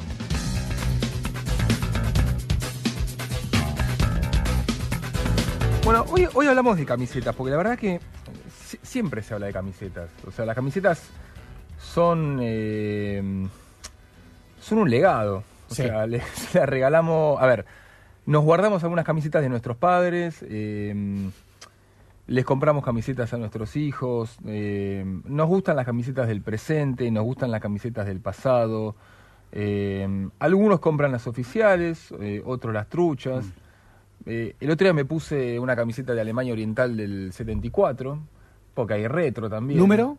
[5.85, 8.01] Bueno, hoy, hoy hablamos de camisetas, porque la verdad que
[8.67, 10.11] si- siempre se habla de camisetas.
[10.27, 11.03] O sea, las camisetas
[11.79, 13.23] son, eh,
[14.61, 15.39] son un legado.
[15.69, 15.83] O Sí.
[15.83, 16.23] sea, le,
[16.55, 17.41] le regalamos.
[17.41, 17.65] A ver,
[18.27, 20.45] nos guardamos algunas camisetas de nuestros padres.
[20.49, 21.31] eh,
[22.31, 24.39] les compramos camisetas a nuestros hijos.
[24.47, 28.95] eh, nos gustan las camisetas del presente, nos gustan las camisetas del pasado.
[29.53, 33.45] eh, algunos compran las oficiales, eh, otros las truchas.
[34.27, 38.21] Eh, el otro día me puse una camiseta de Alemania Oriental del 74,
[38.75, 39.81] porque hay retro también.
[39.81, 40.17] ¿Número?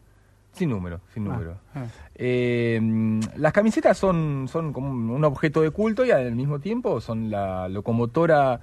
[0.52, 1.58] Sin número, sin Ah, número.
[1.76, 1.86] ah.
[2.16, 7.00] Eh, mm, las camisetas son, son como un objeto de culto y al mismo tiempo
[7.00, 8.60] son la locomotora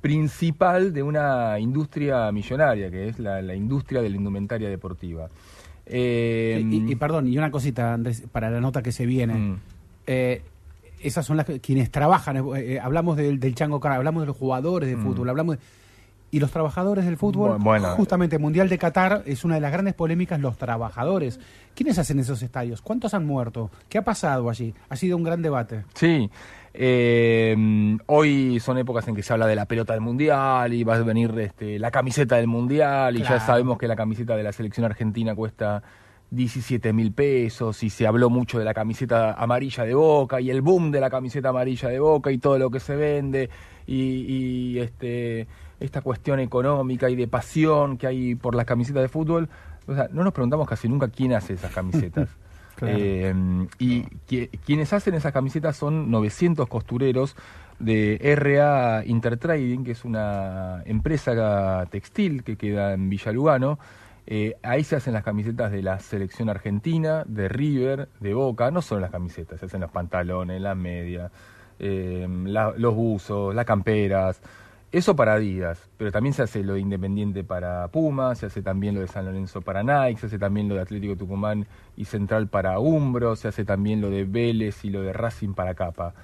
[0.00, 5.28] principal de una industria millonaria, que es la, la industria de la indumentaria deportiva.
[5.86, 9.34] Eh, y, y perdón, y una cosita Andrés, para la nota que se viene.
[9.34, 9.56] mm,
[10.06, 10.42] Eh,
[11.00, 12.36] esas son las quienes trabajan.
[12.38, 12.42] eh,
[12.74, 15.02] eh, hablamos del, del chango Car- hablamos de los jugadores de Mm.
[15.02, 15.62] fútbol, hablamos de-
[16.30, 17.58] y los trabajadores del fútbol.
[17.58, 17.88] Bu- bueno.
[17.96, 20.38] justamente Mundial de Qatar es una de las grandes polémicas.
[20.40, 21.40] Los trabajadores.
[21.74, 22.82] ¿Quiénes hacen esos estadios?
[22.82, 23.70] ¿Cuántos han muerto?
[23.88, 24.74] ¿Qué ha pasado allí?
[24.88, 25.84] Ha sido un gran debate.
[25.94, 26.28] Sí,
[26.74, 30.84] eh, mm, hoy son épocas en que se habla de la pelota del mundial y
[30.84, 34.42] va a venir este, la camiseta del mundial y ya sabemos que la camiseta de
[34.42, 35.82] la selección argentina cuesta
[36.30, 40.60] 17 mil pesos y se habló mucho de la camiseta amarilla de Boca y el
[40.60, 43.48] boom de la camiseta amarilla de Boca y todo lo que se vende
[43.86, 45.46] y, y, este
[45.80, 49.48] esta cuestión económica y de pasión que hay por las camisetas de fútbol.
[49.86, 52.28] O sea, no nos preguntamos casi nunca quién hace esas camisetas.
[52.78, 52.96] Claro.
[52.96, 53.34] Eh,
[53.80, 57.34] y qui- quienes hacen esas camisetas son 900 costureros
[57.80, 63.80] de RA Intertrading, que es una empresa textil que queda en Villa Lugano.
[64.28, 68.80] Eh, ahí se hacen las camisetas de la selección argentina, de River, de Boca, no
[68.80, 71.32] solo las camisetas, se hacen los pantalones, las medias,
[71.80, 74.40] eh, la- los buzos, las camperas.
[74.90, 78.94] Eso para Adidas, pero también se hace lo de Independiente para Puma, se hace también
[78.94, 82.48] lo de San Lorenzo para Nike, se hace también lo de Atlético Tucumán y Central
[82.48, 86.14] para Umbro, se hace también lo de Vélez y lo de Racing para Capa.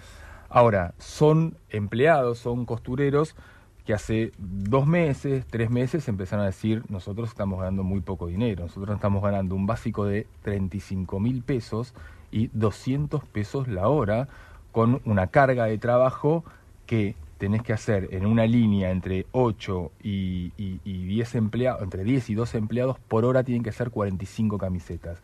[0.49, 3.37] Ahora, son empleados, son costureros
[3.85, 8.63] que hace dos meses, tres meses empezaron a decir, nosotros estamos ganando muy poco dinero,
[8.63, 11.93] nosotros estamos ganando un básico de 35 mil pesos
[12.31, 14.29] y 200 pesos la hora
[14.73, 16.45] con una carga de trabajo
[16.87, 17.15] que
[17.45, 22.31] tenés que hacer en una línea entre 8 y, y- y 10 empleados, entre 10
[22.31, 25.21] y 12 empleados por hora tienen que hacer 45 camisetas.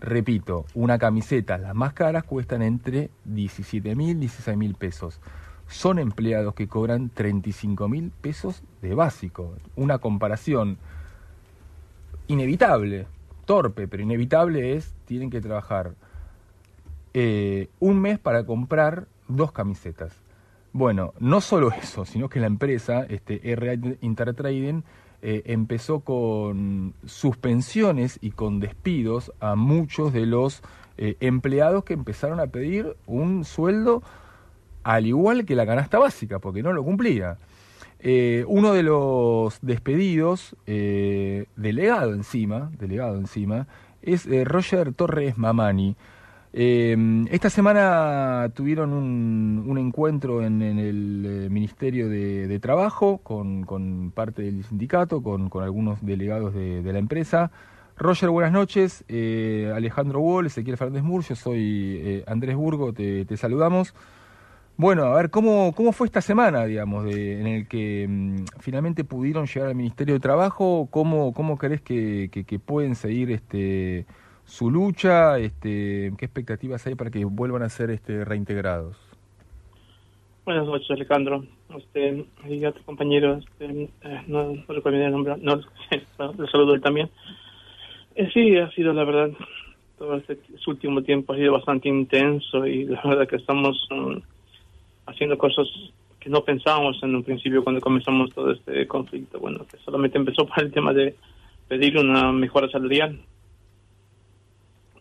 [0.00, 5.20] Repito, una camiseta, las más caras, cuestan entre 17 mil y 16 mil pesos.
[5.68, 9.54] Son empleados que cobran 35 mil pesos de básico.
[9.76, 10.78] Una comparación
[12.26, 13.06] inevitable,
[13.44, 15.92] torpe, pero inevitable es, tienen que trabajar
[17.14, 20.21] eh, un mes para comprar dos camisetas.
[20.72, 24.84] Bueno, no solo eso, sino que la empresa, este RA Intertrading,
[25.20, 30.62] eh, empezó con suspensiones y con despidos a muchos de los
[30.96, 34.02] eh, empleados que empezaron a pedir un sueldo
[34.82, 37.38] al igual que la canasta básica, porque no lo cumplía.
[38.04, 43.68] Eh, uno de los despedidos, eh, delegado encima, delegado encima,
[44.02, 45.94] es eh, Roger Torres Mamani.
[46.54, 54.64] Eh, esta semana tuvieron un, encuentro en, el eh, Ministerio de, Trabajo con, parte del
[54.64, 57.50] sindicato, con, algunos delegados de, la empresa.
[57.96, 59.04] Roger, buenas noches.
[59.08, 63.94] Eh, Alejandro Wall, Ezequiel Fernández Mur, yo soy Andrés Burgo, te, saludamos.
[64.76, 69.46] Bueno, a ver, ¿cómo, cómo fue esta semana, digamos, en el que mm, finalmente pudieron
[69.46, 70.88] llegar al Ministerio de Trabajo?
[70.90, 74.06] ¿Cómo, cómo crees que- que pueden seguir este,
[74.44, 75.38] su lucha?
[75.38, 78.96] Este, ¿Qué expectativas hay para que vuelvan a ser este, reintegrados?
[80.44, 81.44] Buenas noches, Alejandro.
[81.76, 85.56] Este, y a tu compañero, este, eh, no, no recuerdo el nombre, no,
[86.38, 87.08] le saludo él también.
[88.14, 89.30] Eh, sí, ha sido la verdad,
[89.98, 94.16] todo este, este último tiempo ha sido bastante intenso y la verdad que estamos mm,
[95.06, 95.66] haciendo cosas
[96.18, 99.40] que no pensábamos en un principio cuando comenzamos todo este conflicto.
[99.40, 101.14] Bueno, que solamente empezó por el tema de
[101.68, 103.18] pedir una mejora salarial.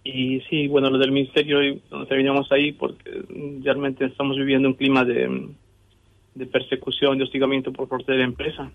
[0.04, 3.24] Y sí, bueno, lo del ministerio, y nos terminamos ahí porque
[3.62, 5.50] realmente estamos viviendo un clima de,
[6.34, 8.72] de persecución, de hostigamiento por parte de la empresa,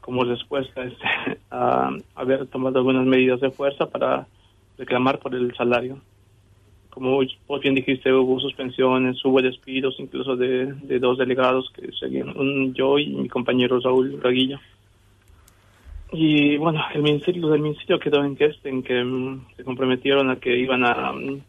[0.00, 1.06] como respuesta este,
[1.50, 4.26] a haber tomado algunas medidas de fuerza para
[4.78, 5.98] reclamar por el salario.
[6.88, 12.36] Como vos bien dijiste, hubo suspensiones, hubo despidos incluso de, de dos delegados que seguían,
[12.36, 14.58] un, yo y mi compañero Raúl Raguillo.
[16.12, 20.36] Y bueno, el ministerio del ministerio quedó en que en que mm, se comprometieron a
[20.36, 21.40] que iban a mm,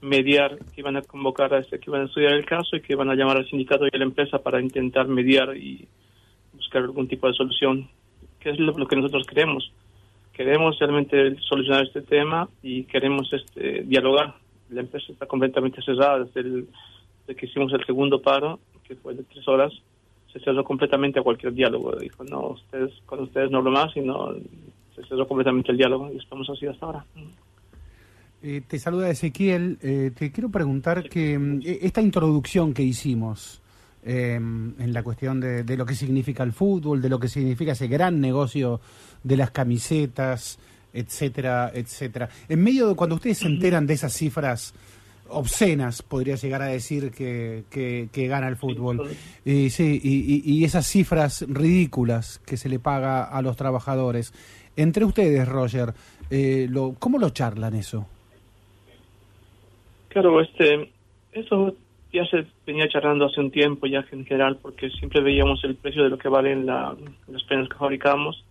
[0.00, 2.94] mediar, que iban a convocar a este, que iban a estudiar el caso y que
[2.94, 5.86] iban a llamar al sindicato y a la empresa para intentar mediar y
[6.54, 7.88] buscar algún tipo de solución,
[8.38, 9.70] que es lo, que nosotros queremos.
[10.32, 14.34] Queremos realmente solucionar este tema y queremos este dialogar.
[14.70, 16.64] La empresa está completamente cerrada desde
[17.36, 19.72] que hicimos el segundo paro, que fue de tres horas
[20.32, 21.92] se cerró completamente a cualquier diálogo.
[21.96, 24.32] Dijo, no, ustedes, con ustedes no hablo más, sino
[24.94, 27.04] se cerró completamente el diálogo y estamos así hasta ahora.
[28.42, 29.78] Eh, te saluda Ezequiel.
[29.82, 33.60] Eh, te quiero preguntar que mm, e- esta introducción que hicimos
[34.02, 37.72] eh, en la cuestión de, de lo que significa el fútbol, de lo que significa
[37.72, 38.80] ese gran negocio
[39.22, 40.58] de las camisetas,
[40.92, 42.28] etcétera, etcétera.
[42.48, 44.74] En medio de cuando ustedes se enteran de esas cifras
[45.30, 49.10] obscenas, podría llegar a decir que, que, que gana el fútbol.
[49.44, 54.32] Y, sí, y, y- esas cifras ridículas que se le paga a los trabajadores.
[54.76, 55.94] Entre ustedes, Roger,
[56.30, 58.06] eh, lo, ¿cómo lo charlan eso?
[60.08, 60.90] Claro, este,
[61.32, 61.74] eso
[62.12, 66.02] ya se venía charlando hace un tiempo ya en general, porque siempre veíamos el precio
[66.02, 66.96] de lo que valen la,
[67.28, 68.44] los prendas que fabricamos,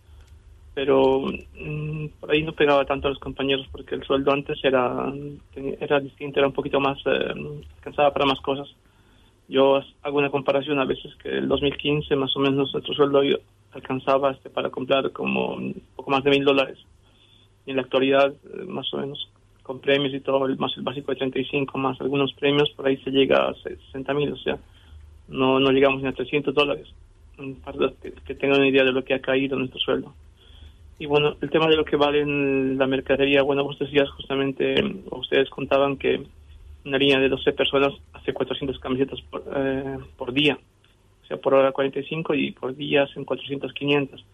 [0.74, 5.12] pero mm, por ahí no pegaba tanto a los compañeros porque el sueldo antes era,
[5.54, 7.34] era distinto, era un poquito más, eh,
[7.76, 8.68] alcanzaba para más cosas.
[9.48, 13.20] Yo hago una comparación a veces que el 2015 más o menos nuestro sueldo
[13.72, 16.78] alcanzaba este, para comprar como un poco más de mil dólares.
[17.66, 19.28] Y en la actualidad, eh, más o menos,
[19.62, 23.10] con premios y todo, más el básico de 35, más algunos premios, por ahí se
[23.10, 24.58] llega a 60 mil, o sea,
[25.28, 26.88] no, no llegamos ni a 300 dólares,
[27.64, 27.92] para
[28.24, 30.14] que tengan una idea de lo que ha caído nuestro sueldo.
[31.00, 34.74] Y bueno, el tema de lo que vale en la mercadería, bueno, vos decías justamente,
[35.10, 36.26] ustedes contaban que
[36.84, 40.58] una línea de 12 personas hace 400 camisetas por, eh, por día,
[41.22, 44.26] o sea, por hora 45 y por día hacen 400, 500.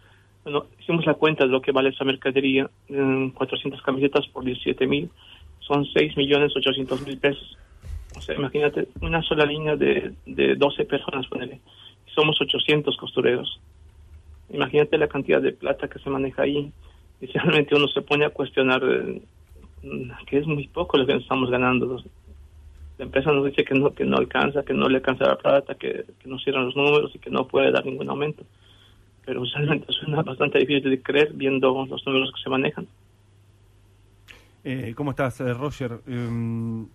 [0.42, 4.88] Bueno, hicimos la cuenta de lo que vale esa mercadería, eh, 400 camisetas por 17
[4.88, 5.08] mil,
[5.60, 7.56] son 6 millones 800 mil pesos.
[8.16, 11.60] O sea, imagínate, una sola línea de, de 12 personas, ponele.
[12.12, 13.60] Somos 800 costureros.
[14.50, 16.72] Imagínate la cantidad de plata que se maneja ahí.
[17.20, 19.22] Y realmente uno se pone a cuestionar eh,
[20.26, 22.02] que es muy poco lo que estamos ganando.
[22.98, 25.74] La empresa nos dice que no, que no alcanza, que no le alcanza la plata,
[25.74, 28.44] que, que no cierran los números y que no puede dar ningún aumento.
[29.24, 32.86] Pero realmente suena bastante difícil de creer viendo los números que se manejan.
[34.64, 36.00] Eh, ¿Cómo estás, eh, Roger?
[36.06, 36.86] Eh,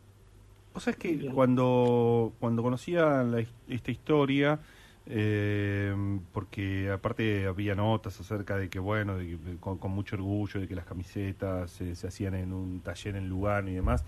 [0.73, 4.59] Vos sabés que cuando, cuando conocía la esta historia,
[5.07, 5.93] eh,
[6.31, 10.59] porque aparte había notas acerca de que, bueno, de que- de- con, con mucho orgullo
[10.59, 14.05] de que las camisetas eh, se hacían en un taller en Lugano y demás,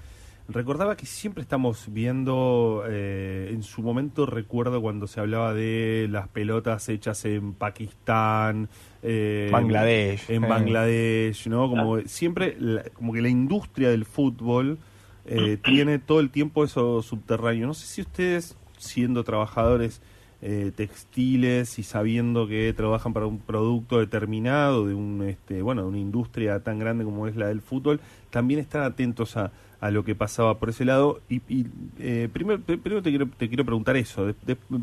[0.47, 6.27] recordaba que siempre estamos viendo, eh, en su momento recuerdo cuando se hablaba de las
[6.27, 8.67] pelotas hechas en Pakistán,
[9.01, 10.29] eh, Bangladesh.
[10.29, 10.47] en Eh.
[10.47, 11.69] Bangladesh, ¿no?
[11.69, 14.77] Como siempre, la- como que la industria del fútbol
[15.25, 17.65] eh, tiene todo el tiempo eso subterráneo.
[17.67, 20.01] No sé si ustedes, siendo trabajadores
[20.45, 25.87] eh, textiles y sabiendo que trabajan para un producto determinado de un, este, bueno, de
[25.87, 30.03] una industria tan grande como es la del fútbol, también están atentos a, a lo
[30.03, 31.21] que pasaba por ese lado.
[31.29, 31.65] Y, y,
[31.99, 34.33] eh, primero, pri- primero te quiero, te quiero preguntar eso,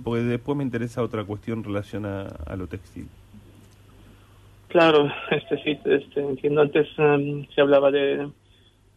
[0.02, 3.06] porque después me interesa otra cuestión en relación a, a lo textil.
[4.68, 6.62] Claro, este sí, este, entiendo.
[6.62, 8.30] Antes em, se hablaba de,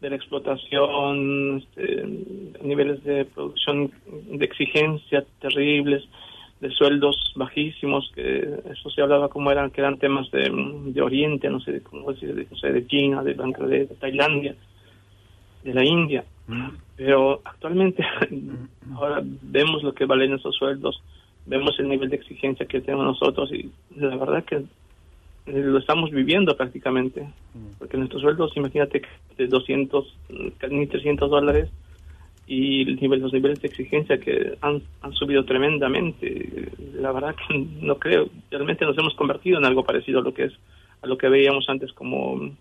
[0.02, 2.06] de la explotación, este,
[2.64, 3.92] niveles de producción
[4.32, 6.04] de exigencia terribles,
[6.64, 8.40] de sueldos bajísimos, que
[8.72, 10.50] eso se hablaba como eran, que eran temas de,
[10.86, 14.56] de Oriente, no sé, cómo decir, de, no sé, de China, de Bangladesh, de Tailandia,
[15.62, 16.24] de la India.
[16.96, 18.06] Pero actualmente
[18.96, 21.04] ahora vemos lo que valen esos sueldos,
[21.46, 24.64] vemos el nivel de exigencia que tenemos nosotros y la verdad que
[25.46, 27.28] lo estamos viviendo prácticamente,
[27.78, 29.02] porque nuestros sueldos, imagínate,
[29.36, 30.18] de 200,
[30.60, 31.70] casi ni 300 dólares
[32.46, 36.70] y los niveles de exigencia que han, han subido tremendamente.
[36.96, 40.46] La verdad que no creo, realmente nos hemos convertido en algo parecido a lo que
[40.46, 40.54] es,
[41.02, 42.52] a lo que veíamos antes como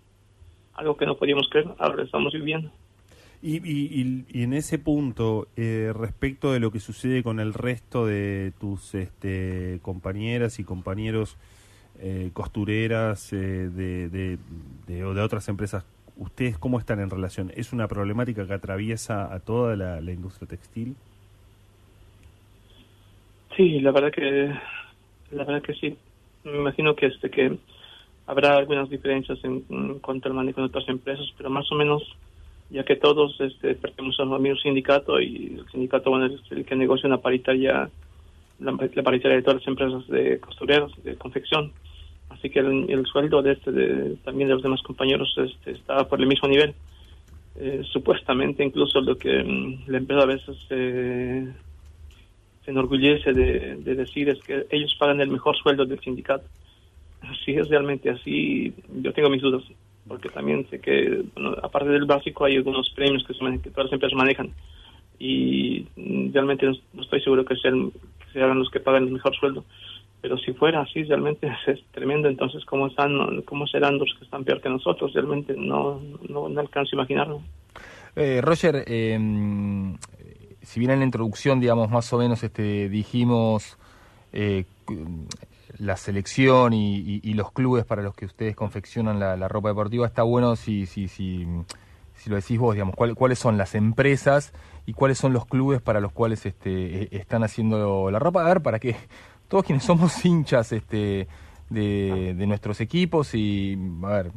[0.75, 2.71] algo que no podíamos creer, ahora lo estamos viviendo.
[3.43, 8.07] Y, y, y- en ese punto, eh, respecto de lo que sucede con el resto
[8.07, 11.37] de tus este, compañeras y compañeros
[11.99, 14.39] eh, costureras eh, de, de,
[14.87, 15.85] de- de otras empresas,
[16.17, 17.53] ¿ustedes cómo están en relación?
[17.55, 20.97] ¿Es una problemática que atraviesa a toda la, industria textil?
[23.57, 24.53] Sí, la verdad que
[25.31, 25.97] la verdad que sí.
[26.45, 27.59] Me imagino que este que
[28.27, 32.03] habrá algunas diferencias en, en cuanto al manejo de otras empresas, pero más o menos
[32.73, 36.75] ya que todos este, pertenecemos al mismo sindicato y el sindicato bueno, es el que
[36.75, 37.91] negocia una paritaria,
[38.61, 41.73] la, la paritaria de todas las empresas de costureros, de confección.
[42.33, 46.09] Así que el, el sueldo de este, de, también de los demás compañeros este, está
[46.09, 46.75] por el mismo nivel.
[47.55, 51.53] Eh, supuestamente incluso lo que mm, la empresa a veces eh,
[52.65, 56.47] se enorgullece de, de decir es que ellos pagan el mejor sueldo del sindicato.
[57.45, 59.63] Si es realmente así, yo tengo mis dudas,
[60.09, 63.87] porque también sé que, bueno, aparte del básico, hay algunos premios que, se que todas
[63.87, 64.51] las empresas manejan.
[65.19, 69.13] Y mm, realmente no, no estoy seguro que sean, que sean los que pagan el
[69.13, 69.65] mejor sueldo.
[70.23, 72.29] Pero si fuera así, realmente es tremendo.
[72.29, 75.13] Entonces, ¿cómo, están, cómo serán los que están peor que nosotros?
[75.13, 77.43] Realmente no, no, alcanzo a imaginarlo.
[78.15, 79.19] Eh, Roger, eh,
[80.63, 83.79] si bien en la introducción, digamos, más o menos este, dijimos
[84.33, 84.65] eh,
[85.79, 90.55] la selección y, los clubes para los que ustedes confeccionan la, ropa deportiva, está bueno
[90.55, 91.47] si, si, si,
[92.15, 94.53] si lo decís vos, digamos, cuál- cuáles son las empresas
[94.87, 98.45] y cuáles son los clubes para los cuales este, eh, están haciendo la ropa.
[98.45, 98.97] A ver, para que
[99.53, 101.29] todos quienes somos hinchas este,
[101.69, 104.33] de, nuestros equipos y, a ver,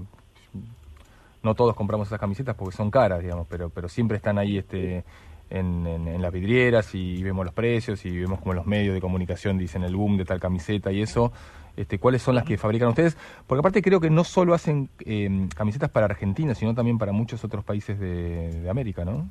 [1.41, 5.05] no todos compramos esas camisetas porque son caras, digamos, pero, pero siempre están ahí este,
[5.49, 9.83] en, las vidrieras y, vemos los precios y vemos como los medios de comunicación dicen
[9.83, 11.31] el boom de tal camiseta y eso.
[11.77, 13.17] Este, ¿Cuáles son las que fabrican ustedes?
[13.47, 17.41] Porque aparte creo que no solo hacen eh, camisetas para Argentina, sino también para muchos
[17.45, 19.29] otros países de, de América, ¿no?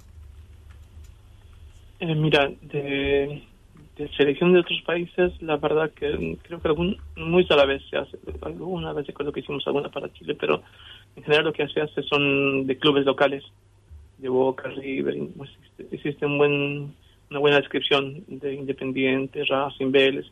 [2.01, 3.45] Eh, mira, de,
[3.97, 7.83] de selección de otros países, la verdad que creo que algún, muy a la vez
[7.89, 8.19] se hace.
[8.43, 10.63] Alguna vez recuerdo que hicimos alguna para Chile, pero
[11.15, 13.45] en general lo que se hace son de clubes locales,
[14.19, 15.51] de Boca, River, pues,
[15.91, 16.95] existe, un buen,
[17.31, 20.27] una buena descripción de Independiente, Racing, Vélez,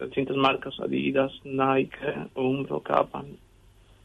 [0.00, 1.96] distintas marcas, Adidas, Nike,
[2.34, 3.24] Umbro, Kappa,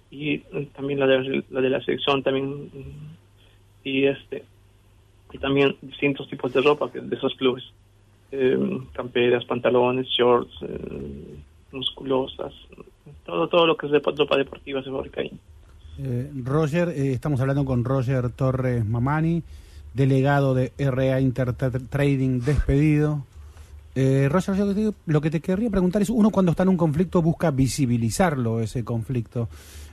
[0.10, 2.70] y eh, también la de la, de la selección también,
[3.84, 4.44] y este
[5.34, 7.64] y también distintos tipos de ropa de esos clubes,
[8.32, 11.36] eh, camperas, pantalones, shorts, eh,
[11.72, 12.54] musculosas,
[13.26, 15.32] todo todo lo que es de ropa deportiva se fabrica ahí.
[16.00, 19.42] Eh, Roger, eh, estamos hablando con Roger Torres Mamani,
[19.94, 23.26] delegado de RA Intertrading despedido.
[23.96, 27.50] Eh, Roger, lo que te querría preguntar es, uno cuando está en un conflicto busca
[27.50, 29.50] visibilizarlo, ese conflicto,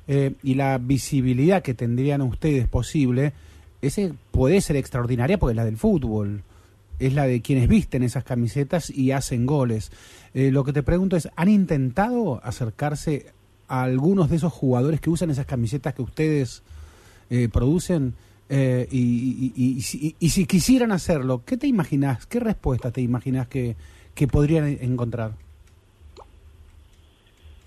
[0.06, 3.32] y la visibilidad que tendrían ustedes posible,
[3.80, 6.42] ese puede ser extraordinaria porque es la del fútbol,
[6.98, 9.90] es la de quienes visten esas camisetas y hacen goles.
[10.34, 13.32] Eh, lo que te pregunto es, ¿han intentado acercarse
[13.68, 16.62] a algunos de esos jugadores que usan esas camisetas que ustedes
[17.30, 18.14] eh, producen?
[18.50, 22.26] Eh, y, si- quisieran hacerlo, ¿qué te imaginas?
[22.26, 23.74] ¿Qué respuesta te imaginas que,
[24.14, 25.32] que podrían encontrar?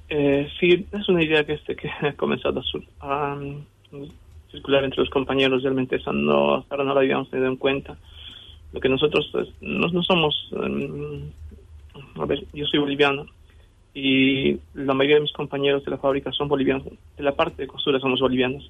[0.09, 4.05] Eh, sí, es una idea que este que ha comenzado a, sur- a, mm,
[4.51, 5.63] circular entre los compañeros.
[5.63, 7.97] Realmente esa no, ahora no la habíamos tenido en cuenta.
[8.73, 13.25] Lo que nosotros es- no, no somos, mm, a ver, yo soy boliviano
[13.93, 16.87] y la mayoría de mis compañeros de la fábrica son bolivianos.
[17.17, 18.69] De la parte de costura somos bolivianos.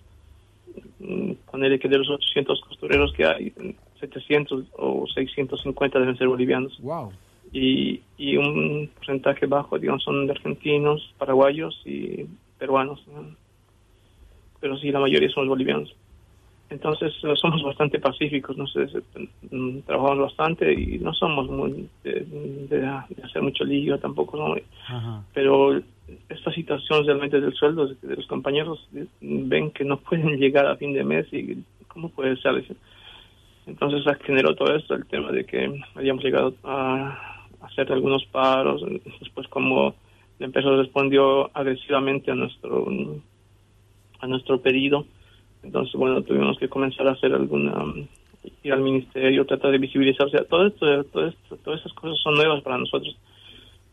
[0.99, 3.53] Mm, Ponerle que de los 800 costureros que hay,
[3.99, 7.11] 700 o 650 deben ser bolivianos Wow.
[7.51, 12.25] y, y un porcentaje bajo, digamos, son de argentinos, paraguayos y
[12.59, 13.03] peruanos.
[13.07, 13.35] ¿no?
[14.59, 15.93] Pero sí, la mayoría somos bolivianos.
[16.69, 18.87] Entonces, eh, somos bastante pacíficos, no sé,
[19.51, 24.55] mm, trabajamos bastante y no somos muy de, de- de hacer mucho lío tampoco, ¿no?
[25.33, 25.79] pero
[26.29, 30.75] esta situación realmente del sueldo de, los compañeros eh, ven que no pueden llegar a
[30.77, 32.63] fin de mes y cómo puede ser
[33.65, 38.81] entonces generó todo esto el tema de que habíamos llegado a hacer algunos paros
[39.19, 39.95] después como
[40.39, 42.87] la empresa respondió agresivamente a nuestro
[44.19, 45.05] a nuestro pedido
[45.63, 47.85] entonces bueno tuvimos que comenzar a hacer alguna
[48.63, 52.17] ir al ministerio tratar de visibilizar o sea, todo esto, todo esto todas esas cosas
[52.23, 53.15] son nuevas para nosotros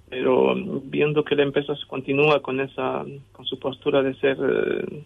[0.09, 0.55] pero
[0.85, 5.05] viendo que la empresa se continúa con esa con su postura de ser eh,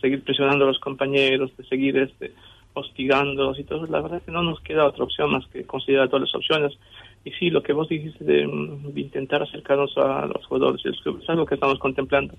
[0.00, 2.32] seguir presionando a los compañeros de seguir este
[2.78, 6.28] hostigándolos y todo la verdad que no nos queda otra opción más que considerar todas
[6.28, 6.78] las opciones.
[7.24, 11.28] Y sí lo que vos dijiste de, mm, de intentar acercarnos a los jugadores es
[11.28, 12.34] algo que estamos contemplando.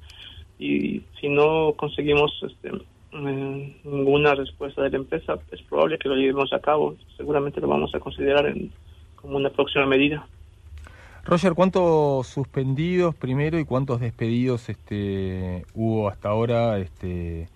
[0.58, 2.72] Y si no conseguimos este
[3.12, 6.96] eh, ninguna respuesta de la empresa es probable que lo llevemos a cabo.
[7.18, 8.72] Seguramente lo vamos a considerar en,
[9.16, 10.26] como una próxima medida.
[11.26, 17.50] Roger, ¿cuántos suspendidos primero y cuántos despedidos este, hubo hasta ahora este,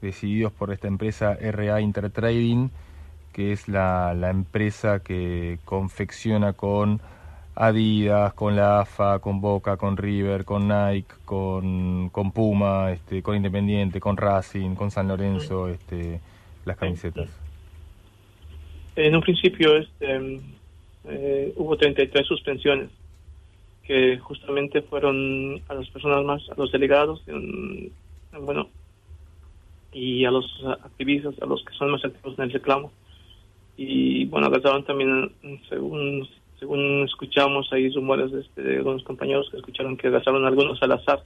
[0.00, 2.70] decididos por esta empresa RA Intertrading,
[3.32, 7.00] que es la empresa que confecciona con
[7.54, 13.36] Adidas, con la AFA, con Boca, con River, con Nike, con, con Puma, este, con
[13.36, 16.20] Independiente, con Racing, con San Lorenzo, este,
[16.64, 17.28] las camisetas?
[18.96, 20.40] En un principio este,
[21.04, 22.90] eh, hubo 33 suspensiones
[23.84, 27.90] que justamente fueron a las personas más, a los delegados, en-
[28.40, 28.68] bueno,
[29.92, 30.46] y a los
[30.84, 32.90] activistas, a los que son más activos en el reclamo.
[33.76, 35.32] Y bueno, agarraron también,
[35.68, 36.26] según
[36.62, 41.24] según escuchamos ahí rumores este, de algunos compañeros que escucharon que agarraron algunos al azar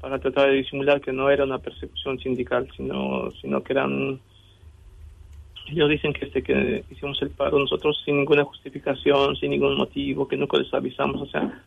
[0.00, 4.18] para tratar de disimular que no era una persecución sindical, sino, sino que eran
[5.70, 10.26] ellos dicen que este que hicimos el paro nosotros sin ninguna justificación, sin ningún motivo,
[10.26, 11.62] que nunca les avisamos, o sea,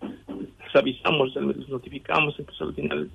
[0.65, 3.09] les avisamos, les notificamos, entonces al final,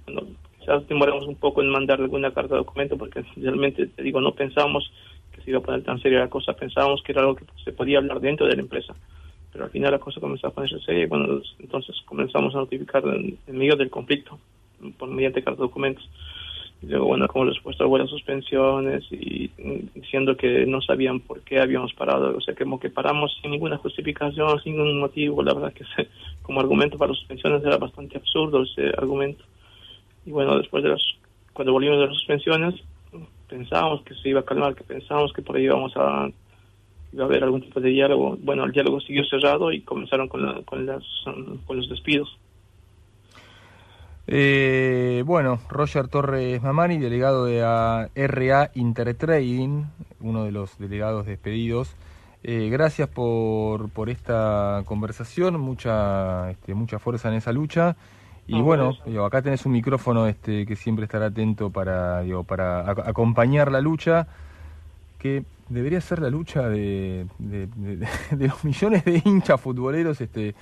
[0.58, 4.32] quizás demoramos un poco en mandar alguna carta de documento porque realmente, te digo, no
[4.32, 4.90] pensamos
[5.32, 7.72] que se iba a poner tan seria la cosa, pensábamos que era algo que se
[7.72, 8.94] podía hablar dentro de la empresa,
[9.52, 13.38] pero al final la cosa comenzó a ponerse seria bueno, entonces comenzamos a notificar en,
[13.46, 14.38] en medio del conflicto,
[14.98, 16.08] por mediante carta de documentos.
[16.82, 19.48] Y luego, bueno, como respuesta hubo las suspensiones y
[19.94, 22.36] diciendo que no sabían por qué habíamos parado.
[22.36, 25.44] O sea, como que paramos sin ninguna justificación, sin ningún motivo.
[25.44, 26.08] La verdad que ese-
[26.42, 29.44] como argumento para las suspensiones era bastante absurdo ese argumento.
[30.26, 31.02] Y bueno, después de las,
[31.52, 32.74] cuando volvimos de las suspensiones,
[33.48, 36.28] pensábamos que se iba a calmar, que pensábamos que por ahí íbamos a,
[37.12, 38.36] iba a haber algún tipo de diálogo.
[38.42, 41.02] Bueno, el diálogo siguió cerrado y comenzaron con, la- con, las,
[41.66, 42.38] con los despidos.
[44.26, 47.60] Eh, bueno, Roger Torres Mamani, delegado de
[48.14, 49.86] RA Intertrading,
[50.20, 51.94] uno de los delegados despedidos.
[52.44, 57.94] Eh, gracias por, por esta conversación, mucha, este, mucha fuerza en esa lucha
[58.48, 62.84] Y bueno, digo, acá tenés un micrófono este que siempre estará atento para, digo, para
[62.84, 64.26] ac- acompañar la lucha,
[65.20, 70.54] que debería ser la lucha de, de- de- de los millones de hinchas futboleros este,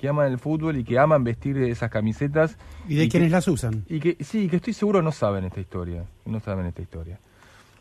[0.00, 2.56] que aman el fútbol y que aman vestir esas camisetas.
[2.88, 3.84] Y de que- quienes las usan.
[3.88, 6.04] Y que sí, que estoy seguro no saben esta historia.
[6.24, 7.18] No saben esta historia.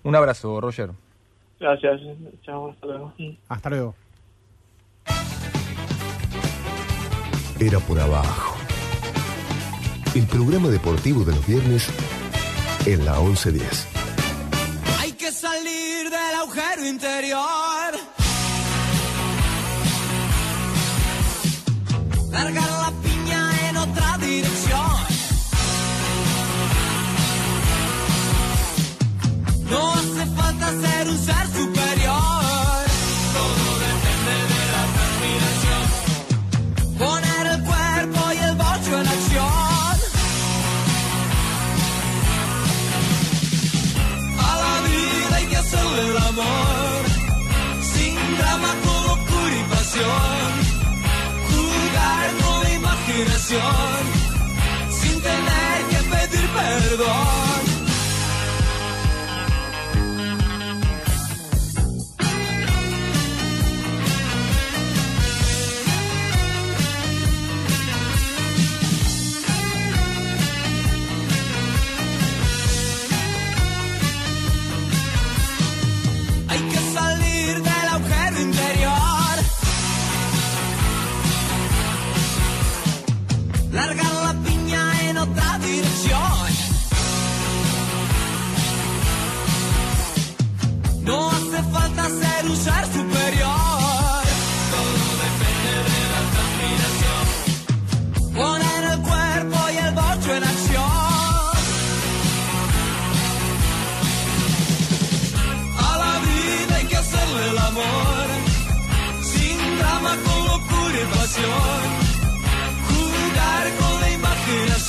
[0.03, 0.91] Un abrazo, Roger.
[1.59, 2.01] Gracias.
[2.43, 3.13] Chao, hasta luego.
[3.49, 3.95] Hasta luego.
[7.59, 8.57] Era por abajo.
[10.15, 11.87] El programa deportivo de los viernes
[12.87, 13.87] en la 1110.
[15.31, 17.91] Salir del agujero interior.
[22.31, 24.91] Largar la piña en otra dirección.
[29.69, 32.00] No hace falta ser un ser superior.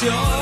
[0.03, 0.42] your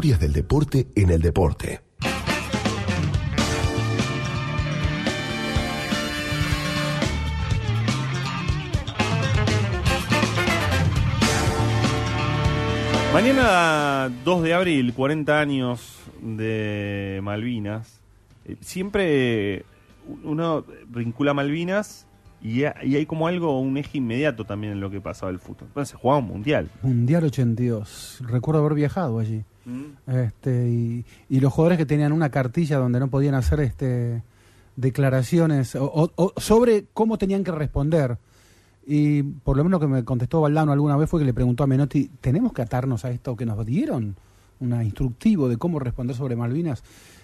[0.00, 1.82] Historias del deporte en el deporte.
[13.12, 18.00] Mañana 2 de abril, 40 años de Malvinas.
[18.44, 19.64] Eh, Siempre
[20.22, 22.06] uno vincula Malvinas
[22.40, 25.40] y, ha- y hay como algo, un eje inmediato también en lo que pasaba el
[25.40, 25.66] fútbol.
[25.68, 26.70] Entonces se jugaba un mundial.
[26.82, 28.22] Mundial 82.
[28.26, 29.42] Recuerdo haber viajado allí.
[30.06, 34.22] Este, y, los jugadores que tenían una cartilla donde no podían hacer este
[34.76, 38.18] declaraciones o, sobre cómo tenían que responder.
[38.86, 41.64] Y por lo menos lo que me contestó Valdano alguna vez fue que le preguntó
[41.64, 44.16] a Menotti, ¿tenemos que atarnos a esto que nos dieron?
[44.58, 46.82] Un instructivo de cómo responder sobre Malvinas.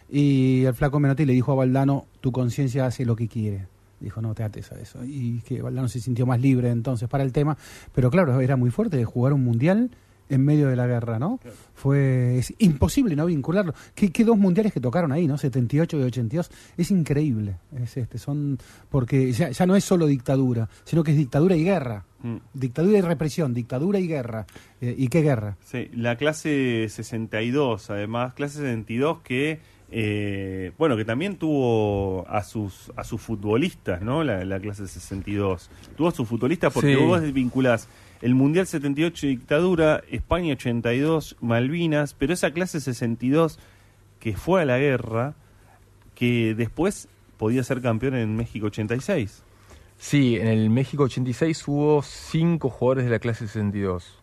[0.09, 3.66] Y el flaco Menotti le dijo a Valdano, tu conciencia hace lo que quiere.
[4.01, 5.02] Dijo, no te ates a eso.
[5.05, 7.56] Y que Valdano se sintió más libre entonces para el tema.
[7.94, 9.90] Pero claro, era muy fuerte jugar un mundial
[10.28, 11.39] en medio de la guerra, ¿no?
[11.74, 13.74] Fue es imposible no vincularlo.
[13.94, 15.39] ¿Qué, qué dos mundiales que tocaron ahí, ¿no?
[15.39, 16.51] 78 y 82.
[16.77, 17.57] Es increíble.
[17.82, 18.59] Es este, son
[18.90, 22.05] porque ya, ya no es solo dictadura, sino que es dictadura y guerra.
[22.23, 22.36] Mm.
[22.55, 24.47] Dictadura y represión, dictadura y guerra.
[24.81, 25.57] Eh, ¿Y qué guerra?
[25.65, 29.61] Sí, la clase 62, además, clase 62 que
[29.93, 34.24] Eh, bueno, que también tuvo a sus a sus futbolistas, ¿no?
[34.24, 35.70] La, la clase 62.
[35.97, 37.01] Tuvo a sus futbolistas porque Sí.
[37.01, 37.86] vos vinculás
[38.23, 43.59] el Mundial 78 dictadura, España 82 Malvinas, pero esa clase 62
[44.21, 45.35] que fue a la guerra,
[46.15, 49.43] que después podía ser campeón en México 86.
[49.99, 54.23] Sí, en el México 86 hubo cinco jugadores de la clase 62.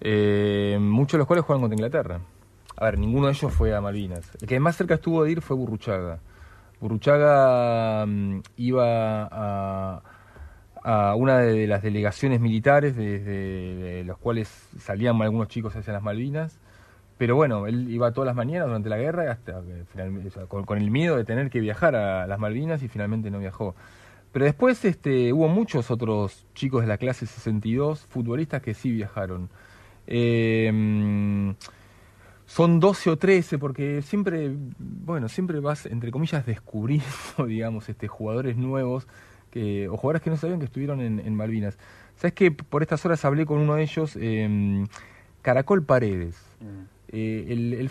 [0.00, 2.20] Eh, muchos de los cuales jugaron contra Inglaterra.
[2.76, 4.30] A ver, ninguno de ellos fue a Malvinas.
[4.40, 6.20] El que más cerca estuvo de ir fue Burruchaga.
[6.80, 10.02] Burruchaga mm, iba a,
[10.82, 14.48] a una de las delegaciones militares de, de- los cuales
[14.78, 16.58] salían algunos chicos hacia las Malvinas.
[17.18, 19.62] Pero bueno, él iba todas las mañanas durante la guerra hasta
[19.92, 23.74] sea, con, el miedo de tener que viajar a las Malvinas y finalmente no viajó.
[24.32, 29.50] Pero después este, hubo muchos otros chicos de la clase 62, futbolistas que sí viajaron.
[30.06, 31.50] Eh, mm,
[32.46, 37.06] son 12 o 13 porque siempre, bueno, siempre vas, entre comillas, descubriendo,
[37.46, 39.06] digamos, este, jugadores nuevos
[39.50, 41.78] que, o jugadores que no sabían que estuvieron en, en Malvinas.
[42.16, 44.84] ¿Sabes que Por estas horas hablé con uno de ellos, eh,
[45.42, 46.36] Caracol Paredes.
[47.12, 47.90] Eh, el,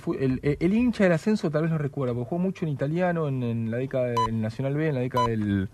[0.60, 3.72] el hincha del ascenso tal vez lo recuerda, porque jugó mucho en italiano en, en
[3.72, 5.68] la década del Nacional B, en la década del,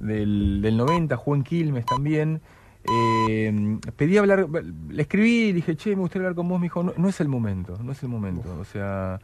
[0.00, 2.40] del, del 90, jugó en Quilmes también.
[2.88, 4.46] Eh, pedí hablar,
[4.88, 7.20] le escribí y dije, che, me gustaría hablar con vos, me dijo, no, no es
[7.20, 8.56] el momento, no es el momento.
[8.58, 9.20] O sea,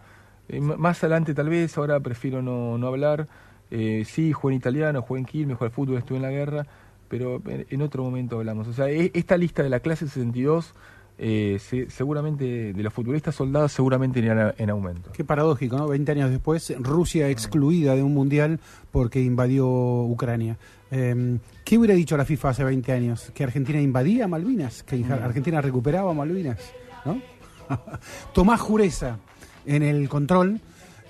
[0.49, 3.27] eh, más adelante tal vez, ahora prefiero no, no hablar.
[3.71, 6.67] Eh, sí, jugué en italiano, jugué en Quilmes, jugué al fútbol, estuve en la guerra,
[7.09, 8.69] pero en, otro momento hablamos.
[8.69, 10.73] O sea, e- esta lista de la clase 62,
[11.19, 15.11] eh, se- seguramente, de los futbolistas soldados, seguramente irán en aumento.
[15.13, 15.89] Qué paradójico, ¿no?
[15.89, 18.61] 20 años después, Rusia excluida de un mundial
[18.93, 20.59] porque invadió Ucrania.
[20.91, 23.33] Eh, ¿Qué hubiera dicho la FIFA hace 20 años?
[23.35, 24.83] ¿Que Argentina invadía Malvinas?
[24.85, 25.11] ¿Que Mm.
[25.13, 26.59] Argentina recuperaba Malvinas?
[27.05, 27.21] ¿No?
[28.33, 29.19] Tomás Jureza
[29.65, 30.61] en el control,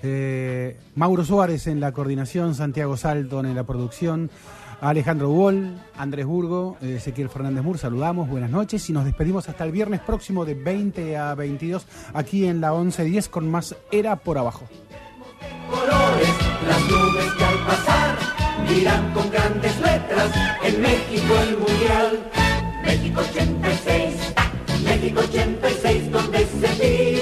[0.03, 4.29] eh, Mauro Suárez en la coordinación, Santiago Salton en la producción,
[4.81, 9.63] Alejandro Wall, Andrés Burgo, eh, Ezequiel Fernández Mur, saludamos, buenas noches y nos despedimos hasta
[9.63, 14.37] el viernes próximo de 20 a 22 aquí en la 1110 con más Era por
[14.37, 14.65] Abajo.
[15.69, 16.29] colores,
[16.67, 18.17] las nubes que al pasar
[18.67, 20.31] dirán con grandes letras
[20.63, 22.31] en México el mundial.
[22.85, 24.33] México 86,
[24.85, 27.16] México 86, donde se tira